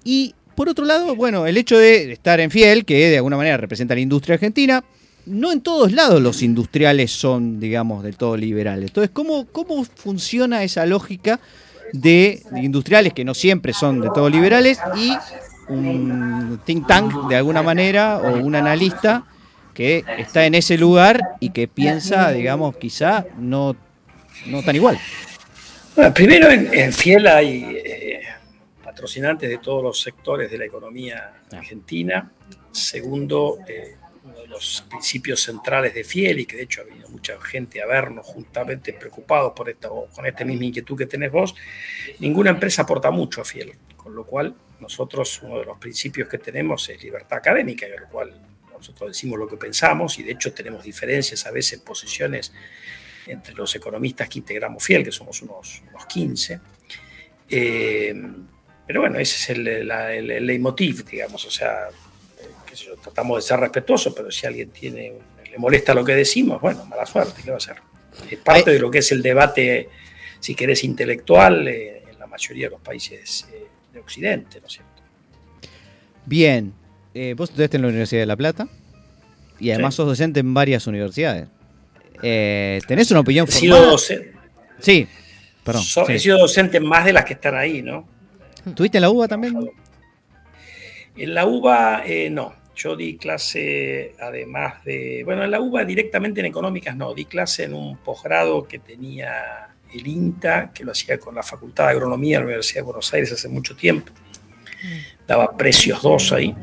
y 0.05 0.35
por 0.55 0.69
otro 0.69 0.85
lado, 0.85 1.15
bueno, 1.15 1.47
el 1.47 1.57
hecho 1.57 1.77
de 1.79 2.13
estar 2.13 2.41
en 2.41 2.51
Fiel, 2.51 2.85
que 2.85 3.11
de 3.11 3.17
alguna 3.17 3.37
manera 3.37 3.57
representa 3.59 3.95
la 3.95 4.01
industria 4.01 4.35
argentina, 4.35 4.83
no 5.27 5.53
en 5.53 5.61
todos 5.61 5.93
lados 5.93 6.23
los 6.23 6.43
industriales 6.43 7.11
son, 7.13 7.61
digamos, 7.61 8.03
del 8.03 8.17
todo 8.17 8.37
liberales. 8.37 8.87
Entonces, 8.89 9.11
¿cómo, 9.13 9.47
cómo 9.53 9.85
funciona 9.85 10.65
esa 10.65 10.87
lógica 10.87 11.39
de 11.93 12.43
industriales 12.57 13.13
que 13.13 13.25
no 13.25 13.35
siempre 13.35 13.73
son 13.73 14.01
de 14.01 14.11
todo 14.15 14.29
liberales 14.29 14.79
y 14.97 15.13
un 15.69 16.61
think 16.65 16.87
tank 16.87 17.29
de 17.29 17.37
alguna 17.37 17.63
manera 17.63 18.19
o 18.19 18.39
un 18.39 18.55
analista 18.55 19.25
que 19.75 20.05
está 20.19 20.45
en 20.45 20.55
ese 20.55 20.77
lugar 20.77 21.21
y 21.39 21.51
que 21.51 21.69
piensa, 21.69 22.33
digamos, 22.33 22.77
quizá 22.77 23.27
no, 23.39 23.77
no 24.47 24.63
tan 24.63 24.75
igual? 24.75 24.99
Bueno, 25.95 26.13
primero, 26.13 26.51
en, 26.51 26.73
en 26.75 26.93
Fiel 26.93 27.27
hay 27.29 27.65
eh, 27.85 28.21
patrocinantes 28.83 29.49
de 29.49 29.59
todos 29.59 29.83
los 29.83 30.01
sectores 30.01 30.51
de 30.51 30.59
la 30.59 30.65
economía 30.65 31.33
argentina. 31.53 32.33
Segundo, 32.73 33.59
eh, 33.69 33.98
los 34.49 34.85
principios 34.89 35.43
centrales 35.43 35.95
de 35.95 36.05
Fiel, 36.05 36.41
y 36.41 36.47
que 36.47 36.57
de 36.57 36.63
hecho 36.65 36.81
ha 36.81 36.85
venido 36.85 37.09
mucha 37.09 37.41
gente 37.41 37.83
a 37.83 37.87
vernos 37.87 38.27
justamente 38.27 38.93
preocupados 38.95 39.53
por 39.55 39.69
esta, 39.69 39.91
o 39.91 40.07
con 40.07 40.25
esta 40.27 40.45
misma 40.45 40.65
inquietud 40.67 40.97
que 40.97 41.07
tenés 41.07 41.31
vos, 41.31 41.55
ninguna 42.19 42.51
empresa 42.51 42.83
aporta 42.83 43.11
mucho 43.11 43.41
a 43.43 43.45
Fiel, 43.45 43.73
con 43.97 44.15
lo 44.15 44.25
cual 44.25 44.55
nosotros 44.81 45.41
uno 45.43 45.59
de 45.59 45.65
los 45.67 45.79
principios 45.79 46.29
que 46.29 46.39
tenemos 46.39 46.89
es 46.89 47.03
libertad 47.03 47.39
académica, 47.39 47.87
en 47.87 48.01
lo 48.01 48.09
cual 48.09 48.41
nosotros 48.73 49.11
decimos 49.11 49.39
lo 49.39 49.49
que 49.49 49.57
pensamos 49.57 50.19
y 50.19 50.23
de 50.23 50.33
hecho 50.33 50.53
tenemos 50.53 50.85
diferencias 50.85 51.45
a 51.47 51.51
veces, 51.51 51.81
posiciones 51.81 52.53
entre 53.27 53.53
los 53.55 53.75
economistas 53.75 54.29
que 54.29 54.39
integramos 54.39 54.83
Fiel, 54.83 55.05
que 55.05 55.13
somos 55.13 55.43
unos, 55.43 55.83
unos 55.91 56.07
15. 56.07 56.61
Eh, 57.51 58.15
pero 58.87 59.01
bueno, 59.01 59.19
ese 59.19 59.37
es 59.37 59.59
el, 59.59 59.87
la- 59.89 60.15
el- 60.15 60.31
el 60.31 60.47
leitmotiv, 60.47 61.05
digamos, 61.05 61.45
o 61.45 61.51
sea, 61.51 61.89
qué 62.69 62.77
sé 62.77 62.87
yo, 62.87 62.97
tratamos 62.97 63.37
de 63.43 63.49
ser 63.49 63.61
respetuosos, 63.61 64.13
pero 64.15 64.31
si 64.31 64.47
alguien 64.47 64.71
tiene, 64.71 65.13
le 65.51 65.59
molesta 65.59 65.95
lo 65.95 66.05
que 66.05 66.15
decimos, 66.15 66.61
bueno, 66.61 66.85
mala 66.87 67.07
suerte, 67.07 67.41
¿qué 67.43 67.51
va 67.51 67.57
a 67.57 67.59
hacer? 67.59 67.77
Es 68.31 68.39
parte 68.39 68.71
de 68.71 68.79
lo 68.79 68.91
que 68.91 68.99
es 68.99 69.13
el 69.13 69.23
debate, 69.23 69.89
si 70.41 70.55
querés, 70.55 70.85
intelectual 70.85 71.67
eh, 71.69 72.03
en 72.11 72.19
la 72.19 72.27
mayoría 72.27 72.67
de 72.67 72.71
los 72.73 72.81
países 72.81 73.49
eh, 73.53 73.67
de 73.93 74.01
Occidente, 74.01 74.61
¿no 74.61 74.67
es 74.67 74.73
cierto? 74.73 75.03
Bien, 76.27 76.75
eh, 77.15 77.35
vos 77.37 77.49
estudiaste 77.51 77.77
en 77.77 77.83
la 77.83 77.89
Universidad 77.89 78.21
de 78.23 78.27
La 78.27 78.37
Plata 78.37 78.69
y 79.59 79.71
además 79.71 79.95
sos 79.95 80.07
docente 80.07 80.41
en 80.41 80.53
varias 80.55 80.87
universidades. 80.87 81.49
Eh, 82.23 82.81
¿Tenés 82.87 83.11
una 83.11 83.21
opinión 83.21 83.47
He 83.49 83.53
sido 83.53 83.75
formada? 83.77 83.93
docente, 83.93 84.33
Sí, 84.81 85.09
perdón. 85.65 85.83
so- 85.83 86.05
sí. 86.07 86.13
he 86.15 86.19
sido 86.19 86.39
docente 86.39 86.81
más 86.81 87.05
de 87.05 87.13
las 87.13 87.25
que 87.25 87.35
están 87.35 87.55
ahí, 87.57 87.83
¿no? 87.83 88.07
¿Tuviste 88.75 88.99
en 88.99 89.03
la 89.03 89.11
UBA 89.11 89.29
también? 89.29 89.55
En 91.17 91.35
la 91.35 91.47
UBA, 91.47 92.03
eh, 92.07 92.29
no. 92.31 92.55
Yo 92.79 92.95
di 92.95 93.17
clase, 93.17 94.15
además 94.21 94.85
de. 94.85 95.23
Bueno, 95.25 95.43
en 95.43 95.51
la 95.51 95.61
UBA 95.61 95.85
directamente 95.85 96.39
en 96.39 96.47
económicas 96.47 96.97
no. 96.97 97.13
Di 97.13 97.25
clase 97.25 97.65
en 97.65 97.75
un 97.75 97.97
posgrado 97.97 98.69
que 98.69 98.79
tenía 98.79 99.75
el 99.93 100.07
INTA, 100.07 100.71
que 100.73 100.85
lo 100.85 100.93
hacía 100.93 101.19
con 101.19 101.35
la 101.35 101.43
Facultad 101.43 101.87
de 101.87 101.91
Agronomía 101.91 102.37
de 102.37 102.43
la 102.43 102.47
Universidad 102.47 102.83
de 102.83 102.85
Buenos 102.85 103.13
Aires 103.13 103.33
hace 103.33 103.49
mucho 103.49 103.75
tiempo. 103.75 104.13
Daba 105.27 105.57
precios 105.57 106.01
dos 106.03 106.33
ahí. 106.33 106.55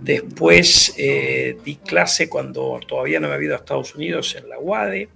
Después 0.00 0.92
eh, 0.98 1.56
di 1.64 1.76
clase 1.76 2.28
cuando 2.28 2.80
todavía 2.88 3.20
no 3.20 3.28
me 3.28 3.34
había 3.34 3.46
ido 3.46 3.54
a 3.54 3.58
Estados 3.58 3.94
Unidos 3.94 4.34
en 4.34 4.48
la 4.48 4.58
UADE. 4.58 5.08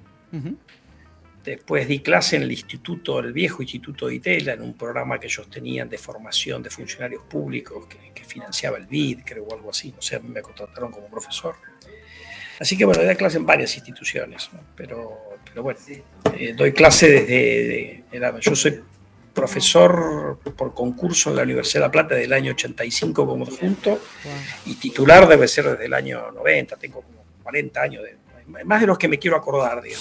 Después 1.47 1.87
di 1.87 2.01
clase 2.01 2.35
en 2.35 2.43
el 2.43 2.51
instituto, 2.51 3.21
el 3.21 3.33
viejo 3.33 3.63
instituto 3.63 4.09
de 4.09 4.17
Itela, 4.17 4.55
en 4.55 4.63
un 4.63 4.75
programa 4.75 5.21
que 5.21 5.29
ellos 5.29 5.49
tenían 5.49 5.89
de 5.89 5.97
formación 5.97 6.61
de 6.61 6.71
funcionarios 6.71 7.23
públicos 7.23 7.87
que, 7.87 8.25
financiaba 8.27 8.77
el 8.77 8.87
BID, 8.87 9.21
creo, 9.25 9.45
o 9.45 9.55
algo 9.55 9.71
así. 9.71 9.93
No 9.93 10.03
sé, 10.03 10.19
me 10.19 10.43
contrataron 10.43 10.91
como 10.91 11.07
profesor. 11.07 11.55
Así 12.59 12.77
que 12.77 12.85
bueno, 12.85 13.05
doy 13.05 13.15
clase 13.15 13.37
en 13.39 13.47
varias 13.47 13.77
instituciones, 13.77 14.51
pero, 14.75 15.39
pero 15.49 15.63
bueno, 15.63 15.79
eh, 16.37 16.53
doy 16.53 16.73
clase 16.73 17.09
desde... 17.09 18.05
yo 18.41 18.57
soy 18.57 18.83
profesor 19.33 20.41
por 20.57 20.75
concurso 20.75 21.31
en 21.31 21.37
la 21.37 21.43
Universidad 21.45 21.83
de 21.83 21.87
La 21.87 21.93
Plata 21.93 22.15
del 22.17 22.33
año 22.33 22.51
85 22.53 23.25
como 23.25 23.45
adjunto 23.45 24.01
y 24.65 24.75
titular 24.75 25.29
debe 25.29 25.47
ser 25.47 25.67
desde 25.71 25.85
el 25.85 25.95
año 25.95 26.33
90, 26.33 26.77
tengo 26.77 27.03
como 27.03 27.25
40 27.45 27.81
años 27.81 28.03
de, 28.03 28.17
más 28.65 28.81
de 28.81 28.87
los 28.87 28.99
que 28.99 29.09
me 29.09 29.19
quiero 29.19 29.37
acordar. 29.37 29.83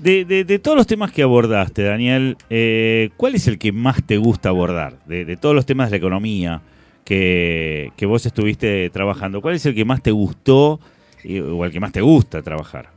De, 0.00 0.24
de, 0.24 0.58
todos 0.58 0.78
los 0.78 0.86
temas 0.86 1.12
que 1.12 1.20
abordaste, 1.22 1.82
Daniel, 1.82 2.38
eh, 2.48 3.10
¿cuál 3.18 3.34
es 3.34 3.46
el 3.48 3.58
que 3.58 3.70
más 3.70 4.02
te 4.02 4.16
gusta 4.16 4.48
abordar? 4.48 4.98
De, 5.04 5.36
todos 5.36 5.54
los 5.54 5.66
temas 5.66 5.88
de 5.88 5.90
la 5.90 5.96
economía 5.98 6.62
que, 7.04 7.92
vos 8.08 8.24
estuviste 8.24 8.88
trabajando, 8.88 9.42
¿cuál 9.42 9.56
es 9.56 9.66
el 9.66 9.74
que 9.74 9.84
más 9.84 10.02
te 10.02 10.10
gustó 10.10 10.80
o 11.22 11.64
el 11.66 11.70
que 11.70 11.80
más 11.80 11.92
te 11.92 12.00
gusta 12.00 12.40
trabajar? 12.40 12.88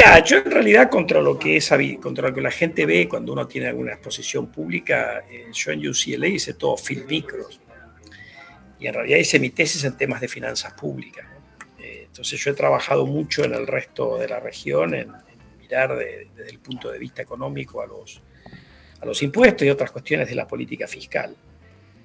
Ya, 0.00 0.24
yo 0.24 0.38
en 0.38 0.50
realidad 0.50 0.90
contra 0.90 1.20
lo 1.20 1.38
que 1.38 1.56
es 1.58 1.70
contra 2.00 2.30
lo 2.30 2.34
que 2.34 2.40
la 2.40 2.50
gente 2.50 2.84
ve 2.84 3.06
cuando 3.08 3.32
uno 3.32 3.46
tiene 3.46 3.68
alguna 3.68 3.92
exposición 3.92 4.48
pública, 4.48 5.22
eh, 5.30 5.46
yo 5.52 5.70
en 5.70 5.86
UCLA 5.86 6.26
hice 6.26 6.54
todo 6.54 6.76
film 6.76 7.06
micros 7.06 7.60
y 8.80 8.88
en 8.88 8.94
realidad 8.94 9.18
hice 9.18 9.38
mi 9.38 9.50
tesis 9.50 9.84
en 9.84 9.96
temas 9.96 10.20
de 10.20 10.26
finanzas 10.26 10.72
públicas. 10.72 11.31
Entonces 12.12 12.38
yo 12.44 12.50
he 12.50 12.54
trabajado 12.54 13.06
mucho 13.06 13.42
en 13.42 13.54
el 13.54 13.66
resto 13.66 14.18
de 14.18 14.28
la 14.28 14.38
región, 14.38 14.94
en, 14.94 15.12
mirar 15.58 15.96
desde 15.96 16.50
el 16.50 16.58
punto 16.58 16.90
de 16.90 16.98
vista 16.98 17.22
económico 17.22 17.80
a 17.80 17.86
los, 17.86 18.20
a 19.00 19.06
los 19.06 19.22
impuestos 19.22 19.66
y 19.66 19.70
otras 19.70 19.90
cuestiones 19.90 20.28
de 20.28 20.34
la 20.34 20.46
política 20.46 20.86
fiscal. 20.86 21.34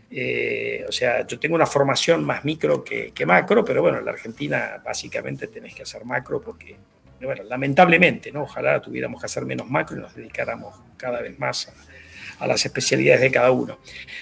Eh, 0.10 0.86
o 0.88 0.94
sea, 0.94 1.28
yo 1.28 1.38
tengo 1.38 1.56
una 1.56 1.66
formación 1.66 2.24
más 2.24 2.46
micro 2.46 2.86
que, 2.86 3.12
macro, 3.26 3.66
pero 3.66 3.82
bueno, 3.82 3.98
en 3.98 4.06
la 4.06 4.12
Argentina 4.12 4.82
básicamente 4.82 5.48
tenés 5.48 5.76
que 5.76 5.84
hacer 5.84 6.06
macro 6.06 6.40
porque, 6.40 6.78
bueno, 7.20 7.44
lamentablemente, 7.44 8.32
¿no? 8.32 8.44
Ojalá 8.44 8.82
tuviéramos 8.82 9.20
que 9.20 9.26
hacer 9.26 9.44
menos 9.44 9.70
macro 9.70 9.98
y 9.98 10.00
nos 10.00 10.16
dedicáramos 10.16 10.74
cada 10.96 11.22
vez 11.22 11.38
más 11.38 11.68
a, 11.68 12.46
a 12.46 12.48
las 12.48 12.66
especialidades 12.66 13.20
de 13.20 13.32
cada 13.32 13.52
uno. 13.52 13.80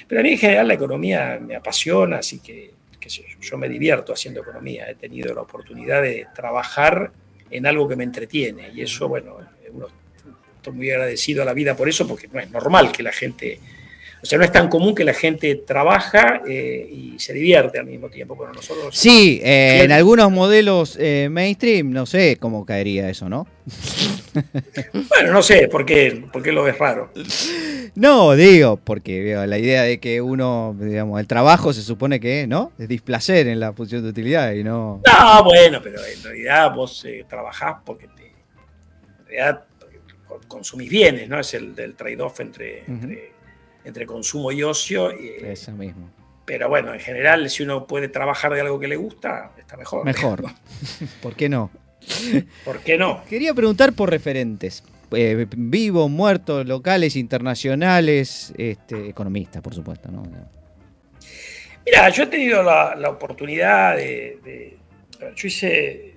Pero 0.07 0.21
a 0.21 0.23
mí 0.23 0.31
en 0.31 0.39
general 0.39 0.67
la 0.67 0.73
economía 0.73 1.39
me 1.39 1.55
apasiona, 1.55 2.17
así 2.17 2.39
que 2.39 2.73
yo, 3.09 3.57
me 3.57 3.69
divierto 3.69 4.13
haciendo 4.13 4.41
economía, 4.41 4.89
he 4.89 4.95
tenido 4.95 5.33
la 5.33 5.41
oportunidad 5.41 6.01
de 6.01 6.27
trabajar 6.33 7.11
en 7.49 7.65
algo 7.65 7.87
que 7.87 7.95
me 7.95 8.03
entretiene 8.03 8.71
y 8.73 8.81
eso, 8.81 9.07
bueno, 9.07 9.37
estoy 10.55 10.73
muy 10.73 10.91
agradecido 10.91 11.43
a 11.43 11.45
la 11.45 11.53
vida 11.53 11.75
por 11.75 11.87
eso, 11.87 12.07
porque 12.07 12.27
no 12.27 12.39
es 12.39 12.49
normal 12.49 12.91
que 12.91 13.03
la 13.03 13.11
gente, 13.11 13.59
o 14.25 14.27
sea, 14.27 14.39
no 14.39 14.43
es 14.43 14.51
tan 14.51 14.69
común 14.69 14.95
que 14.95 15.03
la 15.03 15.13
gente 15.13 15.53
trabaja 15.53 16.41
eh, 16.47 16.89
y 16.91 17.19
se 17.19 17.31
divierte 17.31 17.77
al 17.77 17.85
mismo 17.85 18.09
tiempo. 18.09 18.35
Bueno, 18.35 18.53
nosotros... 18.53 18.97
Sí, 18.97 19.39
eh, 19.43 19.83
en 19.83 19.91
algunos 19.91 20.31
modelos 20.31 20.97
eh, 20.99 21.27
mainstream, 21.29 21.91
no 21.91 22.07
sé 22.07 22.37
cómo 22.37 22.65
caería 22.65 23.07
eso, 23.07 23.29
¿no? 23.29 23.45
bueno, 25.09 25.31
no 25.31 25.43
sé, 25.43 25.67
¿por 25.67 25.85
qué, 25.85 26.25
¿por 26.33 26.41
qué 26.41 26.51
lo 26.51 26.63
ves 26.63 26.75
raro? 26.79 27.11
No, 27.93 28.35
digo, 28.35 28.77
porque 28.77 29.35
la 29.45 29.59
idea 29.59 29.83
de 29.83 29.99
que 29.99 30.21
uno, 30.21 30.75
digamos, 30.79 31.19
el 31.19 31.27
trabajo 31.27 31.71
se 31.71 31.83
supone 31.83 32.19
que, 32.19 32.47
¿no? 32.47 32.71
Es 32.79 32.87
displacer 32.87 33.45
en 33.45 33.59
la 33.59 33.73
función 33.73 34.01
de 34.01 34.09
utilidad 34.09 34.53
y 34.53 34.63
no. 34.63 35.03
No, 35.05 35.43
bueno, 35.43 35.81
pero 35.83 35.99
en 36.03 36.23
realidad 36.23 36.73
vos 36.73 37.05
trabajás 37.29 37.75
porque 37.85 38.07
te. 38.07 38.25
En 38.25 39.27
realidad 39.27 39.65
consumís 40.47 40.89
bienes, 40.89 41.29
¿no? 41.29 41.39
Es 41.39 41.53
el 41.53 41.75
del 41.75 41.93
trade-off 41.95 42.39
entre, 42.39 42.83
entre, 42.87 43.34
consumo 44.05 44.51
y 44.51 44.63
ocio. 44.63 45.11
Y, 45.11 45.35
Eso 45.41 45.71
mismo. 45.71 46.09
Pero 46.45 46.69
bueno, 46.69 46.93
en 46.93 46.99
general, 46.99 47.49
si 47.49 47.63
uno 47.63 47.87
puede 47.87 48.07
trabajar 48.07 48.53
de 48.53 48.61
algo 48.61 48.79
que 48.79 48.87
le 48.87 48.95
gusta, 48.95 49.51
está 49.57 49.77
mejor. 49.77 50.05
Mejor. 50.05 50.43
¿Por 51.21 51.35
qué 51.35 51.49
no? 51.49 51.71
¿Por 52.63 52.81
qué 52.81 52.97
no? 52.97 53.23
Quería 53.25 53.53
preguntar 53.53 53.93
por 53.93 54.11
referentes. 54.11 54.83
Eh, 55.11 55.47
vivos, 55.55 56.09
muertos, 56.09 56.65
locales, 56.67 57.15
internacionales, 57.15 58.53
este, 58.57 59.09
economistas, 59.09 59.61
por 59.61 59.73
supuesto. 59.73 60.11
¿no? 60.11 60.23
Mira, 61.85 62.09
yo 62.09 62.23
he 62.23 62.27
tenido 62.27 62.63
la, 62.63 63.09
oportunidad 63.09 63.97
de, 63.97 64.77
Yo 65.35 65.47
hice 65.47 66.15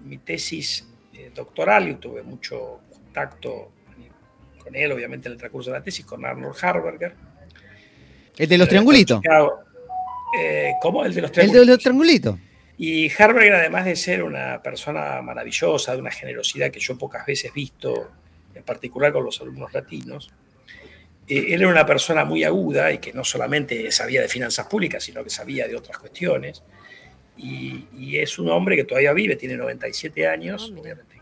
mi 0.00 0.18
tesis 0.18 0.86
eh, 1.12 1.30
doctoral 1.34 1.88
y 1.88 1.94
tuve 1.94 2.22
mucho 2.22 2.80
contacto 2.90 3.70
con 4.64 4.74
él, 4.74 4.90
obviamente, 4.90 5.28
en 5.28 5.32
el 5.32 5.38
transcurso 5.38 5.70
de 5.70 5.78
la 5.78 5.84
tesis, 5.84 6.04
con 6.06 6.24
Arnold 6.24 6.56
Harberger. 6.60 7.14
¿El 8.36 8.48
de 8.48 8.58
los 8.58 8.68
triangulitos? 8.68 9.20
Eh, 10.40 10.72
¿Cómo? 10.80 11.04
El 11.04 11.14
de 11.14 11.20
los 11.20 11.30
triangulitos. 11.30 11.60
El 11.60 11.66
de 11.66 11.72
los 11.72 11.82
triangulitos. 11.82 12.38
Y 12.76 13.10
Harberger, 13.16 13.54
además 13.54 13.84
de 13.84 13.94
ser 13.94 14.24
una 14.24 14.60
persona 14.60 15.22
maravillosa, 15.22 15.92
de 15.92 16.00
una 16.00 16.10
generosidad 16.10 16.72
que 16.72 16.80
yo 16.80 16.98
pocas 16.98 17.24
veces 17.24 17.50
he 17.50 17.54
visto, 17.54 18.10
en 18.54 18.64
particular 18.64 19.12
con 19.12 19.24
los 19.24 19.40
alumnos 19.40 19.72
latinos, 19.72 20.30
eh, 21.28 21.46
él 21.48 21.60
era 21.60 21.68
una 21.68 21.86
persona 21.86 22.24
muy 22.24 22.42
aguda 22.42 22.90
y 22.92 22.98
que 22.98 23.12
no 23.12 23.22
solamente 23.22 23.90
sabía 23.92 24.22
de 24.22 24.28
finanzas 24.28 24.66
públicas, 24.66 25.04
sino 25.04 25.22
que 25.22 25.30
sabía 25.30 25.68
de 25.68 25.76
otras 25.76 25.98
cuestiones. 25.98 26.62
Y, 27.36 28.16
es 28.16 28.38
un 28.38 28.48
hombre 28.48 28.76
que 28.76 28.84
todavía 28.84 29.12
vive, 29.12 29.34
tiene 29.34 29.56
97 29.56 30.28
años, 30.28 30.72
ah, 30.72 30.80
obviamente 30.80 31.13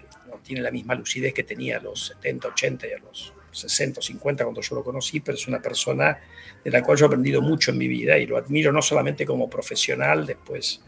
tiene 0.42 0.62
la 0.62 0.70
misma 0.70 0.94
lucidez 0.94 1.32
que 1.32 1.44
tenía 1.44 1.78
a 1.78 1.80
los 1.80 2.06
70, 2.08 2.48
80 2.48 2.86
y 2.88 2.92
a 2.92 2.98
los 2.98 3.32
60 3.50 4.00
o 4.00 4.02
50 4.02 4.44
cuando 4.44 4.60
yo 4.60 4.74
lo 4.74 4.84
conocí, 4.84 5.20
pero 5.20 5.36
es 5.36 5.46
una 5.46 5.60
persona 5.60 6.18
de 6.64 6.70
la 6.70 6.82
cual 6.82 6.98
yo 6.98 7.06
he 7.06 7.08
aprendido 7.08 7.42
mucho 7.42 7.70
en 7.70 7.78
mi 7.78 7.88
vida 7.88 8.18
y 8.18 8.26
lo 8.26 8.36
admiro 8.36 8.72
no 8.72 8.82
solamente 8.82 9.26
como 9.26 9.48
profesional, 9.48 10.26
después 10.26 10.80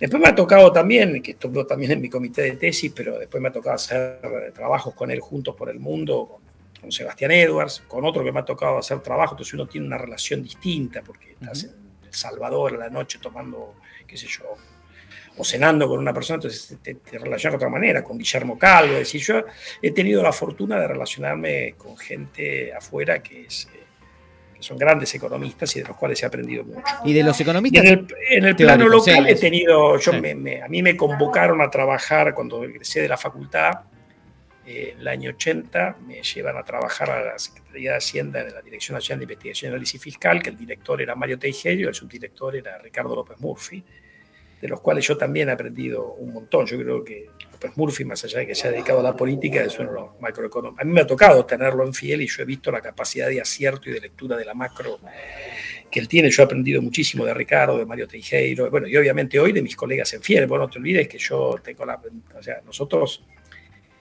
Después 0.00 0.22
me 0.22 0.30
ha 0.30 0.34
tocado 0.34 0.72
también, 0.72 1.20
que 1.22 1.32
estuvo 1.32 1.66
también 1.66 1.92
en 1.92 2.00
mi 2.00 2.08
comité 2.08 2.40
de 2.40 2.52
tesis, 2.52 2.90
pero 2.96 3.18
después 3.18 3.38
me 3.42 3.50
ha 3.50 3.52
tocado 3.52 3.76
hacer 3.76 4.50
trabajos 4.54 4.94
con 4.94 5.10
él 5.10 5.20
juntos 5.20 5.54
por 5.54 5.68
el 5.68 5.78
mundo, 5.78 6.40
con, 6.80 6.90
Sebastián 6.90 7.32
Edwards, 7.32 7.82
con 7.86 8.06
otro 8.06 8.24
que 8.24 8.32
me 8.32 8.40
ha 8.40 8.44
tocado 8.46 8.78
hacer 8.78 9.00
trabajo, 9.00 9.34
entonces 9.34 9.52
uno 9.52 9.66
tiene 9.66 9.86
una 9.86 9.98
relación 9.98 10.42
distinta, 10.42 11.02
porque 11.02 11.32
estás 11.32 11.64
en 11.64 11.72
El 12.06 12.14
Salvador 12.14 12.76
a 12.76 12.78
la 12.78 12.88
noche 12.88 13.18
tomando, 13.20 13.74
qué 14.06 14.16
sé 14.16 14.26
yo, 14.26 14.56
o 15.36 15.44
cenando 15.44 15.88
con 15.88 15.98
una 15.98 16.12
persona, 16.12 16.36
entonces 16.36 16.78
te, 16.82 16.96
te 16.96 17.18
relacionas 17.18 17.52
de 17.52 17.56
otra 17.56 17.68
manera, 17.68 18.02
con 18.04 18.18
Guillermo 18.18 18.58
Calvo, 18.58 18.94
es 18.94 19.00
decir, 19.00 19.22
yo 19.22 19.44
he 19.80 19.90
tenido 19.92 20.22
la 20.22 20.32
fortuna 20.32 20.78
de 20.78 20.88
relacionarme 20.88 21.74
con 21.76 21.96
gente 21.96 22.72
afuera 22.72 23.22
que 23.22 23.46
es... 23.46 23.68
Eh, 23.74 23.80
son 24.60 24.76
grandes 24.76 25.14
economistas 25.14 25.74
y 25.76 25.80
de 25.80 25.88
los 25.88 25.96
cuales 25.96 26.22
he 26.22 26.26
aprendido 26.26 26.64
mucho. 26.64 26.82
¿Y 27.04 27.14
de 27.14 27.22
los 27.22 27.40
economistas? 27.40 27.82
en 27.82 28.44
el, 28.44 28.54
plano 28.54 28.88
local 28.88 29.26
he 29.26 29.34
tenido, 29.34 29.98
yo 29.98 30.12
me, 30.12 30.60
a 30.62 30.68
mí 30.68 30.82
me 30.82 30.96
convocaron 30.96 31.62
a 31.62 31.70
trabajar 31.70 32.34
cuando 32.34 32.62
egresé 32.64 33.00
de 33.00 33.08
la 33.08 33.16
facultad, 33.16 33.80
eh, 34.66 34.90
en 34.92 35.00
el 35.00 35.08
año 35.08 35.30
80, 35.30 35.96
me 36.06 36.22
llevan 36.22 36.56
a 36.56 36.62
trabajar 36.62 37.10
a 37.10 37.24
la 37.24 37.38
Secretaría 37.38 37.92
de 37.92 37.96
Hacienda 37.96 38.40
en 38.40 38.54
la 38.54 38.60
Dirección 38.60 38.94
Nacional 38.94 39.20
de 39.20 39.24
Investigación 39.24 39.70
y 39.70 39.74
Análisis 39.74 40.00
Fiscal, 40.00 40.42
que 40.42 40.50
el 40.50 40.56
director 40.56 41.00
era 41.00 41.14
Mario 41.14 41.38
Teijerio, 41.38 41.88
el 41.88 41.94
subdirector 41.94 42.56
era 42.56 42.78
Ricardo 42.78 43.14
López 43.14 43.40
Murphy, 43.40 43.82
de 44.60 44.68
los 44.68 44.80
cuales 44.80 45.06
yo 45.06 45.16
también 45.16 45.48
he 45.48 45.52
aprendido 45.52 46.12
un 46.14 46.32
montón. 46.32 46.66
Yo 46.66 46.78
creo 46.78 47.02
que 47.02 47.28
pues 47.60 47.76
Murphy, 47.76 48.04
más 48.04 48.24
allá 48.24 48.38
de 48.38 48.46
que 48.46 48.54
se 48.54 48.68
ha 48.68 48.70
dedicado 48.70 49.00
a 49.00 49.02
la 49.02 49.14
política, 49.14 49.62
es 49.62 49.78
uno 49.78 49.90
de 49.90 49.94
los 49.94 50.20
macroeconómicos. 50.20 50.80
A 50.80 50.84
mí 50.84 50.92
me 50.92 51.02
ha 51.02 51.06
tocado 51.06 51.44
tenerlo 51.44 51.84
en 51.84 51.92
fiel 51.92 52.22
y 52.22 52.26
yo 52.26 52.42
he 52.42 52.46
visto 52.46 52.72
la 52.72 52.80
capacidad 52.80 53.28
de 53.28 53.40
acierto 53.40 53.90
y 53.90 53.92
de 53.92 54.00
lectura 54.00 54.36
de 54.36 54.46
la 54.46 54.54
macro 54.54 54.98
que 55.90 56.00
él 56.00 56.08
tiene. 56.08 56.30
Yo 56.30 56.42
he 56.42 56.46
aprendido 56.46 56.80
muchísimo 56.80 57.24
de 57.26 57.34
Ricardo, 57.34 57.76
de 57.76 57.84
Mario 57.84 58.08
Teijeiro, 58.08 58.70
bueno, 58.70 58.86
y 58.86 58.96
obviamente 58.96 59.38
hoy 59.38 59.52
de 59.52 59.60
mis 59.60 59.76
colegas 59.76 60.12
en 60.14 60.22
fiel. 60.22 60.46
Bueno, 60.46 60.64
no 60.64 60.70
te 60.70 60.78
olvides 60.78 61.06
que 61.06 61.18
yo 61.18 61.56
tengo 61.62 61.84
la. 61.84 62.00
O 62.38 62.42
sea, 62.42 62.62
nosotros. 62.64 63.24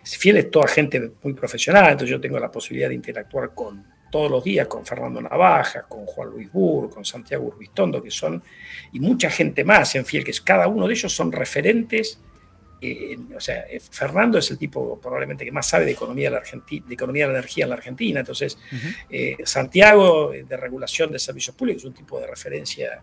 Fiel 0.01 0.37
es 0.37 0.49
toda 0.49 0.67
gente 0.67 1.11
muy 1.21 1.33
profesional, 1.33 1.91
entonces 1.91 2.09
yo 2.09 2.21
tengo 2.21 2.39
la 2.39 2.49
posibilidad 2.49 2.87
de 2.87 2.95
interactuar 2.95 3.53
con 3.53 3.85
todos 4.09 4.29
los 4.29 4.43
días 4.43 4.67
con 4.67 4.85
Fernando 4.85 5.21
Navaja, 5.21 5.83
con 5.83 6.05
Juan 6.05 6.29
Luis 6.29 6.51
Burr, 6.51 6.89
con 6.89 7.05
Santiago 7.05 7.45
Urbistondo, 7.45 8.01
que 8.01 8.11
son, 8.11 8.41
y 8.91 8.99
mucha 8.99 9.29
gente 9.29 9.63
más 9.63 9.95
en 9.95 10.05
Fiel, 10.05 10.23
que 10.23 10.33
cada 10.43 10.67
uno 10.67 10.87
de 10.87 10.93
ellos 10.93 11.13
son 11.13 11.31
referentes 11.31 12.19
o 13.35 13.41
sea, 13.41 13.65
eh, 13.69 13.79
Fernando 13.79 14.37
es 14.37 14.49
el 14.51 14.57
tipo 14.57 14.99
probablemente 14.99 15.43
que 15.43 15.51
más 15.51 15.67
sabe 15.67 15.85
de 15.85 15.91
economía 15.91 16.29
de, 16.29 16.31
la 16.31 16.37
Argentina, 16.37 16.85
de, 16.87 16.93
economía 16.93 17.27
de 17.27 17.33
la 17.33 17.39
energía 17.39 17.65
en 17.65 17.69
la 17.69 17.75
Argentina. 17.75 18.19
Entonces, 18.21 18.57
eh, 19.09 19.37
Santiago 19.43 20.31
de 20.31 20.57
regulación 20.57 21.11
de 21.11 21.19
servicios 21.19 21.55
públicos 21.55 21.83
es 21.83 21.87
un 21.87 21.93
tipo 21.93 22.19
de 22.19 22.27
referencia 22.27 23.01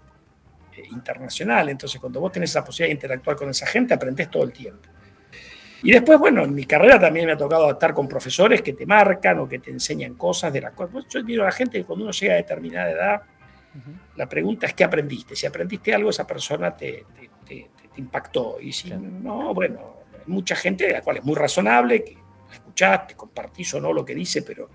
eh, 0.75 0.83
internacional. 0.91 1.69
Entonces, 1.69 2.01
cuando 2.01 2.21
vos 2.21 2.33
tenés 2.33 2.55
la 2.55 2.65
posibilidad 2.65 2.89
de 2.89 2.95
interactuar 2.95 3.37
con 3.37 3.51
esa 3.51 3.67
gente, 3.67 3.93
aprendés 3.93 4.31
todo 4.31 4.45
el 4.45 4.53
tiempo. 4.53 4.89
Y 5.83 5.93
después, 5.93 6.19
bueno, 6.19 6.43
en 6.43 6.55
mi 6.55 6.65
carrera 6.65 6.99
también 6.99 7.27
me 7.27 7.33
ha 7.33 7.37
tocado 7.37 7.71
estar 7.71 7.93
con 7.93 8.09
profesores 8.09 8.63
que 8.63 8.73
te 8.73 8.87
marcan 8.87 9.39
o 9.41 9.49
que 9.49 9.59
te 9.59 9.71
enseñan 9.71 10.15
cosas 10.15 10.53
de 10.53 10.61
las 10.63 10.73
cuales. 10.73 11.07
Yo 11.09 11.23
digo 11.23 11.43
a 11.43 11.47
la 11.47 11.53
gente 11.53 11.79
que 11.79 11.85
cuando 11.85 12.05
uno 12.05 12.13
llega 12.13 12.35
a 12.35 12.37
determinada 12.37 12.91
edad, 12.91 13.23
la 14.17 14.29
pregunta 14.29 14.67
es: 14.67 14.75
¿qué 14.75 14.85
aprendiste? 14.85 15.37
Si 15.37 15.47
aprendiste 15.47 15.95
algo, 15.95 16.11
esa 16.11 16.27
persona 16.27 16.75
te 16.77 17.05
impactó. 17.97 18.59
Y 18.61 18.73
si 18.73 18.91
no, 18.91 19.53
bueno, 19.55 19.97
mucha 20.27 20.57
gente, 20.57 20.91
la 20.91 21.03
cual 21.03 21.19
es 21.19 21.25
muy 21.25 21.35
razonable, 21.35 22.03
que 22.03 22.15
la 22.15 22.55
escuchás, 22.55 23.07
te 23.09 23.15
compartís 23.15 23.75
o 23.75 23.81
no 23.81 23.93
lo 23.93 24.05
que 24.05 24.15
dice, 24.15 24.43
pero 24.43 24.71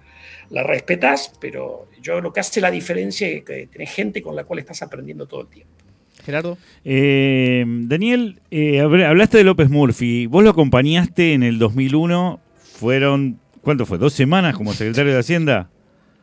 la 0.50 0.64
respetás, 0.64 1.34
pero 1.40 1.90
yo 2.00 2.22
lo 2.22 2.32
que 2.32 2.42
hace 2.42 2.62
la 2.62 2.70
diferencia 2.70 3.28
es 3.28 3.44
que 3.44 3.68
tenés 3.68 3.92
gente 3.92 4.22
con 4.22 4.36
la 4.36 4.44
cual 4.44 4.60
estás 4.60 4.82
aprendiendo 4.82 5.26
todo 5.26 5.42
el 5.42 5.48
tiempo. 5.48 5.81
Gerardo. 6.22 6.58
Eh, 6.84 7.64
Daniel, 7.68 8.40
eh, 8.52 8.82
hablaste 8.82 9.38
de 9.38 9.44
López 9.44 9.70
Murphy. 9.70 10.26
Vos 10.26 10.44
lo 10.44 10.50
acompañaste 10.52 11.34
en 11.34 11.44
el 11.44 11.60
2001. 11.60 12.40
Fueron, 12.58 13.40
¿cuánto 13.62 13.86
fue? 13.86 13.98
¿Dos 13.98 14.14
semanas 14.14 14.56
como 14.56 14.74
secretario 14.74 15.14
de 15.14 15.20
Hacienda? 15.20 15.70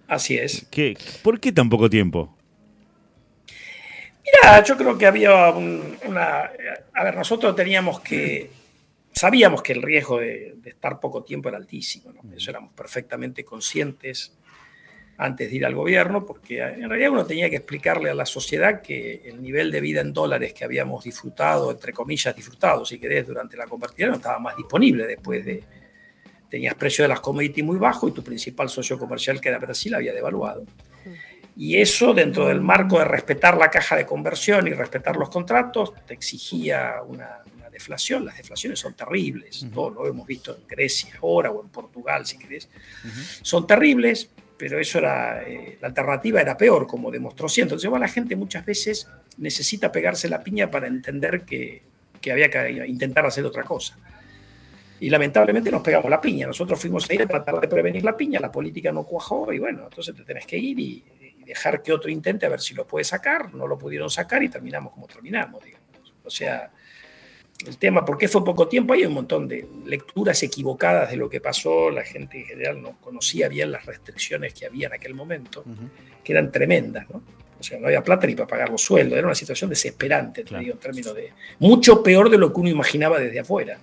Así 0.06 0.36
es. 0.36 0.66
¿Qué, 0.70 0.96
¿Por 1.22 1.40
qué 1.40 1.52
tan 1.52 1.68
poco 1.68 1.90
tiempo? 1.90 2.34
Mira, 4.24 4.62
yo 4.62 4.76
creo 4.76 4.96
que 4.98 5.06
había 5.06 5.50
una... 5.50 6.50
A 6.94 7.04
ver, 7.04 7.16
nosotros 7.16 7.54
teníamos 7.54 8.00
que... 8.00 8.50
Sabíamos 9.12 9.62
que 9.62 9.72
el 9.72 9.82
riesgo 9.82 10.18
de, 10.18 10.56
estar 10.64 11.00
poco 11.00 11.24
tiempo 11.24 11.48
era 11.48 11.58
altísimo, 11.58 12.12
¿no? 12.12 12.34
Eso 12.34 12.50
éramos 12.50 12.72
perfectamente 12.72 13.44
conscientes 13.44 14.37
antes 15.18 15.50
de 15.50 15.56
ir 15.56 15.66
al 15.66 15.74
gobierno, 15.74 16.24
porque 16.24 16.62
en 16.62 16.88
realidad 16.88 17.10
uno 17.10 17.26
tenía 17.26 17.50
que 17.50 17.56
explicarle 17.56 18.08
a 18.08 18.14
la 18.14 18.24
sociedad 18.24 18.80
que 18.80 19.22
el 19.24 19.42
nivel 19.42 19.72
de 19.72 19.80
vida 19.80 20.00
en 20.00 20.12
dólares 20.12 20.54
que 20.54 20.64
habíamos 20.64 21.04
disfrutado, 21.04 21.72
entre 21.72 21.92
comillas, 21.92 22.34
disfrutado, 22.34 22.86
si 22.86 22.98
querés, 22.98 23.26
durante 23.26 23.56
la 23.56 23.66
convertibilidad, 23.66 24.10
no 24.10 24.16
estaba 24.16 24.38
más 24.38 24.56
disponible 24.56 25.06
después 25.06 25.44
de... 25.44 25.62
Tenías 26.48 26.74
precio 26.76 27.04
de 27.04 27.08
las 27.08 27.20
commodities 27.20 27.62
muy 27.62 27.76
bajo 27.76 28.08
y 28.08 28.12
tu 28.12 28.22
principal 28.24 28.70
socio 28.70 28.98
comercial, 28.98 29.38
que 29.38 29.50
era 29.50 29.58
Brasil, 29.58 29.94
había 29.94 30.14
devaluado. 30.14 30.64
Y 31.56 31.76
eso, 31.76 32.14
dentro 32.14 32.46
del 32.46 32.60
marco 32.60 33.00
de 33.00 33.04
respetar 33.04 33.58
la 33.58 33.68
caja 33.68 33.96
de 33.96 34.06
conversión 34.06 34.66
y 34.68 34.70
respetar 34.70 35.16
los 35.16 35.28
contratos, 35.28 35.92
te 36.06 36.14
exigía 36.14 37.02
una, 37.04 37.42
deflación. 37.70 38.24
Las 38.24 38.36
deflaciones 38.36 38.80
son 38.80 38.94
terribles. 38.94 39.66
Todo 39.72 39.90
lo 39.90 40.06
hemos 40.06 40.26
visto 40.26 40.56
en 40.56 40.66
Grecia 40.66 41.14
ahora 41.22 41.50
o 41.50 41.62
en 41.62 41.68
Portugal, 41.68 42.26
si 42.26 42.38
querés. 42.38 42.68
Son 43.42 43.66
terribles, 43.66 44.30
pero 44.58 44.80
eso 44.80 44.98
era, 44.98 45.42
eh, 45.42 45.78
la 45.80 45.88
alternativa 45.88 46.40
era 46.40 46.56
peor, 46.56 46.86
como 46.86 47.10
demostró 47.10 47.48
siendo. 47.48 47.74
Entonces, 47.74 48.00
la 48.00 48.08
gente 48.08 48.34
muchas 48.36 48.66
veces 48.66 49.08
necesita 49.36 49.92
pegarse 49.92 50.28
la 50.28 50.42
piña 50.42 50.70
para 50.70 50.88
entender 50.88 51.42
que, 51.42 51.82
que 52.20 52.32
había 52.32 52.50
que 52.50 52.86
intentar 52.86 53.24
hacer 53.24 53.44
otra 53.46 53.62
cosa. 53.62 53.96
Y 55.00 55.10
lamentablemente 55.10 55.70
nos 55.70 55.82
pegamos 55.82 56.10
la 56.10 56.20
piña. 56.20 56.46
Nosotros 56.48 56.80
fuimos 56.80 57.08
a 57.08 57.14
ir 57.14 57.22
a 57.22 57.26
tratar 57.26 57.60
de 57.60 57.68
prevenir 57.68 58.02
la 58.02 58.16
piña, 58.16 58.40
la 58.40 58.50
política 58.50 58.90
no 58.90 59.04
cuajó 59.04 59.52
y 59.52 59.60
bueno, 59.60 59.84
entonces 59.84 60.14
te 60.14 60.24
tenés 60.24 60.44
que 60.44 60.58
ir 60.58 60.80
y 60.80 61.04
dejar 61.46 61.82
que 61.82 61.92
otro 61.92 62.10
intente 62.10 62.46
a 62.46 62.48
ver 62.48 62.60
si 62.60 62.74
lo 62.74 62.86
puede 62.86 63.04
sacar, 63.04 63.54
no 63.54 63.66
lo 63.66 63.78
pudieron 63.78 64.10
sacar 64.10 64.42
y 64.42 64.48
terminamos 64.48 64.92
como 64.92 65.06
terminamos, 65.06 65.64
digamos. 65.64 66.14
O 66.24 66.30
sea, 66.30 66.70
el 67.66 67.76
tema, 67.76 68.04
¿por 68.04 68.18
qué 68.18 68.28
fue 68.28 68.44
poco 68.44 68.68
tiempo? 68.68 68.94
Hay 68.94 69.04
un 69.04 69.14
montón 69.14 69.48
de 69.48 69.66
lecturas 69.84 70.42
equivocadas 70.42 71.10
de 71.10 71.16
lo 71.16 71.28
que 71.28 71.40
pasó, 71.40 71.90
la 71.90 72.04
gente 72.04 72.38
en 72.40 72.46
general 72.46 72.80
no 72.80 72.96
conocía 73.00 73.48
bien 73.48 73.72
las 73.72 73.84
restricciones 73.84 74.54
que 74.54 74.66
había 74.66 74.86
en 74.86 74.94
aquel 74.94 75.14
momento, 75.14 75.64
que 76.22 76.32
eran 76.32 76.52
tremendas, 76.52 77.08
¿no? 77.10 77.22
O 77.58 77.62
sea, 77.62 77.80
no 77.80 77.88
había 77.88 78.04
plata 78.04 78.26
ni 78.28 78.36
para 78.36 78.46
pagar 78.46 78.70
los 78.70 78.80
sueldos, 78.80 79.18
era 79.18 79.26
una 79.26 79.34
situación 79.34 79.68
desesperante, 79.68 80.44
te 80.44 80.56
digo, 80.58 80.74
en 80.74 80.78
términos 80.78 81.14
de... 81.14 81.32
Mucho 81.58 82.02
peor 82.04 82.30
de 82.30 82.38
lo 82.38 82.52
que 82.52 82.60
uno 82.60 82.68
imaginaba 82.68 83.18
desde 83.18 83.40
afuera. 83.40 83.78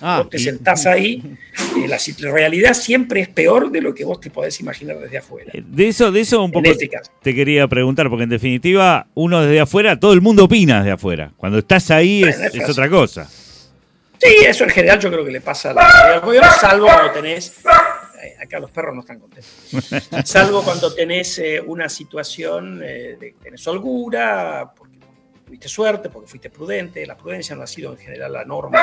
Ah, 0.00 0.18
vos 0.18 0.30
te 0.30 0.38
sentás 0.38 0.84
ahí, 0.84 1.22
la, 1.88 1.98
realidad 2.30 2.74
siempre 2.74 3.20
es 3.20 3.28
peor 3.28 3.70
de 3.70 3.80
lo 3.80 3.94
que 3.94 4.04
vos 4.04 4.20
te 4.20 4.28
podés 4.28 4.60
imaginar 4.60 4.98
desde 4.98 5.18
afuera. 5.18 5.50
Eh, 5.54 5.62
de 5.66 5.88
eso, 5.88 6.12
de 6.12 6.20
eso 6.20 6.42
un 6.42 6.52
poco 6.52 6.68
este 6.68 6.90
te 7.22 7.34
quería 7.34 7.66
preguntar, 7.66 8.10
porque 8.10 8.24
en 8.24 8.30
definitiva, 8.30 9.06
uno 9.14 9.40
desde 9.40 9.60
afuera, 9.60 9.98
todo 9.98 10.12
el 10.12 10.20
mundo 10.20 10.44
opina 10.44 10.80
desde 10.80 10.92
afuera. 10.92 11.32
Cuando 11.36 11.58
estás 11.58 11.90
ahí 11.90 12.22
es, 12.24 12.68
otra 12.68 12.90
cosa. 12.90 13.24
Sí, 13.24 14.34
eso 14.46 14.64
en 14.64 14.70
general 14.70 14.98
yo 14.98 15.10
creo 15.10 15.24
que 15.24 15.30
le 15.30 15.40
pasa 15.40 15.70
a 15.70 15.74
la 15.74 16.20
mayoría 16.22 16.50
salvo 16.50 16.86
cuando 16.86 17.12
tenés. 17.12 17.60
Eh, 18.22 18.34
acá 18.42 18.58
los 18.58 18.70
perros 18.70 18.94
no 18.94 19.00
están 19.00 19.20
contentos. 19.20 19.50
Salvo 20.24 20.62
cuando 20.62 20.92
tenés 20.94 21.38
eh, 21.38 21.60
una 21.60 21.88
situación 21.88 22.78
de 22.78 23.16
que 23.20 23.34
tenés 23.42 23.66
holgura, 23.66 24.72
porque 24.74 24.96
tuviste 25.44 25.68
suerte, 25.68 26.08
porque 26.08 26.26
fuiste 26.26 26.48
prudente. 26.48 27.06
La 27.06 27.16
prudencia 27.16 27.54
no 27.54 27.62
ha 27.62 27.66
sido 27.66 27.92
en 27.92 27.98
general 27.98 28.32
la 28.32 28.44
norma 28.46 28.80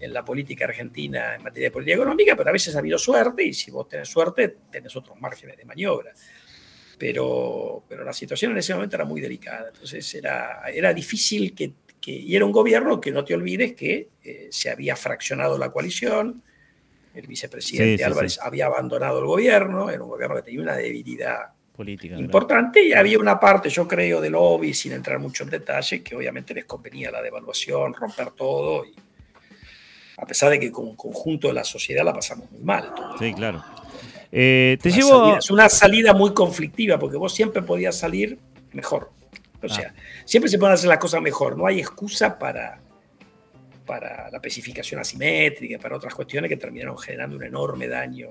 en 0.00 0.14
la 0.14 0.24
política 0.24 0.64
argentina 0.64 1.34
en 1.34 1.42
materia 1.42 1.68
de 1.68 1.72
política 1.72 1.96
económica, 1.96 2.34
pero 2.34 2.48
a 2.48 2.52
veces 2.52 2.74
ha 2.74 2.78
habido 2.78 2.98
suerte 2.98 3.44
y 3.44 3.52
si 3.52 3.70
vos 3.70 3.86
tenés 3.86 4.08
suerte, 4.08 4.56
tenés 4.70 4.96
otros 4.96 5.20
márgenes 5.20 5.58
de 5.58 5.64
maniobra. 5.66 6.12
Pero, 6.98 7.84
pero 7.88 8.04
la 8.04 8.12
situación 8.12 8.52
en 8.52 8.58
ese 8.58 8.74
momento 8.74 8.96
era 8.96 9.04
muy 9.04 9.20
delicada, 9.20 9.68
entonces 9.72 10.14
era, 10.14 10.62
era 10.72 10.92
difícil 10.92 11.54
que, 11.54 11.72
que 12.00 12.12
Y 12.12 12.34
era 12.34 12.44
un 12.44 12.52
gobierno 12.52 13.00
que 13.00 13.10
no 13.10 13.24
te 13.24 13.34
olvides 13.34 13.74
que 13.74 14.08
eh, 14.24 14.48
se 14.50 14.70
había 14.70 14.96
fraccionado 14.96 15.58
la 15.58 15.70
coalición, 15.70 16.42
el 17.14 17.26
vicepresidente 17.26 18.04
Álvarez 18.04 18.38
había 18.40 18.66
abandonado 18.66 19.18
el 19.18 19.26
gobierno, 19.26 19.90
era 19.90 20.02
un 20.02 20.08
gobierno 20.08 20.36
que 20.36 20.42
tenía 20.42 20.62
una 20.62 20.76
debilidad 20.76 21.52
Política, 21.74 22.16
importante 22.16 22.84
y 22.84 22.92
había 22.92 23.18
una 23.18 23.40
parte, 23.40 23.68
yo 23.70 23.88
creo, 23.88 24.20
del 24.20 24.32
lobby, 24.32 24.74
sin 24.74 24.92
entrar 24.92 25.18
mucho 25.18 25.44
en 25.44 25.50
detalle, 25.50 26.02
que 26.02 26.14
obviamente 26.14 26.54
les 26.54 26.66
convenía 26.66 27.10
la 27.10 27.22
devaluación, 27.22 27.94
romper 27.94 28.30
todo 28.32 28.84
y, 28.84 28.94
a 30.20 30.26
pesar 30.26 30.50
de 30.50 30.60
que 30.60 30.70
con 30.70 30.94
conjunto 30.96 31.48
de 31.48 31.54
la 31.54 31.64
sociedad 31.64 32.04
la 32.04 32.12
pasamos 32.12 32.50
muy 32.50 32.62
mal. 32.62 32.92
Sí, 33.18 33.32
claro. 33.32 33.64
Eh, 34.30 34.76
te 34.80 34.90
llevo... 34.90 35.36
es 35.36 35.50
una 35.50 35.68
salida 35.68 36.12
muy 36.12 36.34
conflictiva, 36.34 36.98
porque 36.98 37.16
vos 37.16 37.34
siempre 37.34 37.62
podías 37.62 37.96
salir 37.96 38.38
mejor. 38.72 39.10
O 39.62 39.66
ah. 39.66 39.68
sea, 39.68 39.94
siempre 40.24 40.50
se 40.50 40.58
pueden 40.58 40.74
hacer 40.74 40.88
las 40.88 40.98
cosas 40.98 41.22
mejor, 41.22 41.56
no 41.56 41.66
hay 41.66 41.80
excusa 41.80 42.38
para, 42.38 42.80
para 43.86 44.30
la 44.30 44.36
especificación 44.36 45.00
asimétrica, 45.00 45.78
para 45.78 45.96
otras 45.96 46.14
cuestiones 46.14 46.50
que 46.50 46.56
terminaron 46.56 46.98
generando 46.98 47.36
un 47.36 47.44
enorme 47.44 47.88
daño 47.88 48.28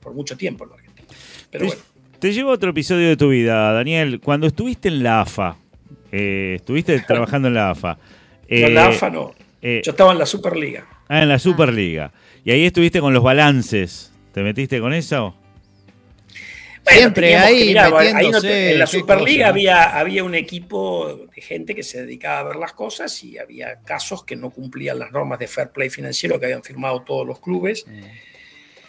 por 0.00 0.14
mucho 0.14 0.36
tiempo 0.36 0.64
en 0.64 0.70
la 0.70 0.76
Argentina. 0.76 1.08
Pero 1.50 1.64
te, 1.64 1.68
bueno. 1.68 1.82
te 2.20 2.32
llevo 2.32 2.50
a 2.50 2.54
otro 2.54 2.70
episodio 2.70 3.08
de 3.08 3.16
tu 3.16 3.28
vida, 3.28 3.72
Daniel. 3.72 4.20
Cuando 4.20 4.46
estuviste 4.46 4.86
en 4.86 5.02
la 5.02 5.22
AFA, 5.22 5.56
eh, 6.12 6.54
estuviste 6.56 7.00
trabajando 7.06 7.48
en 7.48 7.54
la 7.54 7.70
AFA. 7.70 7.98
en 8.46 8.74
la 8.74 8.86
AFA 8.86 9.10
no. 9.10 9.34
Eh, 9.68 9.82
Yo 9.84 9.90
estaba 9.90 10.12
en 10.12 10.18
la 10.20 10.26
Superliga. 10.26 10.86
Ah, 11.08 11.22
en 11.22 11.28
la 11.28 11.40
Superliga. 11.40 12.12
Y 12.44 12.52
ahí 12.52 12.66
estuviste 12.66 13.00
con 13.00 13.12
los 13.12 13.20
balances. 13.24 14.12
¿Te 14.30 14.40
metiste 14.44 14.78
con 14.78 14.94
eso? 14.94 15.34
Siempre 16.86 17.34
ahí, 17.34 17.74
En 17.76 18.78
la 18.78 18.86
Superliga 18.86 19.48
había, 19.48 19.98
había 19.98 20.22
un 20.22 20.36
equipo 20.36 21.26
de 21.34 21.42
gente 21.42 21.74
que 21.74 21.82
se 21.82 22.02
dedicaba 22.02 22.38
a 22.38 22.42
ver 22.44 22.56
las 22.56 22.74
cosas 22.74 23.24
y 23.24 23.38
había 23.38 23.80
casos 23.80 24.22
que 24.22 24.36
no 24.36 24.50
cumplían 24.50 25.00
las 25.00 25.10
normas 25.10 25.40
de 25.40 25.48
fair 25.48 25.70
play 25.70 25.90
financiero 25.90 26.38
que 26.38 26.46
habían 26.46 26.62
firmado 26.62 27.02
todos 27.02 27.26
los 27.26 27.40
clubes. 27.40 27.86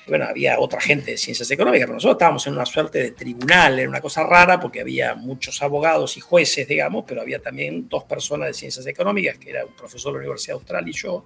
Bueno, 0.07 0.25
había 0.25 0.57
otra 0.59 0.79
gente 0.79 1.11
de 1.11 1.17
ciencias 1.17 1.51
económicas, 1.51 1.85
pero 1.85 1.95
nosotros 1.95 2.15
estábamos 2.15 2.47
en 2.47 2.53
una 2.53 2.65
suerte 2.65 2.99
de 2.99 3.11
tribunal, 3.11 3.77
era 3.77 3.89
una 3.89 3.99
cosa 3.99 4.23
rara 4.23 4.57
porque 4.57 4.79
había 4.79 5.15
muchos 5.15 5.61
abogados 5.61 6.15
y 6.15 6.21
jueces, 6.21 6.65
digamos, 6.67 7.03
pero 7.05 7.21
había 7.21 7.39
también 7.39 7.89
dos 7.89 8.05
personas 8.05 8.47
de 8.47 8.53
ciencias 8.53 8.87
económicas, 8.87 9.37
que 9.37 9.49
era 9.49 9.65
un 9.65 9.73
profesor 9.73 10.13
de 10.13 10.19
la 10.19 10.25
Universidad 10.25 10.55
Austral 10.55 10.87
y 10.87 10.93
yo, 10.93 11.25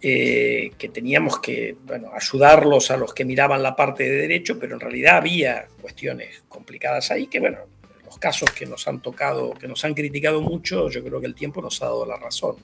eh, 0.00 0.70
que 0.78 0.88
teníamos 0.90 1.40
que 1.40 1.74
bueno, 1.84 2.12
ayudarlos 2.14 2.92
a 2.92 2.96
los 2.96 3.12
que 3.12 3.24
miraban 3.24 3.60
la 3.60 3.74
parte 3.74 4.04
de 4.04 4.16
derecho, 4.18 4.56
pero 4.56 4.74
en 4.74 4.80
realidad 4.80 5.16
había 5.16 5.66
cuestiones 5.80 6.44
complicadas 6.48 7.10
ahí 7.10 7.26
que, 7.26 7.40
bueno, 7.40 7.58
los 8.04 8.18
casos 8.18 8.50
que 8.52 8.66
nos 8.66 8.86
han 8.86 9.00
tocado, 9.00 9.50
que 9.54 9.66
nos 9.66 9.84
han 9.84 9.94
criticado 9.94 10.40
mucho, 10.40 10.88
yo 10.90 11.02
creo 11.02 11.18
que 11.20 11.26
el 11.26 11.34
tiempo 11.34 11.60
nos 11.60 11.82
ha 11.82 11.86
dado 11.86 12.06
la 12.06 12.16
razón. 12.18 12.56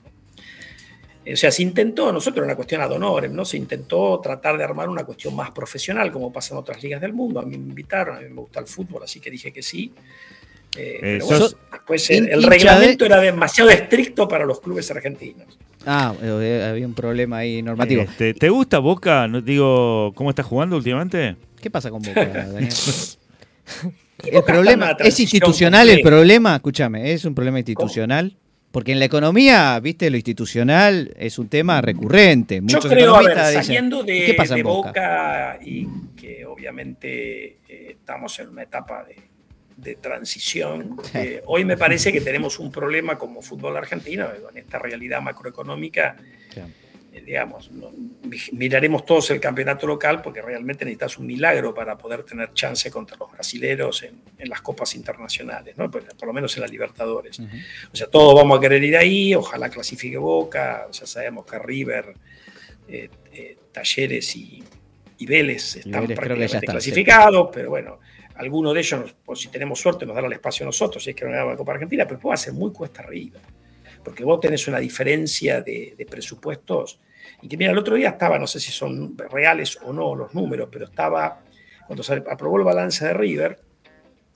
O 1.31 1.35
sea, 1.37 1.51
se 1.51 1.63
intentó, 1.63 2.11
nosotros 2.11 2.45
una 2.45 2.55
cuestión 2.55 2.81
ad 2.81 2.91
honorem, 2.91 3.33
¿no? 3.33 3.45
Se 3.45 3.55
intentó 3.55 4.19
tratar 4.21 4.57
de 4.57 4.63
armar 4.63 4.89
una 4.89 5.05
cuestión 5.05 5.35
más 5.35 5.51
profesional, 5.51 6.11
como 6.11 6.33
pasa 6.33 6.53
en 6.53 6.59
otras 6.59 6.83
ligas 6.83 6.99
del 6.99 7.13
mundo. 7.13 7.39
A 7.39 7.43
mí 7.43 7.57
me 7.57 7.69
invitaron, 7.69 8.17
a 8.17 8.19
mí 8.19 8.29
me 8.29 8.41
gusta 8.41 8.59
el 8.59 8.67
fútbol, 8.67 9.03
así 9.03 9.19
que 9.19 9.31
dije 9.31 9.51
que 9.51 9.61
sí. 9.61 9.93
Eh, 10.75 10.97
pero 11.01 11.25
bueno, 11.25 11.47
después 11.71 12.09
el 12.09 12.43
reglamento 12.43 13.05
era 13.05 13.19
demasiado 13.19 13.69
estricto 13.69 14.27
para 14.27 14.45
los 14.45 14.59
clubes 14.59 14.89
argentinos. 14.91 15.57
Ah, 15.85 16.13
eh, 16.21 16.67
había 16.69 16.87
un 16.87 16.93
problema 16.93 17.37
ahí 17.37 17.61
normativo. 17.61 18.03
Este, 18.03 18.33
¿Te 18.33 18.49
gusta 18.49 18.79
Boca? 18.79 19.27
No 19.27 19.41
digo, 19.41 20.13
¿cómo 20.15 20.29
estás 20.29 20.45
jugando 20.45 20.77
últimamente? 20.77 21.35
¿Qué 21.61 21.69
pasa 21.69 21.89
con 21.89 22.01
Boca, 22.01 22.25
Daniel? 22.25 22.73
el 24.25 24.43
problema 24.43 24.95
es 24.99 25.19
institucional 25.19 25.89
el 25.89 26.01
problema, 26.01 26.55
escúchame, 26.55 27.11
es 27.11 27.25
un 27.25 27.35
problema 27.35 27.59
institucional. 27.59 28.35
Porque 28.73 28.91
en 28.91 28.97
la 28.97 29.05
economía, 29.05 29.79
viste, 29.79 30.09
lo 30.09 30.15
institucional 30.15 31.13
es 31.15 31.37
un 31.37 31.47
tema 31.47 31.79
recurrente. 31.79 32.59
Muchos 32.59 32.85
Yo 32.85 32.89
creo, 32.89 33.15
a 33.15 33.21
ver, 33.21 33.37
saliendo 33.37 34.01
de, 34.01 34.25
¿qué 34.25 34.33
pasa 34.33 34.55
Boca? 34.63 35.59
y 35.63 35.87
que 36.17 36.43
obviamente 36.43 37.59
eh, 37.69 37.89
estamos 37.91 38.39
en 38.39 38.49
una 38.49 38.63
etapa 38.63 39.03
de, 39.03 39.15
de 39.77 39.95
transición. 39.97 40.97
Eh, 41.13 41.43
hoy 41.45 41.63
me 41.63 41.77
parece 41.77 42.11
que 42.11 42.19
tenemos 42.19 42.57
un 42.57 42.71
problema 42.71 43.19
como 43.19 43.43
fútbol 43.43 43.77
argentino, 43.77 44.27
en 44.49 44.57
esta 44.57 44.79
realidad 44.79 45.21
macroeconómica, 45.21 46.15
eh, 46.55 46.63
digamos, 47.21 47.69
miraremos 48.53 49.05
todos 49.05 49.29
el 49.31 49.39
campeonato 49.39 49.85
local 49.85 50.21
porque 50.21 50.41
realmente 50.41 50.83
necesitas 50.85 51.17
un 51.17 51.27
milagro 51.27 51.73
para 51.73 51.97
poder 51.97 52.23
tener 52.23 52.53
chance 52.53 52.89
contra 52.89 53.17
los 53.17 53.31
brasileros 53.31 54.03
en, 54.03 54.21
las 54.49 54.61
copas 54.61 54.95
internacionales, 54.95 55.77
¿no? 55.77 55.89
por, 55.89 56.03
lo 56.25 56.33
menos 56.33 56.55
en 56.57 56.61
las 56.61 56.71
Libertadores. 56.71 57.39
O 57.39 57.95
sea, 57.95 58.07
todos 58.07 58.35
vamos 58.35 58.57
a 58.57 58.61
querer 58.61 58.83
ir 58.83 58.97
ahí, 58.97 59.35
ojalá 59.35 59.69
clasifique 59.69 60.17
Boca, 60.17 60.87
ya 60.91 61.05
sabemos 61.05 61.45
que 61.45 61.59
River, 61.59 62.13
eh, 62.87 63.09
eh, 63.31 63.57
Talleres 63.71 64.35
y, 64.35 64.63
Vélez 65.25 65.77
están 65.77 66.05
prácticamente 66.07 66.67
clasificados, 66.67 67.49
pero 67.53 67.69
bueno, 67.69 67.97
alguno 68.35 68.73
de 68.73 68.81
ellos, 68.81 69.15
pues, 69.23 69.39
si 69.39 69.47
tenemos 69.47 69.79
suerte, 69.79 70.05
nos 70.05 70.13
dará 70.13 70.27
el 70.27 70.33
espacio 70.33 70.65
a 70.65 70.67
nosotros, 70.67 71.01
si 71.01 71.11
es 71.11 71.15
que 71.15 71.23
no 71.23 71.31
la 71.31 71.55
Copa 71.55 71.71
Argentina, 71.71 72.05
pero 72.05 72.19
puede 72.19 72.35
ser 72.35 72.51
muy 72.51 72.73
cuesta 72.73 73.03
arriba 73.03 73.39
porque 74.03 74.23
vos 74.23 74.39
tenés 74.39 74.67
una 74.67 74.79
diferencia 74.79 75.61
de, 75.61 76.05
presupuestos. 76.09 76.99
Y 77.41 77.47
que 77.47 77.57
mira, 77.57 77.71
el 77.71 77.77
otro 77.77 77.95
día 77.95 78.09
estaba, 78.09 78.37
no 78.37 78.47
sé 78.47 78.59
si 78.59 78.71
son 78.71 79.17
reales 79.17 79.77
o 79.83 79.93
no 79.93 80.15
los 80.15 80.33
números, 80.33 80.69
pero 80.71 80.85
estaba, 80.85 81.41
cuando 81.87 82.03
se 82.03 82.23
aprobó 82.29 82.57
el 82.57 82.63
balance 82.63 83.05
de 83.05 83.13
River, 83.13 83.59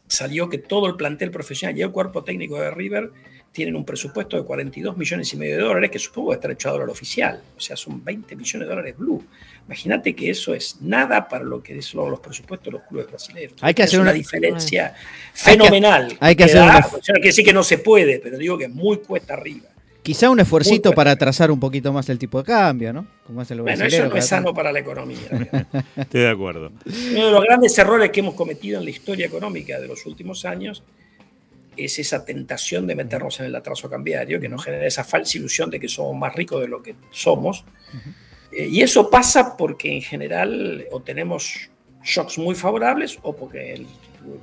salió 0.07 0.49
que 0.49 0.57
todo 0.57 0.87
el 0.87 0.95
plantel 0.95 1.31
profesional 1.31 1.77
y 1.77 1.81
el 1.81 1.91
cuerpo 1.91 2.23
técnico 2.23 2.59
de 2.59 2.71
River 2.71 3.11
tienen 3.57 3.75
un 3.75 3.83
presupuesto 3.83 4.37
de 4.37 4.43
42 4.43 4.95
millones 4.95 5.33
y 5.33 5.35
medio 5.35 5.57
de 5.57 5.63
dólares, 5.63 5.89
que 5.89 5.97
supongo 5.97 6.29
que 6.29 6.35
estar 6.35 6.51
hecho 6.51 6.69
a 6.69 6.73
dólar 6.73 6.91
oficial, 6.91 7.41
o 7.57 7.59
sea, 7.59 7.75
son 7.75 8.03
20 8.03 8.35
millones 8.35 8.67
de 8.67 8.69
dólares 8.69 8.95
blue. 8.95 9.25
Imagínate 9.65 10.15
que 10.15 10.29
eso 10.29 10.53
es 10.53 10.77
nada 10.79 11.27
para 11.27 11.43
lo 11.43 11.63
que 11.63 11.81
son 11.81 12.11
los 12.11 12.19
presupuestos 12.19 12.71
de 12.71 12.77
los 12.77 12.87
clubes 12.87 13.07
brasileños. 13.07 13.53
Hay 13.61 13.73
que 13.73 13.81
hacer 13.81 13.99
una, 13.99 14.13
diferencia 14.13 14.93
fenomenal. 15.33 16.15
Hay 16.19 16.35
que, 16.35 16.43
hacer 16.43 16.61
una... 16.61 16.81
no 16.81 16.99
quiere 16.99 17.29
decir 17.29 17.43
que 17.43 17.51
no 17.51 17.63
se 17.63 17.79
puede, 17.79 18.19
pero 18.19 18.37
digo 18.37 18.59
que 18.59 18.65
es 18.65 18.71
muy 18.71 18.97
cuesta 18.97 19.33
arriba. 19.33 19.69
Quizá 20.03 20.29
un 20.29 20.39
esfuercito 20.39 20.91
para 20.91 21.15
trazar 21.15 21.49
un 21.49 21.59
poquito 21.59 21.91
más 21.91 22.07
el 22.09 22.19
tipo 22.19 22.37
de 22.37 22.43
cambio, 22.43 22.93
¿no? 22.93 23.07
Como 23.25 23.41
el 23.41 23.61
bueno, 23.61 23.85
eso 23.85 24.07
no 24.07 24.15
es 24.17 24.27
sano 24.27 24.53
para 24.53 24.71
la 24.71 24.81
economía. 24.81 25.17
Estoy 25.97 26.21
de 26.21 26.29
acuerdo. 26.29 26.71
Uno 26.85 27.25
de 27.25 27.31
los 27.31 27.43
grandes 27.43 27.75
errores 27.79 28.11
que 28.11 28.19
hemos 28.19 28.35
cometido 28.35 28.77
en 28.77 28.85
la 28.85 28.91
historia 28.91 29.25
económica 29.25 29.79
de 29.79 29.87
los 29.87 30.05
últimos 30.05 30.45
años 30.45 30.83
es 31.77 31.99
esa 31.99 32.25
tentación 32.25 32.87
de 32.87 32.95
meternos 32.95 33.39
en 33.39 33.47
el 33.47 33.55
atraso 33.55 33.89
cambiario, 33.89 34.39
que 34.39 34.49
nos 34.49 34.63
genera 34.63 34.85
esa 34.85 35.03
falsa 35.03 35.37
ilusión 35.37 35.69
de 35.69 35.79
que 35.79 35.87
somos 35.87 36.15
más 36.15 36.33
ricos 36.35 36.61
de 36.61 36.67
lo 36.67 36.81
que 36.81 36.95
somos. 37.11 37.63
Eh, 38.51 38.67
y 38.69 38.81
eso 38.81 39.09
pasa 39.09 39.55
porque 39.57 39.93
en 39.93 40.01
general 40.01 40.85
o 40.91 41.01
tenemos 41.01 41.69
shocks 42.03 42.37
muy 42.37 42.55
favorables 42.55 43.17
o 43.21 43.35
porque 43.35 43.73
el, 43.73 43.87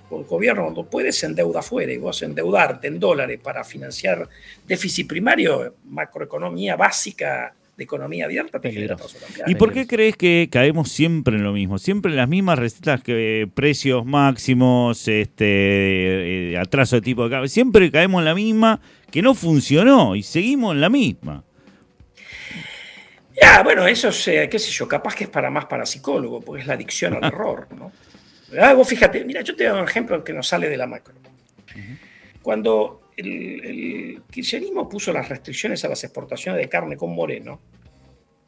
gobierno 0.09 0.62
cuando 0.62 0.89
puede 0.89 1.12
se 1.12 1.26
endeuda 1.26 1.61
fuera 1.61 1.93
y 1.93 1.99
vos 1.99 2.22
endeudarte 2.22 2.87
en 2.87 2.99
dólares 2.99 3.39
para 3.43 3.62
financiar 3.64 4.26
déficit 4.66 5.07
primario, 5.07 5.74
macroeconomía 5.85 6.74
básica 6.74 7.55
de 7.77 7.85
economía 7.85 8.27
abierta, 8.27 8.61
¿Y 9.47 9.55
por 9.57 9.72
qué 9.72 9.87
crees 9.87 10.16
que 10.16 10.49
caemos 10.51 10.91
siempre 10.93 11.37
en 11.37 11.43
lo 11.43 11.53
mismo? 11.53 11.79
Siempre 11.79 12.12
en 12.12 12.16
las 12.16 12.29
mismas 12.29 12.59
recetas 12.59 13.03
que 13.03 13.49
precios 13.53 14.05
máximos, 14.07 15.09
este 15.09 16.53
eh, 16.53 16.59
atraso 16.59 16.97
de 16.97 17.03
tipo 17.03 17.25
de 17.25 17.31
cambio. 17.31 17.49
Siempre 17.49 17.91
caemos 17.91 18.20
en 18.20 18.27
la 18.27 18.35
misma 18.35 18.81
que 19.11 19.22
no 19.22 19.35
funcionó 19.35 20.14
y 20.14 20.22
seguimos 20.22 20.75
en 20.75 20.81
la 20.81 20.89
misma. 20.89 21.43
Ya, 23.41 23.62
bueno, 23.64 23.87
eso 23.87 24.09
es, 24.09 24.29
eh, 24.29 24.49
qué 24.49 24.59
sé 24.61 24.70
yo, 24.70 24.87
capaz 24.87 25.16
que 25.16 25.25
es 25.25 25.31
para 25.31 25.51
más 25.51 25.64
para 25.66 25.85
psicólogo, 25.85 26.41
porque 26.41 26.62
es 26.62 26.68
la 26.68 26.75
adicción 26.75 27.14
al 27.14 27.25
error, 27.33 27.66
¿no? 27.77 27.91
Ah, 28.61 28.72
vos 28.75 28.89
fíjate, 28.89 29.25
mira, 29.25 29.41
yo 29.41 29.57
te 29.57 29.64
doy 29.64 29.81
un 29.81 29.89
ejemplo 29.89 30.22
que 30.22 30.33
nos 30.33 30.47
sale 30.47 30.68
de 30.68 30.77
la 30.77 30.87
macro. 30.87 31.14
Cuando 32.41 33.04
el, 33.17 34.23
kirchnerismo 34.31 34.89
puso 34.89 35.12
las 35.12 35.29
restricciones 35.29 35.85
a 35.85 35.89
las 35.89 36.03
exportaciones 36.05 36.61
de 36.61 36.69
carne 36.69 36.97
con 36.97 37.15
Moreno, 37.15 37.61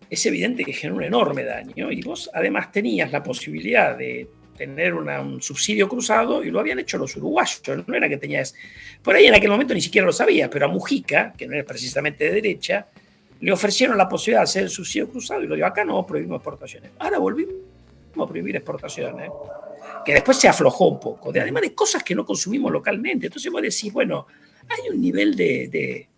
es 0.08 0.24
evidente 0.26 0.64
que 0.64 0.72
generó 0.72 0.96
un 0.96 1.04
enorme 1.04 1.44
daño 1.44 1.90
y 1.90 2.00
vos 2.02 2.30
además 2.32 2.70
tenías 2.70 3.10
la 3.10 3.22
posibilidad 3.22 3.96
de 3.96 4.28
tener 4.56 4.94
un 4.94 5.42
subsidio 5.42 5.88
cruzado 5.88 6.42
y 6.42 6.50
lo 6.50 6.60
habían 6.60 6.78
hecho 6.78 6.96
los 6.96 7.14
uruguayos. 7.16 7.60
No 7.86 7.94
era 7.94 8.08
que 8.08 8.16
tenías. 8.16 8.54
Por 9.02 9.14
ahí 9.14 9.26
en 9.26 9.34
aquel 9.34 9.50
momento 9.50 9.74
ni 9.74 9.80
siquiera 9.80 10.06
lo 10.06 10.12
sabías, 10.12 10.48
pero 10.50 10.66
a 10.66 10.68
Mujica, 10.68 11.34
que 11.36 11.46
no 11.46 11.54
era 11.54 11.64
precisamente 11.64 12.24
de 12.24 12.32
derecha, 12.32 12.86
le 13.40 13.52
ofrecieron 13.52 13.98
la 13.98 14.08
posibilidad 14.08 14.40
de 14.40 14.44
hacer 14.44 14.62
el 14.64 14.70
subsidio 14.70 15.10
cruzado 15.10 15.42
y 15.42 15.46
lo 15.46 15.54
dio 15.54 15.66
acá 15.66 15.84
no, 15.84 16.06
prohibimos 16.06 16.36
exportaciones. 16.36 16.90
Ahora 16.98 17.18
volvimos 17.18 17.54
a 18.18 18.26
prohibir 18.26 18.56
exportaciones, 18.56 19.30
que 20.04 20.14
después 20.14 20.38
se 20.38 20.48
aflojó 20.48 20.88
un 20.88 21.00
poco, 21.00 21.32
de, 21.32 21.40
además 21.40 21.62
de 21.62 21.74
cosas 21.74 22.02
que 22.02 22.14
no 22.14 22.24
consumimos 22.24 22.72
localmente. 22.72 23.26
Entonces 23.26 23.52
vos 23.52 23.60
decís, 23.60 23.92
bueno, 23.92 24.26
hay 24.68 24.88
un 24.90 25.00
nivel 25.00 25.36
de, 25.36 26.08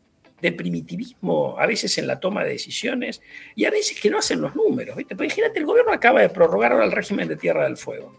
primitivismo 0.56 1.56
a 1.58 1.66
veces 1.66 1.98
en 1.98 2.06
la 2.06 2.20
toma 2.20 2.44
de 2.44 2.50
decisiones 2.50 3.20
y 3.54 3.64
a 3.64 3.70
veces 3.70 4.00
que 4.00 4.10
no 4.10 4.18
hacen 4.18 4.40
los 4.40 4.54
números. 4.54 4.96
¿viste? 4.96 5.14
Pero 5.14 5.26
imagínate, 5.26 5.58
el 5.58 5.66
gobierno 5.66 5.92
acaba 5.92 6.20
de 6.20 6.28
prorrogar 6.28 6.72
ahora 6.72 6.84
el 6.84 6.92
régimen 6.92 7.28
de 7.28 7.36
Tierra 7.36 7.64
del 7.64 7.76
Fuego. 7.76 8.14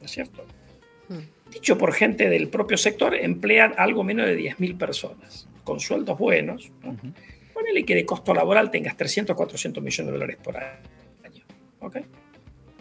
¿No 0.00 0.06
es 0.06 0.10
cierto? 0.10 0.44
Hmm. 1.08 1.50
Dicho 1.50 1.78
por 1.78 1.92
gente 1.92 2.28
del 2.28 2.48
propio 2.48 2.76
sector, 2.76 3.14
emplean 3.14 3.74
algo 3.76 4.02
menos 4.04 4.26
de 4.26 4.38
10.000 4.38 4.78
personas, 4.78 5.48
con 5.62 5.80
sueldos 5.80 6.18
buenos. 6.18 6.72
¿no? 6.82 6.96
ponele 7.54 7.84
que 7.84 7.94
de 7.94 8.04
costo 8.04 8.34
laboral 8.34 8.70
tengas 8.70 8.96
300, 8.96 9.34
400 9.34 9.82
millones 9.82 10.06
de 10.06 10.12
dólares 10.12 10.38
por 10.42 10.56
año. 10.56 11.44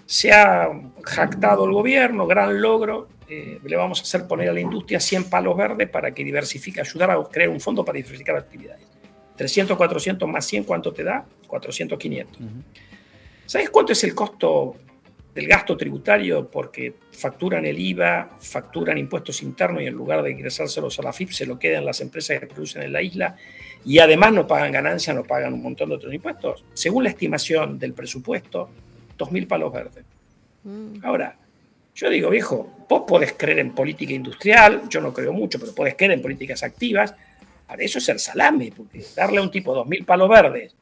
Se 0.05 0.32
ha 0.32 0.69
jactado 1.03 1.65
el 1.65 1.71
gobierno, 1.71 2.28
gran 2.28 2.61
logro, 2.61 3.07
eh, 3.36 3.59
le 3.63 3.75
vamos 3.75 3.99
a 3.99 4.03
hacer 4.03 4.27
poner 4.27 4.49
a 4.49 4.53
la 4.53 4.59
industria 4.59 4.99
100 4.99 5.29
palos 5.29 5.57
verdes 5.57 5.89
para 5.89 6.13
que 6.13 6.23
diversifique, 6.23 6.81
ayudar 6.81 7.11
a 7.11 7.23
crear 7.23 7.49
un 7.49 7.59
fondo 7.59 7.84
para 7.84 7.97
diversificar 7.97 8.36
actividades. 8.36 8.86
300, 9.36 9.75
400 9.75 10.29
más 10.29 10.45
100, 10.45 10.63
¿cuánto 10.63 10.93
te 10.93 11.03
da? 11.03 11.25
400, 11.47 11.97
500. 11.97 12.41
¿Sabes 13.45 13.69
cuánto 13.69 13.93
es 13.93 14.03
el 14.03 14.13
costo 14.13 14.75
del 15.34 15.47
gasto 15.47 15.75
tributario? 15.75 16.49
Porque 16.49 16.93
facturan 17.11 17.65
el 17.65 17.79
IVA, 17.79 18.38
facturan 18.39 18.97
impuestos 18.99 19.41
internos 19.41 19.81
y 19.81 19.88
en 19.88 19.93
lugar 19.93 20.21
de 20.21 20.31
ingresárselos 20.31 20.99
a 20.99 21.03
la 21.03 21.11
FIP 21.11 21.31
se 21.31 21.45
lo 21.47 21.57
quedan 21.57 21.86
las 21.86 22.01
empresas 22.01 22.39
que 22.39 22.47
producen 22.47 22.84
en 22.84 22.93
la 22.93 23.01
isla 23.01 23.36
y 23.84 23.97
además 23.97 24.34
no 24.34 24.45
pagan 24.45 24.71
ganancias, 24.71 25.15
no 25.15 25.23
pagan 25.23 25.53
un 25.53 25.63
montón 25.63 25.89
de 25.89 25.95
otros 25.95 26.13
impuestos. 26.13 26.63
Según 26.73 27.03
la 27.03 27.09
estimación 27.09 27.79
del 27.79 27.93
presupuesto, 27.93 28.69
2.000 29.17 29.47
palos 29.47 29.73
verdes. 29.73 30.05
Mm. 30.63 31.03
Ahora, 31.03 31.38
yo 31.95 32.09
digo, 32.09 32.29
viejo, 32.29 32.82
vos 32.93 33.03
podés 33.07 33.33
creer 33.33 33.59
en 33.59 33.71
política 33.71 34.13
industrial, 34.13 34.83
yo 34.87 35.01
no 35.01 35.11
creo 35.11 35.33
mucho, 35.33 35.59
pero 35.59 35.73
podés 35.73 35.95
creer 35.95 36.11
en 36.11 36.21
políticas 36.21 36.61
activas. 36.61 37.15
Ahora, 37.67 37.83
eso 37.83 37.97
es 37.97 38.07
el 38.09 38.19
salame, 38.19 38.71
porque 38.75 39.03
darle 39.15 39.39
a 39.39 39.41
un 39.41 39.49
tipo 39.49 39.75
2.000 39.75 40.05
palos 40.05 40.29
verdes 40.29 40.75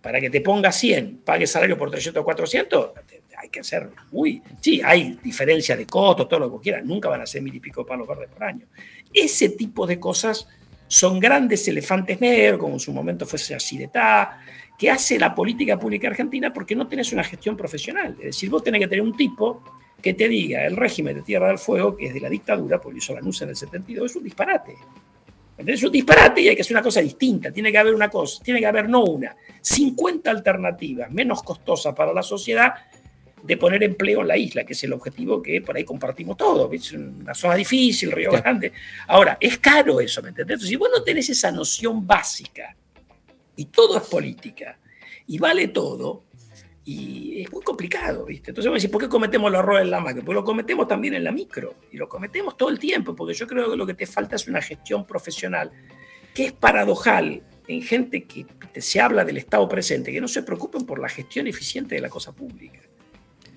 para 0.00 0.20
que 0.20 0.30
te 0.30 0.40
ponga 0.40 0.70
100, 0.70 1.22
pague 1.24 1.46
salario 1.46 1.76
por 1.76 1.90
300 1.90 2.20
o 2.20 2.24
400, 2.24 2.90
hay 3.36 3.48
que 3.48 3.60
hacer 3.60 3.88
muy... 4.12 4.42
Sí, 4.60 4.80
hay 4.84 5.18
diferencias 5.22 5.76
de 5.76 5.86
costos, 5.86 6.28
todo 6.28 6.40
lo 6.40 6.52
que 6.52 6.62
quieras, 6.62 6.84
nunca 6.84 7.08
van 7.08 7.22
a 7.22 7.26
ser 7.26 7.42
mil 7.42 7.54
y 7.54 7.60
pico 7.60 7.84
palos 7.84 8.06
verdes 8.06 8.28
por 8.28 8.44
año. 8.44 8.66
Ese 9.12 9.48
tipo 9.48 9.86
de 9.86 9.98
cosas 9.98 10.46
son 10.86 11.18
grandes 11.18 11.66
elefantes 11.66 12.20
negros, 12.20 12.60
como 12.60 12.74
en 12.74 12.80
su 12.80 12.92
momento 12.92 13.26
de 13.26 13.88
ta, 13.88 14.40
que 14.78 14.90
hace 14.90 15.18
la 15.18 15.34
política 15.34 15.78
pública 15.78 16.08
argentina 16.08 16.52
porque 16.52 16.76
no 16.76 16.86
tenés 16.86 17.12
una 17.12 17.24
gestión 17.24 17.56
profesional. 17.56 18.14
Es 18.20 18.26
decir, 18.26 18.50
vos 18.50 18.62
tenés 18.62 18.82
que 18.82 18.88
tener 18.88 19.02
un 19.02 19.16
tipo 19.16 19.62
que 20.04 20.12
te 20.12 20.28
diga 20.28 20.66
el 20.66 20.76
régimen 20.76 21.16
de 21.16 21.22
Tierra 21.22 21.48
del 21.48 21.56
Fuego, 21.56 21.96
que 21.96 22.08
es 22.08 22.12
de 22.12 22.20
la 22.20 22.28
dictadura, 22.28 22.78
porque 22.78 22.98
hizo 22.98 23.14
la 23.14 23.22
NUSA 23.22 23.44
en 23.44 23.50
el 23.50 23.56
72, 23.56 24.10
es 24.10 24.16
un 24.16 24.22
disparate. 24.22 24.74
Es 25.56 25.82
un 25.82 25.90
disparate 25.90 26.42
y 26.42 26.48
hay 26.48 26.54
que 26.54 26.60
hacer 26.60 26.76
una 26.76 26.82
cosa 26.82 27.00
distinta. 27.00 27.50
Tiene 27.50 27.72
que 27.72 27.78
haber 27.78 27.94
una 27.94 28.10
cosa, 28.10 28.44
tiene 28.44 28.60
que 28.60 28.66
haber 28.66 28.86
no 28.86 29.02
una, 29.02 29.34
50 29.62 30.30
alternativas 30.30 31.10
menos 31.10 31.42
costosas 31.42 31.94
para 31.94 32.12
la 32.12 32.22
sociedad 32.22 32.74
de 33.42 33.56
poner 33.56 33.82
empleo 33.82 34.20
en 34.20 34.28
la 34.28 34.36
isla, 34.36 34.64
que 34.64 34.74
es 34.74 34.84
el 34.84 34.92
objetivo 34.92 35.40
que 35.40 35.62
por 35.62 35.74
ahí 35.74 35.84
compartimos 35.84 36.36
todos. 36.36 36.70
Es 36.74 36.92
una 36.92 37.32
zona 37.32 37.54
difícil, 37.54 38.12
Río 38.12 38.30
Grande. 38.30 38.74
Ahora, 39.06 39.38
es 39.40 39.56
caro 39.56 40.00
eso, 40.00 40.20
¿me 40.20 40.28
entendés? 40.28 40.60
si 40.60 40.76
vos 40.76 40.90
no 40.94 41.02
tenés 41.02 41.30
esa 41.30 41.50
noción 41.50 42.06
básica 42.06 42.76
y 43.56 43.64
todo 43.64 43.96
es 43.96 44.02
política 44.02 44.76
y 45.26 45.38
vale 45.38 45.68
todo, 45.68 46.24
y 46.84 47.42
es 47.42 47.50
muy 47.50 47.62
complicado, 47.62 48.26
¿viste? 48.26 48.50
Entonces 48.50 48.70
vos 48.70 48.80
decís, 48.80 48.92
¿por 48.92 49.00
qué 49.00 49.08
cometemos 49.08 49.48
el 49.50 49.58
error 49.58 49.80
en 49.80 49.90
la 49.90 50.00
macro? 50.00 50.22
Pues 50.24 50.34
lo 50.34 50.44
cometemos 50.44 50.86
también 50.86 51.14
en 51.14 51.24
la 51.24 51.32
micro 51.32 51.76
y 51.90 51.96
lo 51.96 52.08
cometemos 52.08 52.56
todo 52.56 52.68
el 52.68 52.78
tiempo, 52.78 53.14
porque 53.14 53.34
yo 53.34 53.46
creo 53.46 53.70
que 53.70 53.76
lo 53.76 53.86
que 53.86 53.94
te 53.94 54.06
falta 54.06 54.36
es 54.36 54.46
una 54.46 54.60
gestión 54.60 55.06
profesional 55.06 55.72
que 56.34 56.46
es 56.46 56.52
paradojal 56.52 57.42
en 57.66 57.80
gente 57.80 58.24
que 58.24 58.46
se 58.80 59.00
habla 59.00 59.24
del 59.24 59.38
Estado 59.38 59.66
presente, 59.68 60.12
que 60.12 60.20
no 60.20 60.28
se 60.28 60.42
preocupen 60.42 60.84
por 60.84 60.98
la 60.98 61.08
gestión 61.08 61.46
eficiente 61.46 61.94
de 61.94 62.00
la 62.02 62.10
cosa 62.10 62.32
pública. 62.32 62.80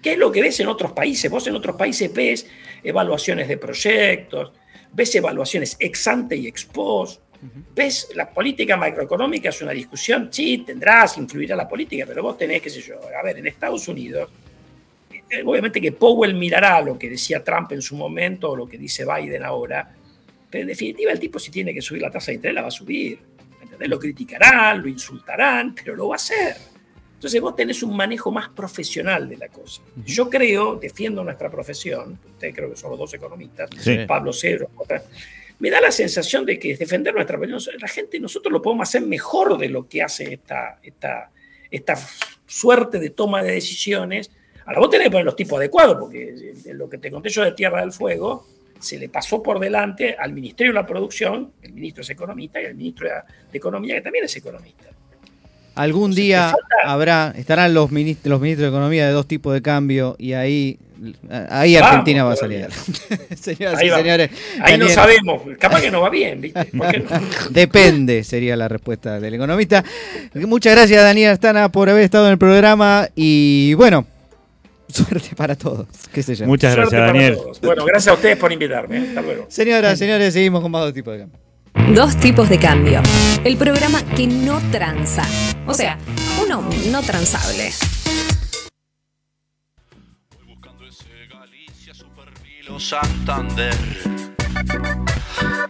¿Qué 0.01 0.13
es 0.13 0.17
lo 0.17 0.31
que 0.31 0.41
ves 0.41 0.59
en 0.59 0.67
otros 0.67 0.93
países? 0.93 1.29
Vos 1.29 1.47
en 1.47 1.55
otros 1.55 1.75
países 1.75 2.13
ves 2.13 2.47
evaluaciones 2.83 3.47
de 3.47 3.57
proyectos, 3.57 4.53
ves 4.93 5.15
evaluaciones 5.15 5.75
ex 5.79 6.07
ante 6.07 6.37
y 6.37 6.47
ex 6.47 6.65
post, 6.65 7.21
ves 7.75 8.09
la 8.15 8.29
política 8.29 8.77
macroeconómica 8.77 9.49
es 9.49 9.61
una 9.61 9.71
discusión, 9.71 10.29
sí, 10.31 10.59
tendrás, 10.59 11.17
influirá 11.17 11.55
la 11.55 11.67
política, 11.67 12.05
pero 12.07 12.23
vos 12.23 12.37
tenés, 12.37 12.61
qué 12.61 12.69
sé 12.69 12.81
yo, 12.81 12.99
a 13.17 13.23
ver, 13.23 13.37
en 13.37 13.47
Estados 13.47 13.87
Unidos, 13.87 14.29
eh, 15.29 15.43
obviamente 15.45 15.81
que 15.81 15.91
Powell 15.91 16.33
mirará 16.35 16.81
lo 16.81 16.97
que 16.97 17.09
decía 17.09 17.43
Trump 17.43 17.71
en 17.73 17.81
su 17.81 17.95
momento 17.95 18.51
o 18.51 18.55
lo 18.55 18.67
que 18.67 18.77
dice 18.77 19.05
Biden 19.05 19.43
ahora, 19.43 19.93
pero 20.49 20.61
en 20.61 20.67
definitiva 20.67 21.11
el 21.11 21.19
tipo 21.19 21.39
si 21.39 21.51
tiene 21.51 21.73
que 21.73 21.81
subir 21.81 22.01
la 22.01 22.11
tasa 22.11 22.31
de 22.31 22.35
interés 22.35 22.55
la 22.55 22.61
va 22.61 22.67
a 22.69 22.71
subir. 22.71 23.19
Lo 23.79 23.99
criticarán, 23.99 24.81
lo 24.81 24.87
insultarán, 24.87 25.75
pero 25.75 25.95
lo 25.95 26.07
va 26.07 26.15
a 26.15 26.17
hacer. 26.17 26.55
Entonces 27.13 27.41
vos 27.41 27.55
tenés 27.55 27.83
un 27.83 27.95
manejo 27.95 28.31
más 28.31 28.49
profesional 28.49 29.27
de 29.27 29.37
la 29.37 29.49
cosa. 29.49 29.81
Yo 30.05 30.29
creo, 30.29 30.75
defiendo 30.75 31.23
nuestra 31.23 31.49
profesión, 31.49 32.19
ustedes 32.27 32.55
creo 32.55 32.69
que 32.69 32.75
son 32.75 32.91
los 32.91 32.99
dos 32.99 33.13
economistas, 33.13 33.69
Pablo 34.07 34.31
Cedro, 34.31 34.69
me 35.59 35.69
da 35.69 35.81
la 35.81 35.91
sensación 35.91 36.45
de 36.45 36.59
que 36.59 36.75
defender 36.75 37.13
nuestra 37.13 37.37
profesión, 37.37 37.79
la 37.79 37.87
gente, 37.87 38.19
nosotros 38.19 38.51
lo 38.51 38.61
podemos 38.61 38.87
hacer 38.87 39.01
mejor 39.01 39.57
de 39.57 39.69
lo 39.69 39.87
que 39.87 40.03
hace 40.03 40.33
esta, 40.33 40.79
esta, 40.83 41.31
esta 41.71 41.95
suerte 42.45 42.99
de 42.99 43.09
toma 43.09 43.41
de 43.41 43.51
decisiones. 43.51 44.31
Ahora 44.65 44.79
vos 44.79 44.89
tenés 44.89 45.07
que 45.07 45.11
poner 45.11 45.25
los 45.25 45.35
tipos 45.35 45.57
adecuados, 45.57 45.97
porque 45.99 46.53
lo 46.73 46.89
que 46.89 46.97
te 46.97 47.09
conté 47.09 47.29
yo 47.29 47.43
de 47.43 47.53
Tierra 47.53 47.81
del 47.81 47.91
Fuego, 47.91 48.45
se 48.79 48.99
le 48.99 49.09
pasó 49.09 49.41
por 49.41 49.59
delante 49.59 50.15
al 50.17 50.33
Ministerio 50.33 50.71
de 50.71 50.79
la 50.79 50.85
Producción, 50.85 51.51
el 51.61 51.73
ministro 51.73 52.01
es 52.01 52.09
economista, 52.09 52.61
y 52.61 52.65
al 52.65 52.75
ministro 52.75 53.07
de 53.07 53.57
Economía, 53.57 53.95
que 53.95 54.01
también 54.01 54.25
es 54.25 54.35
economista. 54.35 54.85
Algún 55.75 56.13
día 56.13 56.55
habrá, 56.83 57.33
estarán 57.37 57.73
los 57.73 57.91
ministros, 57.91 58.31
los 58.31 58.41
ministros 58.41 58.71
de 58.71 58.75
Economía 58.75 59.07
de 59.07 59.13
dos 59.13 59.27
tipos 59.27 59.53
de 59.53 59.61
cambio 59.61 60.15
y 60.17 60.33
ahí, 60.33 60.79
ahí 61.49 61.75
Argentina 61.75 62.23
va 62.23 62.33
a 62.33 62.35
salir. 62.35 62.67
Señoras 63.39 63.79
ahí 63.79 63.87
y 63.87 63.91
señores. 63.91 64.29
Ahí 64.61 64.77
no 64.77 64.87
sabemos, 64.89 65.41
capaz 65.59 65.81
que 65.81 65.91
no 65.91 66.01
va 66.01 66.09
bien, 66.09 66.41
¿viste? 66.41 66.71
Depende, 67.49 68.23
sería 68.23 68.55
la 68.55 68.67
respuesta 68.67 69.19
del 69.19 69.33
economista. 69.33 69.83
Muchas 70.33 70.75
gracias, 70.75 71.03
Daniel 71.03 71.31
Astana, 71.31 71.69
por 71.69 71.89
haber 71.89 72.03
estado 72.03 72.25
en 72.27 72.33
el 72.33 72.37
programa 72.37 73.07
y 73.15 73.73
bueno. 73.75 74.05
Suerte 74.87 75.35
para 75.35 75.55
todos. 75.55 75.87
Muchas 76.45 76.75
gracias, 76.75 77.01
Daniel. 77.01 77.37
Bueno, 77.61 77.83
gracias 77.85 78.07
a 78.07 78.13
ustedes 78.13 78.37
por 78.37 78.51
invitarme. 78.51 78.99
Hasta 78.99 79.21
luego. 79.21 79.45
Señoras, 79.49 79.99
señores, 79.99 80.33
seguimos 80.33 80.61
con 80.61 80.71
más 80.71 80.81
dos 80.81 80.93
tipos 80.93 81.13
de 81.13 81.19
cambio. 81.19 81.39
Dos 81.93 82.17
tipos 82.17 82.49
de 82.49 82.57
cambio. 82.57 83.01
El 83.43 83.57
programa 83.57 84.01
que 84.15 84.27
no 84.27 84.59
tranza. 84.71 85.23
O 85.65 85.73
sea, 85.73 85.97
uno 86.41 86.67
no 86.91 87.01
transable. 87.01 87.71
Santander. 92.79 93.75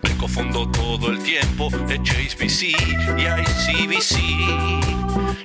Me 0.04 0.18
confundo 0.18 0.70
todo 0.70 1.12
el 1.12 1.20
tiempo 1.24 1.70
de 1.88 1.96
HSBC 1.96 2.64
y 3.18 3.24
ICBC. 3.24 4.18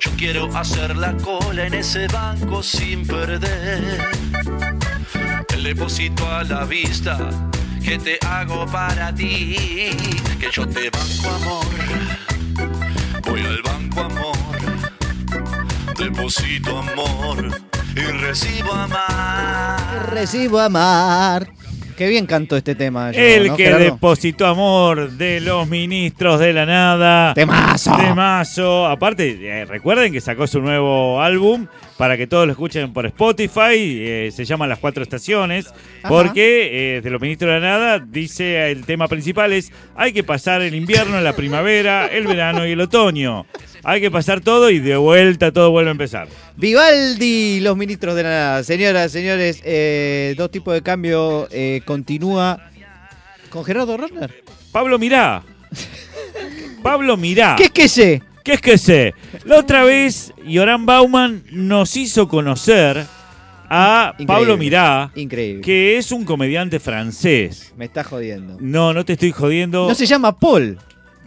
Yo 0.00 0.10
quiero 0.16 0.56
hacer 0.56 0.96
la 0.96 1.16
cola 1.18 1.66
en 1.66 1.74
ese 1.74 2.06
banco 2.08 2.62
sin 2.62 3.06
perder. 3.06 4.00
El 5.54 5.62
depósito 5.62 6.28
a 6.28 6.44
la 6.44 6.64
vista 6.64 7.18
que 7.84 7.98
te 7.98 8.18
hago 8.26 8.66
para 8.66 9.14
ti, 9.14 9.56
que 10.40 10.50
yo 10.52 10.66
te 10.66 10.90
banco 10.90 11.28
amor, 11.36 11.66
voy 13.28 13.40
al 13.40 13.62
banco 13.62 14.00
amor, 14.00 14.36
deposito 15.96 16.78
amor 16.78 17.71
y 17.97 18.01
recibo 18.01 18.72
amar. 18.72 20.11
Recibo 20.11 20.59
amar. 20.59 21.49
Qué 21.97 22.09
bien 22.09 22.26
cantó 22.26 22.57
este 22.57 22.74
tema. 22.74 23.11
el 23.11 23.55
que 23.55 23.74
depositó 23.74 24.47
amor 24.47 25.11
de 25.12 25.40
los 25.40 25.68
ministros 25.68 26.40
de 26.40 26.53
la 26.53 26.64
nada. 26.64 27.34
Temazo. 27.34 27.95
Temazo. 27.97 28.86
Aparte, 28.86 29.38
eh, 29.40 29.64
recuerden 29.66 30.11
que 30.11 30.20
sacó 30.20 30.47
su 30.47 30.61
nuevo 30.61 31.20
álbum 31.20 31.66
para 31.99 32.16
que 32.16 32.26
todos 32.26 32.47
lo 32.47 32.53
escuchen 32.53 32.93
por 32.93 33.07
Spotify. 33.07 33.76
Eh, 33.76 34.30
se 34.34 34.45
llama 34.45 34.66
Las 34.66 34.78
Cuatro 34.78 35.03
Estaciones. 35.03 35.72
Porque 36.09 36.97
eh, 36.97 37.01
de 37.03 37.11
los 37.11 37.20
ministros 37.20 37.55
de 37.55 37.61
la 37.61 37.78
nada 37.78 37.99
dice 37.99 38.70
el 38.70 38.86
tema 38.86 39.07
principal 39.07 39.53
es 39.53 39.70
hay 39.95 40.12
que 40.12 40.24
pasar 40.24 40.62
el 40.62 40.74
invierno, 40.74 41.20
la 41.20 41.34
primavera, 41.34 42.07
el 42.07 42.26
verano 42.26 42.66
y 42.66 42.72
el 42.72 42.80
otoño. 42.80 43.47
Hay 43.85 44.01
que 44.01 44.11
pasar 44.11 44.41
todo 44.41 44.70
y 44.70 44.78
de 44.78 44.97
vuelta 44.97 45.51
todo 45.51 45.70
vuelve 45.70 45.91
a 45.91 45.93
empezar. 45.93 46.28
Vivaldi, 46.57 47.61
los 47.61 47.76
ministros 47.76 48.14
de 48.14 48.22
la 48.22 48.28
nada. 48.28 48.64
Señoras, 48.64 49.11
señores, 49.11 49.61
eh, 49.64 50.35
dos 50.37 50.51
tipos 50.51 50.72
de 50.74 50.83
cambio. 50.83 51.49
Eh, 51.51 51.80
continúa 51.85 52.61
con 53.51 53.64
Gerardo 53.64 53.97
Rodner. 53.97 54.45
Pablo 54.70 54.99
Mirá. 54.99 55.43
Pablo 56.83 57.16
Mirá. 57.16 57.57
¿Qué 57.57 57.64
es 57.64 57.70
que 57.70 57.89
sé? 57.89 58.22
¿Qué 58.45 58.55
es 58.55 58.61
que 58.61 58.78
sé? 58.78 59.14
La 59.45 59.59
otra 59.59 59.85
vez, 59.85 60.33
Yoran 60.47 60.87
Bauman 60.87 61.43
nos 61.51 61.97
hizo 61.97 62.28
conocer 62.28 63.05
a 63.68 64.14
Pablo 64.26 64.57
Mirá, 64.57 65.11
Increíble. 65.14 65.62
que 65.62 65.97
es 65.97 66.12
un 66.12 66.24
comediante 66.24 66.78
francés. 66.80 67.72
Me 67.76 67.85
está 67.87 68.05
jodiendo. 68.05 68.57
No, 68.61 68.93
no 68.93 69.05
te 69.05 69.14
estoy 69.14 69.33
jodiendo. 69.33 69.89
No 69.89 69.95
se 69.95 70.07
llama 70.07 70.37
Paul. 70.39 70.78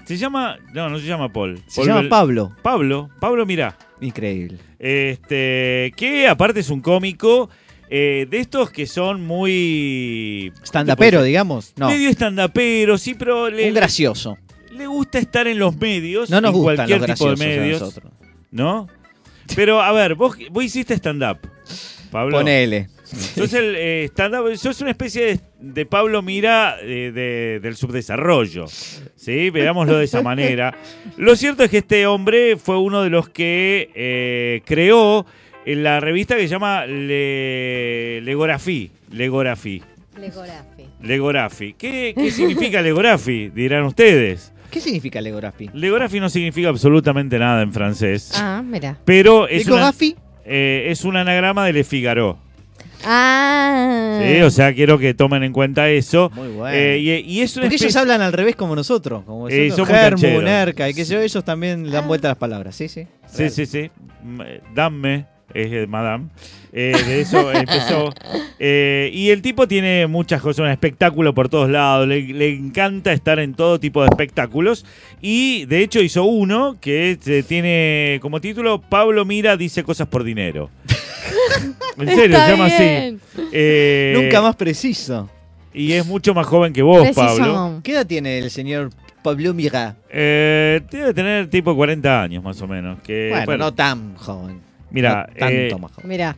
Se 0.05 0.17
llama. 0.17 0.57
No, 0.73 0.89
no 0.89 0.99
se 0.99 1.05
llama 1.05 1.31
Paul. 1.31 1.59
Se 1.67 1.83
llama 1.83 2.07
Pablo. 2.07 2.55
Pablo. 2.61 3.09
Pablo 3.19 3.45
Mirá. 3.45 3.77
Increíble. 4.01 4.59
Este. 4.79 5.91
Que 5.95 6.27
aparte 6.27 6.59
es 6.59 6.69
un 6.69 6.81
cómico. 6.81 7.49
Eh, 7.89 8.25
de 8.29 8.39
estos 8.39 8.71
que 8.71 8.87
son 8.87 9.25
muy. 9.25 10.51
Standapero, 10.65 11.23
digamos. 11.23 11.73
No. 11.75 11.87
Medio 11.87 12.11
standapero, 12.11 12.97
sí, 12.97 13.13
pero. 13.15 13.49
Le, 13.49 13.67
un 13.67 13.73
gracioso. 13.73 14.37
Le 14.71 14.87
gusta 14.87 15.19
estar 15.19 15.47
en 15.47 15.59
los 15.59 15.75
medios. 15.77 16.29
No 16.29 16.41
nos 16.41 16.53
en 16.53 16.61
cualquier 16.61 17.05
tipo 17.05 17.29
de 17.29 17.35
medios. 17.37 17.99
¿No? 18.51 18.87
Pero, 19.55 19.81
a 19.81 19.91
ver, 19.91 20.15
vos, 20.15 20.35
vos 20.51 20.63
hiciste 20.63 20.95
stand-up. 20.95 21.39
Pablo. 22.11 22.37
Ponele. 22.37 22.89
Sos, 23.05 23.53
el, 23.53 23.75
eh, 23.77 24.11
una 24.81 24.89
especie 24.89 25.39
de, 25.59 25.85
Pablo 25.85 26.23
Mira 26.23 26.77
eh, 26.81 27.59
del 27.61 27.75
subdesarrollo. 27.75 28.65
¿sí? 28.67 29.49
Veámoslo 29.51 29.97
de 29.97 30.05
esa 30.05 30.23
manera. 30.23 30.75
Lo 31.17 31.35
cierto 31.35 31.63
es 31.63 31.69
que 31.69 31.79
este 31.79 32.07
hombre 32.07 32.57
fue 32.57 32.79
uno 32.79 33.03
de 33.03 33.09
los 33.11 33.29
que 33.29 33.91
eh, 33.93 34.61
creó 34.65 35.25
la 35.65 35.99
revista 35.99 36.35
que 36.35 36.43
se 36.43 36.47
llama 36.47 36.85
Le, 36.87 38.21
Legorafi. 38.21 38.91
Legorafi. 39.11 39.83
Legorafi. 41.01 41.73
¿Qué, 41.73 42.13
¿Qué 42.15 42.31
significa 42.31 42.81
Legorafi? 42.81 43.49
Dirán 43.49 43.83
ustedes. 43.83 44.51
¿Qué 44.71 44.81
significa 44.81 45.21
Legorafi? 45.21 45.69
Legorafi 45.73 46.19
no 46.19 46.29
significa 46.29 46.69
absolutamente 46.69 47.37
nada 47.37 47.61
en 47.61 47.71
francés. 47.71 48.31
Ah, 48.35 48.63
mira. 48.65 48.97
Pero 49.05 49.47
es, 49.47 49.67
una, 49.67 49.93
es 50.43 51.03
un 51.05 51.17
anagrama 51.17 51.65
de 51.65 51.73
Le 51.73 51.83
Figaro. 51.83 52.44
Ah. 53.05 54.19
Sí, 54.21 54.41
o 54.41 54.49
sea, 54.49 54.73
quiero 54.73 54.97
que 54.97 55.13
tomen 55.13 55.43
en 55.43 55.53
cuenta 55.53 55.89
eso. 55.89 56.31
Muy 56.33 56.49
bueno. 56.49 56.75
Eh, 56.75 56.97
y, 57.25 57.41
es 57.41 57.53
Porque 57.53 57.75
ellos 57.75 57.95
hablan 57.95 58.21
al 58.21 58.33
revés 58.33 58.55
como 58.55 58.75
nosotros. 58.75 59.23
Como 59.25 59.47
eh, 59.49 59.71
Germu, 59.71 60.41
Nerca, 60.41 60.89
y 60.89 60.93
que 60.93 61.01
ellos 61.01 61.43
también 61.43 61.89
dan 61.91 62.07
vuelta 62.07 62.29
a 62.29 62.31
las 62.31 62.37
palabras. 62.37 62.75
Sí, 62.75 62.87
sí. 62.87 63.07
Sí, 63.27 63.49
sí, 63.49 63.65
sí. 63.65 63.91
Dame, 64.73 65.27
es 65.53 65.87
madame. 65.87 66.29
Eh, 66.77 66.93
de 67.07 67.21
eso 67.21 67.51
empezó. 67.53 68.13
Eh, 68.59 69.09
y 69.13 69.29
el 69.29 69.41
tipo 69.41 69.65
tiene 69.65 70.07
muchas 70.07 70.41
cosas, 70.41 70.65
un 70.65 70.69
espectáculo 70.69 71.33
por 71.33 71.47
todos 71.47 71.69
lados. 71.69 72.05
Le, 72.05 72.21
le, 72.21 72.49
encanta 72.49 73.13
estar 73.13 73.39
en 73.39 73.53
todo 73.53 73.79
tipo 73.79 74.01
de 74.01 74.07
espectáculos. 74.07 74.85
Y 75.21 75.65
de 75.65 75.81
hecho 75.81 76.01
hizo 76.01 76.25
uno 76.25 76.77
que 76.81 77.17
tiene 77.47 78.19
como 78.21 78.41
título 78.41 78.81
Pablo 78.81 79.23
Mira 79.23 79.55
dice 79.55 79.83
cosas 79.83 80.07
por 80.07 80.25
dinero. 80.25 80.69
En 81.97 82.07
serio, 82.07 82.37
se 82.37 82.51
llama 82.51 82.65
así. 82.65 83.17
Eh, 83.51 84.13
Nunca 84.15 84.41
más 84.41 84.55
preciso. 84.55 85.29
Y 85.73 85.91
es 85.93 86.05
mucho 86.05 86.33
más 86.33 86.45
joven 86.45 86.71
que 86.73 86.81
vos, 86.81 87.07
Pablo. 87.13 87.81
¿Qué 87.83 87.93
edad 87.93 88.05
tiene 88.05 88.39
el 88.39 88.49
señor 88.49 88.89
Pablo 89.21 89.53
Mira? 89.53 89.95
Eh, 90.09 90.81
debe 90.89 91.13
tener 91.13 91.49
tipo 91.49 91.75
40 91.75 92.21
años 92.21 92.43
más 92.43 92.61
o 92.61 92.67
menos. 92.67 92.99
Que, 93.01 93.41
bueno, 93.45 93.65
no 93.65 93.73
tan 93.73 94.15
joven. 94.15 94.61
Mira, 94.89 95.27
tanto 95.37 95.55
eh, 95.55 95.77
más 95.79 95.91
joven. 95.91 96.09
Mira. 96.09 96.37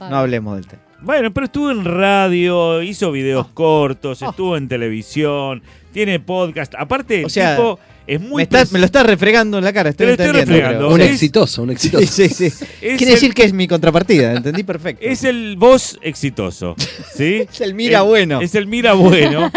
No 0.00 0.16
hablemos 0.16 0.56
del 0.56 0.66
tema. 0.66 0.82
Bueno, 1.00 1.32
pero 1.32 1.46
estuvo 1.46 1.70
en 1.70 1.84
radio, 1.84 2.82
hizo 2.82 3.10
videos 3.10 3.46
oh. 3.50 3.54
cortos, 3.54 4.22
oh. 4.22 4.30
estuvo 4.30 4.56
en 4.56 4.68
televisión, 4.68 5.62
tiene 5.92 6.20
podcast. 6.20 6.74
Aparte, 6.76 7.24
o 7.24 7.28
sea, 7.28 7.56
tipo 7.56 7.78
es 8.06 8.20
muy 8.20 8.46
me, 8.72 8.78
lo 8.78 8.84
está 8.84 9.02
refregando 9.02 9.58
en 9.58 9.64
la 9.64 9.72
cara, 9.72 9.90
estoy 9.90 10.10
entendiendo. 10.10 10.88
Un 10.88 11.00
exitoso, 11.00 11.62
un 11.62 11.70
exitoso. 11.70 12.02
Sí, 12.12 12.28
sí, 12.28 12.50
sí. 12.50 12.66
Quiere 12.80 13.12
decir 13.12 13.32
que 13.32 13.44
es 13.44 13.52
mi 13.52 13.66
contrapartida, 13.66 14.32
entendí 14.32 14.62
perfecto. 14.62 15.04
Es 15.04 15.24
el 15.24 15.56
voz 15.56 15.98
exitoso, 16.02 16.74
¿sí? 17.14 17.46
es 17.50 17.60
el 17.60 17.74
mira 17.74 18.02
bueno. 18.02 18.40
Es 18.40 18.54
el 18.54 18.66
mira 18.66 18.92
bueno. 18.92 19.50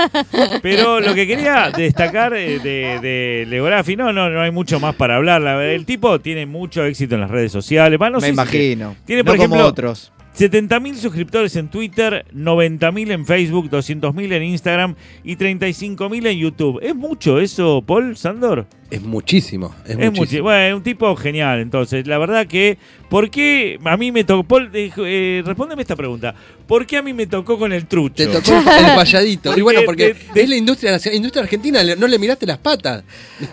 pero 0.61 0.99
lo 0.99 1.13
que 1.13 1.27
quería 1.27 1.71
destacar 1.75 2.33
eh, 2.33 2.59
de, 2.59 2.99
de 3.01 3.45
Leografi, 3.47 3.95
no, 3.95 4.13
no, 4.13 4.29
no 4.29 4.41
hay 4.41 4.51
mucho 4.51 4.79
más 4.79 4.95
para 4.95 5.15
hablar. 5.15 5.41
El 5.61 5.85
tipo 5.85 6.19
tiene 6.19 6.45
mucho 6.45 6.85
éxito 6.85 7.15
en 7.15 7.21
las 7.21 7.31
redes 7.31 7.51
sociales. 7.51 7.99
me 8.21 8.27
imagino. 8.27 8.95
tiene, 9.05 9.23
por 9.23 9.35
ejemplo, 9.35 9.65
otros. 9.65 10.11
70.000 10.37 10.95
suscriptores 10.95 11.55
en 11.55 11.69
Twitter, 11.69 12.25
90.000 12.33 13.11
en 13.11 13.25
Facebook, 13.25 13.69
200.000 13.69 14.33
en 14.33 14.43
Instagram 14.43 14.95
y 15.23 15.37
35.000 15.37 16.27
en 16.27 16.37
YouTube. 16.37 16.79
¿Es 16.83 16.93
mucho 16.93 17.39
eso, 17.39 17.81
Paul 17.81 18.17
Santos? 18.17 18.65
Es 18.91 19.01
muchísimo. 19.01 19.73
Es, 19.83 19.91
Es 19.91 19.97
muchi- 19.97 20.15
muchísimo. 20.15 20.43
bueno, 20.43 20.77
un 20.77 20.83
tipo 20.83 21.15
genial, 21.15 21.59
entonces. 21.59 22.05
La 22.05 22.19
verdad 22.19 22.45
que, 22.45 22.77
¿por 23.09 23.31
qué 23.31 23.79
a 23.83 23.97
mí 23.97 24.11
me 24.11 24.23
tocó? 24.23 24.43
Paul, 24.43 24.71
dijo, 24.71 25.01
eh, 25.05 25.41
respóndeme 25.43 25.81
esta 25.81 25.95
pregunta. 25.95 26.35
¿Por 26.67 26.85
qué 26.85 26.97
a 26.97 27.01
mí 27.01 27.11
me 27.11 27.25
tocó 27.25 27.57
con 27.57 27.73
el 27.73 27.87
trucho? 27.87 28.13
Te 28.15 28.27
tocó 28.27 28.55
el 28.57 28.63
payadito. 28.95 29.53
Y 29.57 29.61
bueno, 29.61 29.81
porque 29.85 30.13
de- 30.13 30.33
de- 30.35 30.41
es 30.43 30.49
la 30.49 30.55
industria 30.55 30.91
nacional- 30.91 31.17
industria 31.17 31.43
argentina, 31.43 31.79
no 31.97 32.07
le 32.07 32.19
miraste 32.19 32.45
las 32.45 32.59
patas. 32.59 33.03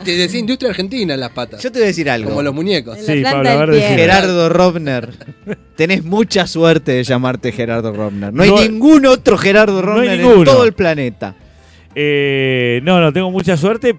Te 0.05 0.17
decía 0.17 0.39
industria 0.39 0.69
argentina 0.71 1.15
en 1.15 1.21
las 1.21 1.31
patas. 1.31 1.63
Yo 1.63 1.73
te 1.73 1.79
voy 1.79 1.85
a 1.85 1.89
decir 1.89 2.11
algo. 2.11 2.29
Como 2.29 2.43
los 2.43 2.55
muñecos. 2.55 2.99
La 2.99 3.05
Sí, 3.15 3.23
Pablo. 3.23 3.73
Gerardo 3.75 4.49
Robner. 4.51 5.11
Tenés 5.77 6.05
mucha 6.05 6.47
suerte 6.47 6.93
de 6.93 7.05
llamarte 7.05 7.53
Gerardo 7.53 7.93
Robner. 7.95 8.35
No 8.35 8.43
hay 8.43 8.51
No- 8.51 8.61
ningún 8.61 9.07
otro 9.07 9.39
Gerardo 9.39 9.77
No 9.81 9.83
Robner 9.83 10.21
en 10.21 10.45
todo 10.45 10.65
el 10.65 10.75
planeta. 10.75 11.35
Eh, 11.95 12.81
no, 12.85 13.01
no, 13.01 13.13
tengo 13.13 13.31
mucha 13.31 13.57
suerte. 13.57 13.97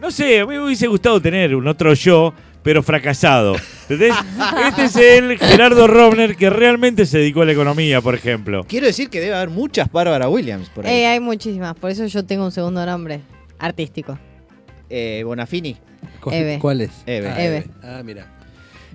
No 0.00 0.10
sé, 0.10 0.40
a 0.40 0.46
mí 0.46 0.54
me 0.54 0.64
hubiese 0.64 0.86
gustado 0.86 1.20
tener 1.20 1.54
un 1.54 1.66
otro 1.66 1.94
yo, 1.94 2.34
pero 2.62 2.82
fracasado. 2.82 3.56
¿Entendés? 3.82 4.14
Este 4.68 4.84
es 4.84 4.96
el 4.96 5.38
Gerardo 5.38 5.86
Robner 5.86 6.36
que 6.36 6.50
realmente 6.50 7.06
se 7.06 7.18
dedicó 7.18 7.42
a 7.42 7.46
la 7.46 7.52
economía, 7.52 8.00
por 8.00 8.14
ejemplo. 8.14 8.64
Quiero 8.68 8.86
decir 8.86 9.08
que 9.08 9.20
debe 9.20 9.34
haber 9.34 9.48
muchas 9.50 9.90
Bárbara 9.90 10.28
Williams 10.28 10.68
por 10.68 10.86
ahí. 10.86 10.94
Eh, 11.00 11.06
hay 11.06 11.20
muchísimas, 11.20 11.74
por 11.76 11.90
eso 11.90 12.06
yo 12.06 12.24
tengo 12.24 12.44
un 12.44 12.52
segundo 12.52 12.84
nombre 12.84 13.20
artístico. 13.58 14.18
Eh, 14.90 15.22
Bonafini. 15.24 15.76
¿Cu- 16.20 16.30
Eve. 16.30 16.58
¿Cuál 16.60 16.82
es? 16.82 16.90
Eve. 17.06 17.28
Ah, 17.28 17.44
Eve. 17.44 17.64
Ah, 17.82 18.02
mira. 18.04 18.32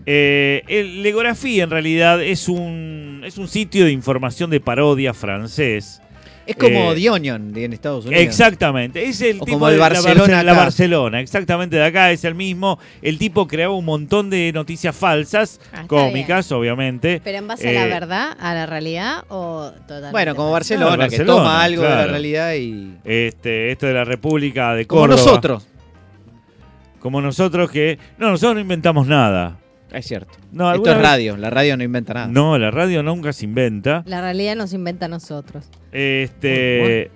Eh, 0.05 0.63
el 0.67 1.03
Legografía 1.03 1.63
en 1.63 1.69
realidad 1.69 2.23
es 2.23 2.47
un, 2.49 3.21
es 3.25 3.37
un 3.37 3.47
sitio 3.47 3.85
de 3.85 3.91
información 3.91 4.49
de 4.49 4.59
parodia 4.59 5.13
francés. 5.13 6.01
Es 6.45 6.55
como 6.55 6.91
Eh, 6.93 6.95
The 6.95 7.09
Onion 7.11 7.55
en 7.55 7.71
Estados 7.73 8.05
Unidos. 8.05 8.23
Exactamente, 8.23 9.03
es 9.07 9.21
el 9.21 9.37
O 9.41 9.45
tipo 9.45 9.53
como 9.57 9.67
el 9.69 9.75
de 9.75 9.79
Barcelona 9.79 10.37
la, 10.37 10.43
la. 10.43 10.53
Barcelona, 10.53 11.19
exactamente 11.21 11.75
de 11.75 11.85
acá 11.85 12.11
es 12.11 12.23
el 12.25 12.33
mismo. 12.35 12.79
El 13.01 13.17
tipo 13.17 13.47
creaba 13.47 13.73
un 13.75 13.85
montón 13.85 14.29
de 14.29 14.51
noticias 14.53 14.95
falsas, 14.95 15.59
Ah, 15.73 15.83
cómicas, 15.87 16.51
obviamente. 16.51 17.21
¿Pero 17.23 17.37
en 17.37 17.47
base 17.47 17.69
a 17.69 17.73
la 17.73 17.85
Eh, 17.85 17.89
verdad, 17.89 18.35
a 18.39 18.53
la 18.55 18.65
realidad 18.65 19.23
o 19.29 19.71
totalmente? 19.81 20.11
Bueno, 20.11 20.35
como? 20.35 20.51
Barcelona, 20.51 21.05
No, 21.05 21.09
que 21.09 21.19
toma 21.19 21.63
algo 21.63 21.83
de 21.83 21.89
la 21.89 22.07
realidad 22.07 22.53
y. 22.55 22.95
Este, 23.05 23.71
esto 23.71 23.85
de 23.85 23.93
la 23.93 24.03
República 24.03 24.73
de 24.73 24.87
Como 24.87 25.01
Córdoba. 25.01 25.21
nosotros. 25.23 25.67
Como 26.99 27.21
nosotros 27.21 27.69
que. 27.71 27.97
No, 28.17 28.29
nosotros 28.29 28.55
no 28.55 28.59
inventamos 28.61 29.07
nada. 29.07 29.57
Es 29.91 30.05
cierto. 30.07 30.31
No, 30.51 30.73
Esto 30.73 30.89
es 30.89 30.95
vez- 30.97 31.03
radio. 31.05 31.37
La 31.37 31.49
radio 31.49 31.75
no 31.77 31.83
inventa 31.83 32.13
nada. 32.13 32.27
No, 32.27 32.57
la 32.57 32.71
radio 32.71 33.03
nunca 33.03 33.33
se 33.33 33.45
inventa. 33.45 34.03
La 34.05 34.21
realidad 34.21 34.55
nos 34.55 34.73
inventa 34.73 35.05
a 35.07 35.09
nosotros. 35.09 35.65
Este. 35.91 37.11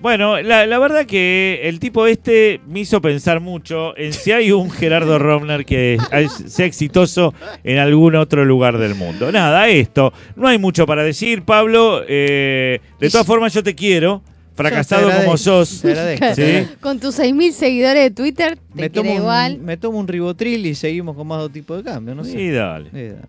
Bueno, 0.00 0.40
la, 0.40 0.64
la 0.64 0.78
verdad 0.78 1.04
que 1.04 1.60
el 1.64 1.78
tipo 1.78 2.06
este 2.06 2.60
me 2.66 2.80
hizo 2.80 3.02
pensar 3.02 3.40
mucho 3.40 3.94
en 3.98 4.14
si 4.14 4.32
hay 4.32 4.50
un 4.50 4.70
Gerardo 4.70 5.18
Romner 5.18 5.66
que 5.66 5.98
sea 6.46 6.64
exitoso 6.64 7.34
en 7.64 7.76
algún 7.78 8.14
otro 8.16 8.46
lugar 8.46 8.78
del 8.78 8.94
mundo. 8.94 9.30
Nada, 9.30 9.68
esto. 9.68 10.14
No 10.36 10.48
hay 10.48 10.56
mucho 10.56 10.86
para 10.86 11.02
decir, 11.02 11.42
Pablo. 11.42 12.02
eh, 12.08 12.80
de 12.98 13.10
todas 13.10 13.26
formas, 13.26 13.52
yo 13.52 13.62
te 13.62 13.74
quiero. 13.74 14.22
Fracasado 14.60 15.10
como 15.24 15.36
sos. 15.36 15.68
¿sí? 15.68 15.88
agradezco. 15.88 16.74
Con 16.80 17.00
tus 17.00 17.18
6.000 17.18 17.52
seguidores 17.52 18.02
de 18.04 18.10
Twitter, 18.10 18.56
te 18.74 18.80
Me 18.82 18.90
tomo, 18.90 19.12
igual. 19.14 19.56
un, 19.58 19.64
me 19.64 19.76
tomo 19.76 19.98
un 19.98 20.06
ribotril 20.08 20.66
y 20.66 20.74
seguimos 20.74 21.16
con 21.16 21.26
más 21.26 21.38
dos 21.38 21.52
tipos 21.52 21.78
de 21.78 21.90
cambio, 21.90 22.14
no 22.14 22.24
sé. 22.24 22.32
Sí, 22.32 22.50
dale. 22.50 22.90
Eh, 22.92 23.14
dale. 23.14 23.28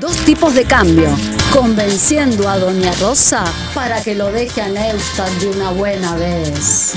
Dos 0.00 0.16
tipos 0.24 0.54
de 0.54 0.64
cambio, 0.64 1.08
convenciendo 1.52 2.48
a 2.48 2.58
Doña 2.58 2.92
Rosa 3.00 3.44
para 3.74 4.02
que 4.02 4.14
lo 4.14 4.32
deje 4.32 4.62
a 4.62 4.68
Neustadt 4.68 5.30
de 5.40 5.48
una 5.48 5.70
buena 5.70 6.16
vez. 6.16 6.94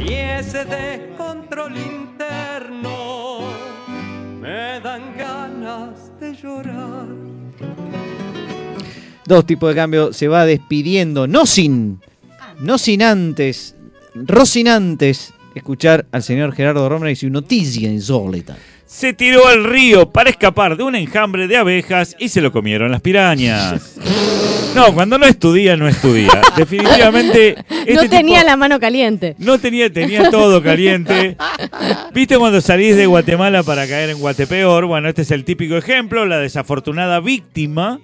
y 0.00 0.12
ese 0.12 0.64
descontrol 0.64 1.76
interno 1.76 1.97
Dos 9.26 9.46
tipos 9.46 9.68
de 9.68 9.74
cambio 9.74 10.12
se 10.12 10.28
va 10.28 10.46
despidiendo, 10.46 11.26
no 11.26 11.46
sin, 11.46 12.00
no 12.60 12.78
sin 12.78 13.02
antes, 13.02 13.74
rocinantes, 14.14 15.34
escuchar 15.54 16.06
al 16.12 16.22
señor 16.22 16.52
Gerardo 16.54 16.88
Romner 16.88 17.12
y 17.12 17.16
su 17.16 17.28
noticia 17.28 17.90
insólita. 17.90 18.56
Se 18.88 19.12
tiró 19.12 19.46
al 19.46 19.64
río 19.64 20.10
para 20.10 20.30
escapar 20.30 20.74
de 20.74 20.82
un 20.82 20.94
enjambre 20.94 21.46
de 21.46 21.58
abejas 21.58 22.16
y 22.18 22.30
se 22.30 22.40
lo 22.40 22.50
comieron 22.50 22.90
las 22.90 23.02
pirañas. 23.02 23.96
No, 24.74 24.94
cuando 24.94 25.18
no 25.18 25.26
estudia, 25.26 25.76
no 25.76 25.88
estudia. 25.88 26.30
Definitivamente. 26.56 27.56
este 27.70 27.94
no 27.94 28.08
tenía 28.08 28.40
tipo 28.40 28.46
la 28.46 28.56
mano 28.56 28.78
caliente. 28.78 29.34
No 29.38 29.58
tenía, 29.58 29.90
tenía 29.90 30.30
todo 30.30 30.62
caliente. 30.62 31.36
¿Viste 32.14 32.38
cuando 32.38 32.60
salís 32.60 32.94
de 32.94 33.06
Guatemala 33.06 33.62
para 33.62 33.88
caer 33.88 34.10
en 34.10 34.18
Guatepeor? 34.18 34.84
Bueno, 34.84 35.08
este 35.08 35.22
es 35.22 35.30
el 35.32 35.44
típico 35.44 35.74
ejemplo. 35.74 36.26
La 36.26 36.38
desafortunada 36.38 37.18
víctima 37.18 37.98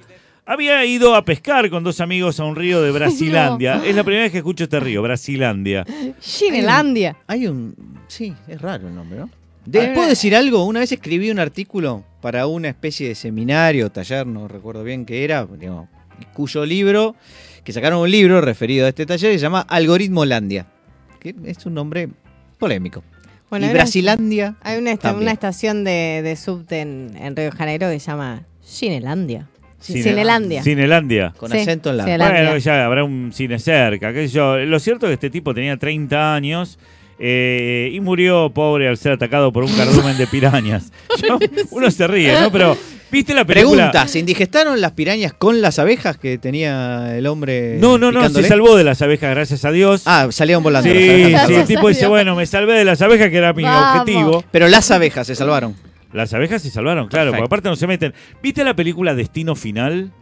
había 0.46 0.84
ido 0.84 1.14
a 1.14 1.24
pescar 1.24 1.70
con 1.70 1.84
dos 1.84 2.00
amigos 2.00 2.40
a 2.40 2.44
un 2.44 2.56
río 2.56 2.82
de 2.82 2.90
Brasilandia. 2.90 3.76
No. 3.76 3.84
Es 3.84 3.94
la 3.94 4.02
primera 4.02 4.24
vez 4.24 4.32
que 4.32 4.38
escucho 4.38 4.64
este 4.64 4.80
río, 4.80 5.00
Brasilandia. 5.02 5.84
Ginelandia. 6.20 7.14
Hay 7.28 7.46
un, 7.46 7.76
sí, 8.08 8.34
es 8.48 8.60
raro 8.60 8.88
el 8.88 8.94
nombre, 8.96 9.20
¿no? 9.20 9.43
De- 9.66 9.88
¿Puedo 9.88 10.08
decir 10.08 10.34
algo? 10.36 10.64
Una 10.64 10.80
vez 10.80 10.92
escribí 10.92 11.30
un 11.30 11.38
artículo 11.38 12.04
para 12.20 12.46
una 12.46 12.68
especie 12.68 13.08
de 13.08 13.14
seminario, 13.14 13.90
taller, 13.90 14.26
no 14.26 14.46
recuerdo 14.48 14.84
bien 14.84 15.06
qué 15.06 15.24
era, 15.24 15.46
digamos, 15.46 15.88
cuyo 16.32 16.64
libro, 16.66 17.16
que 17.64 17.72
sacaron 17.72 18.00
un 18.00 18.10
libro 18.10 18.40
referido 18.40 18.86
a 18.86 18.90
este 18.90 19.06
taller 19.06 19.32
que 19.32 19.38
se 19.38 19.42
llama 19.42 19.60
Algoritmolandia, 19.60 20.66
que 21.20 21.34
es 21.44 21.64
un 21.66 21.74
nombre 21.74 22.08
polémico. 22.58 23.02
Bueno, 23.50 23.66
y 23.66 23.68
hay 23.68 23.74
Brasilandia. 23.74 24.56
Hay 24.62 24.78
una, 24.78 24.92
esta- 24.92 25.08
también. 25.10 25.24
una 25.24 25.32
estación 25.32 25.84
de, 25.84 26.20
de 26.22 26.36
subte 26.36 26.80
en, 26.80 27.12
en 27.18 27.36
Río 27.36 27.46
de 27.46 27.52
Janeiro 27.52 27.88
que 27.88 28.00
se 28.00 28.06
llama 28.10 28.42
Ginelandia. 28.62 29.48
Cine- 29.80 30.02
Cinelandia. 30.02 30.62
Cinelandia. 30.62 31.34
Con 31.36 31.50
Sí, 31.52 31.58
acento 31.58 31.90
en 31.90 31.98
la. 31.98 32.04
Cinelandia. 32.04 32.42
Bueno, 32.44 32.58
ya 32.58 32.84
habrá 32.86 33.04
un 33.04 33.32
cine 33.32 33.58
cerca, 33.58 34.12
qué 34.14 34.28
sé 34.28 34.34
yo. 34.34 34.56
Lo 34.58 34.78
cierto 34.80 35.06
es 35.06 35.10
que 35.10 35.14
este 35.14 35.30
tipo 35.30 35.54
tenía 35.54 35.76
30 35.76 36.34
años 36.34 36.78
eh, 37.18 37.90
y 37.92 38.00
murió 38.00 38.50
pobre 38.50 38.88
al 38.88 38.96
ser 38.96 39.12
atacado 39.12 39.52
por 39.52 39.64
un 39.64 39.72
cardumen 39.72 40.16
de 40.18 40.26
pirañas. 40.26 40.92
Yo- 41.22 41.38
uno 41.70 41.90
se 41.90 42.06
ríe, 42.06 42.40
¿no? 42.40 42.50
Pero, 42.50 42.76
¿viste 43.10 43.34
la 43.34 43.44
película? 43.44 43.90
Pregunta, 43.90 44.08
¿se 44.08 44.18
indigestaron 44.18 44.80
las 44.80 44.92
pirañas 44.92 45.32
con 45.32 45.60
las 45.60 45.78
abejas 45.78 46.18
que 46.18 46.38
tenía 46.38 47.16
el 47.16 47.26
hombre? 47.26 47.76
No, 47.80 47.98
no, 47.98 48.10
no, 48.12 48.28
se 48.28 48.42
salvó 48.44 48.76
de 48.76 48.84
las 48.84 49.00
abejas, 49.02 49.30
gracias 49.30 49.64
a 49.64 49.70
Dios. 49.70 50.02
Ah, 50.06 50.28
salieron 50.30 50.62
volando. 50.62 50.90
Sí, 50.90 50.94
las 51.30 51.42
abejas, 51.42 51.46
sí, 51.48 51.54
el 51.54 51.66
tipo 51.66 51.88
dice, 51.88 52.06
bueno, 52.06 52.34
me 52.36 52.46
salvé 52.46 52.74
de 52.74 52.84
las 52.84 53.00
abejas, 53.02 53.30
que 53.30 53.36
era 53.36 53.52
mi 53.52 53.62
Vamos. 53.62 54.00
objetivo. 54.00 54.44
Pero 54.50 54.68
las 54.68 54.90
abejas 54.90 55.26
se 55.26 55.34
salvaron. 55.34 55.74
Las 56.12 56.32
abejas 56.32 56.62
se 56.62 56.70
salvaron, 56.70 57.08
claro, 57.08 57.32
Perfecto. 57.32 57.36
porque 57.42 57.46
aparte 57.46 57.68
no 57.70 57.76
se 57.76 57.86
meten. 57.88 58.14
¿Viste 58.42 58.62
la 58.62 58.74
película 58.76 59.14
Destino 59.16 59.56
Final? 59.56 60.12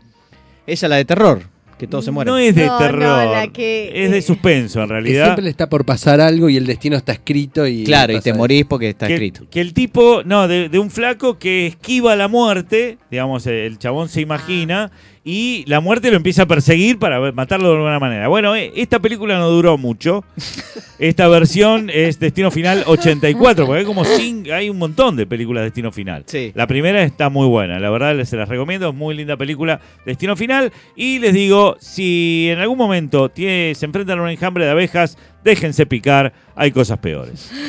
Esa 0.67 0.89
la 0.89 0.97
de 0.97 1.05
terror, 1.05 1.43
que 1.79 1.87
todos 1.87 2.05
se 2.05 2.11
mueren. 2.11 2.33
No 2.33 2.39
es 2.39 2.55
de 2.55 2.67
No, 2.67 2.73
no, 2.73 2.79
terror, 2.79 3.27
la 3.33 3.49
que- 3.49 3.91
es 4.05 4.11
de 4.11 4.23
suspenso 4.23 4.81
en 4.81 4.87
Que 4.87 4.93
realidad. 4.93 5.25
siempre 5.25 5.45
le 5.45 5.51
está 5.51 5.69
por 5.69 5.85
pasar 5.85 6.21
algo 6.21 6.49
y 6.49 6.57
el 6.57 6.67
destino 6.67 6.97
está 6.97 7.13
escrito 7.13 7.67
y. 7.67 7.85
Claro, 7.85 8.13
y 8.13 8.17
pasa 8.17 8.25
te 8.25 8.31
eso. 8.31 8.39
morís 8.39 8.65
porque 8.67 8.89
está 8.91 9.07
que, 9.07 9.15
escrito. 9.15 9.45
que 9.51 9.61
el 9.61 9.73
tipo, 9.75 10.23
no, 10.25 10.47
de, 10.49 10.69
de 10.69 10.79
un 10.79 10.91
flaco 10.91 11.39
que 11.39 11.67
esquiva 11.67 12.15
la 12.17 12.29
muerte, 12.29 12.99
digamos, 13.11 13.47
el 13.47 13.79
chabón 13.79 14.09
se 14.09 14.21
imagina, 14.21 14.91
y 15.25 15.65
la 15.69 15.81
muerte 15.81 16.11
lo 16.11 16.17
empieza 16.17 16.43
a 16.43 16.47
perseguir 16.47 16.99
para 16.99 17.33
matarlo 17.33 17.69
de 17.69 17.75
alguna 17.77 17.99
manera. 18.01 18.29
Bueno, 18.29 18.57
eh, 18.57 18.73
esta 18.77 18.99
película 18.99 19.39
no 19.39 19.49
duró 19.51 19.79
mucho. 19.79 20.25
Esta 20.99 21.27
versión 21.27 21.91
es 21.93 22.21
Destino 22.21 22.53
Final 22.53 22.85
84, 22.87 23.67
porque 23.67 23.81
hay 23.81 23.85
como 23.85 24.05
cinco, 24.05 24.53
hay 24.53 24.71
un 24.71 24.79
montón 24.79 25.17
de 25.17 25.27
películas 25.27 25.63
de 25.63 25.65
Destino 25.65 25.91
Final. 25.91 26.23
Sí. 26.27 26.53
La 26.55 26.69
primera 26.69 27.03
está 27.03 27.29
muy 27.29 27.49
buena, 27.49 27.81
la 27.81 27.91
verdad 27.91 28.23
se 28.25 28.37
las 28.37 28.49
recomiendo, 28.49 28.89
es 28.91 28.95
muy 28.95 29.17
linda 29.17 29.37
película, 29.37 29.81
Destino 30.07 30.37
Final. 30.37 30.71
Y 30.95 31.19
les 31.19 31.35
digo, 31.35 31.77
si 31.81 32.49
en 32.53 32.61
algún 32.61 32.79
momento 32.79 33.29
tiene- 33.31 33.75
se 33.75 33.85
enfrentan 33.87 34.21
a 34.21 34.23
un 34.23 34.29
enjambre 34.29 34.65
de 34.65 34.71
abejas, 34.71 35.19
déjense 35.45 35.87
picar, 35.87 36.33
hay 36.55 36.71
cosas 36.73 36.99
peores. 36.99 37.51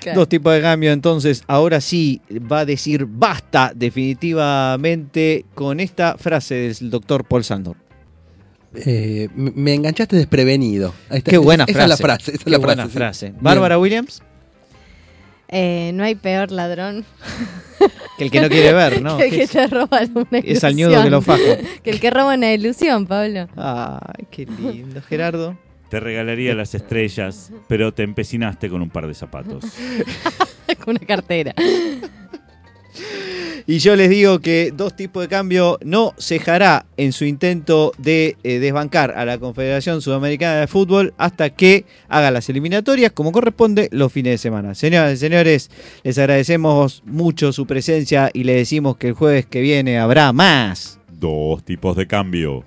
Claro. 0.00 0.20
Dos 0.20 0.28
tipos 0.28 0.54
de 0.54 0.62
cambio, 0.62 0.92
entonces 0.92 1.42
ahora 1.46 1.80
sí 1.80 2.20
va 2.30 2.60
a 2.60 2.64
decir 2.64 3.04
basta 3.06 3.72
definitivamente 3.74 5.44
con 5.54 5.80
esta 5.80 6.16
frase 6.16 6.54
del 6.54 6.90
doctor 6.90 7.24
Paul 7.24 7.44
Sandor. 7.44 7.76
Eh, 8.74 9.28
me 9.34 9.74
enganchaste 9.74 10.16
desprevenido. 10.16 10.94
Está. 11.10 11.30
Qué 11.30 11.38
buena 11.38 11.64
esa 11.64 11.74
frase. 11.74 11.84
es 11.84 11.88
la 11.88 11.96
frase. 11.96 12.30
Esa 12.30 12.38
es 12.38 12.44
Qué 12.44 12.50
la 12.50 12.58
buena 12.58 12.88
frase. 12.88 13.34
Bárbara 13.40 13.78
Williams, 13.78 14.22
Eh, 15.48 15.90
no 15.94 16.04
hay 16.04 16.14
peor 16.14 16.50
ladrón 16.50 17.04
que 18.18 18.24
el 18.24 18.30
que 18.30 18.40
no 18.40 18.48
quiere 18.48 18.72
ver, 18.72 19.02
¿no? 19.02 19.16
que 19.18 19.26
el 19.26 19.30
que 19.36 19.46
te 19.46 19.66
roba 19.66 20.00
una 20.14 20.38
Es 20.38 20.64
al 20.64 20.74
ñudo 20.74 21.02
que 21.02 21.10
lo 21.10 21.22
faja. 21.22 21.42
Que 21.82 21.90
el 21.90 22.00
que 22.00 22.10
roba 22.10 22.34
una 22.34 22.52
ilusión, 22.52 23.06
Pablo. 23.06 23.48
Ay, 23.56 24.26
qué 24.30 24.46
lindo, 24.46 25.00
Gerardo. 25.02 25.56
Te 25.96 26.00
regalaría 26.00 26.54
las 26.54 26.74
estrellas, 26.74 27.50
pero 27.68 27.94
te 27.94 28.02
empecinaste 28.02 28.68
con 28.68 28.82
un 28.82 28.90
par 28.90 29.06
de 29.06 29.14
zapatos. 29.14 29.64
Con 30.84 30.94
una 30.98 31.06
cartera. 31.06 31.54
Y 33.66 33.78
yo 33.78 33.96
les 33.96 34.10
digo 34.10 34.40
que 34.40 34.74
dos 34.76 34.94
tipos 34.94 35.22
de 35.22 35.28
cambio 35.28 35.78
no 35.82 36.12
cejará 36.18 36.84
en 36.98 37.14
su 37.14 37.24
intento 37.24 37.92
de 37.96 38.36
eh, 38.44 38.58
desbancar 38.58 39.12
a 39.12 39.24
la 39.24 39.38
Confederación 39.38 40.02
Sudamericana 40.02 40.56
de 40.56 40.66
Fútbol 40.66 41.14
hasta 41.16 41.48
que 41.48 41.86
haga 42.08 42.30
las 42.30 42.50
eliminatorias 42.50 43.12
como 43.12 43.32
corresponde 43.32 43.88
los 43.90 44.12
fines 44.12 44.32
de 44.32 44.38
semana. 44.38 44.74
Señoras 44.74 45.14
y 45.14 45.16
señores, 45.16 45.70
les 46.02 46.18
agradecemos 46.18 47.04
mucho 47.06 47.54
su 47.54 47.66
presencia 47.66 48.30
y 48.34 48.44
le 48.44 48.52
decimos 48.52 48.98
que 48.98 49.08
el 49.08 49.14
jueves 49.14 49.46
que 49.46 49.62
viene 49.62 49.98
habrá 49.98 50.34
más. 50.34 51.00
Dos 51.10 51.64
tipos 51.64 51.96
de 51.96 52.06
cambio. 52.06 52.64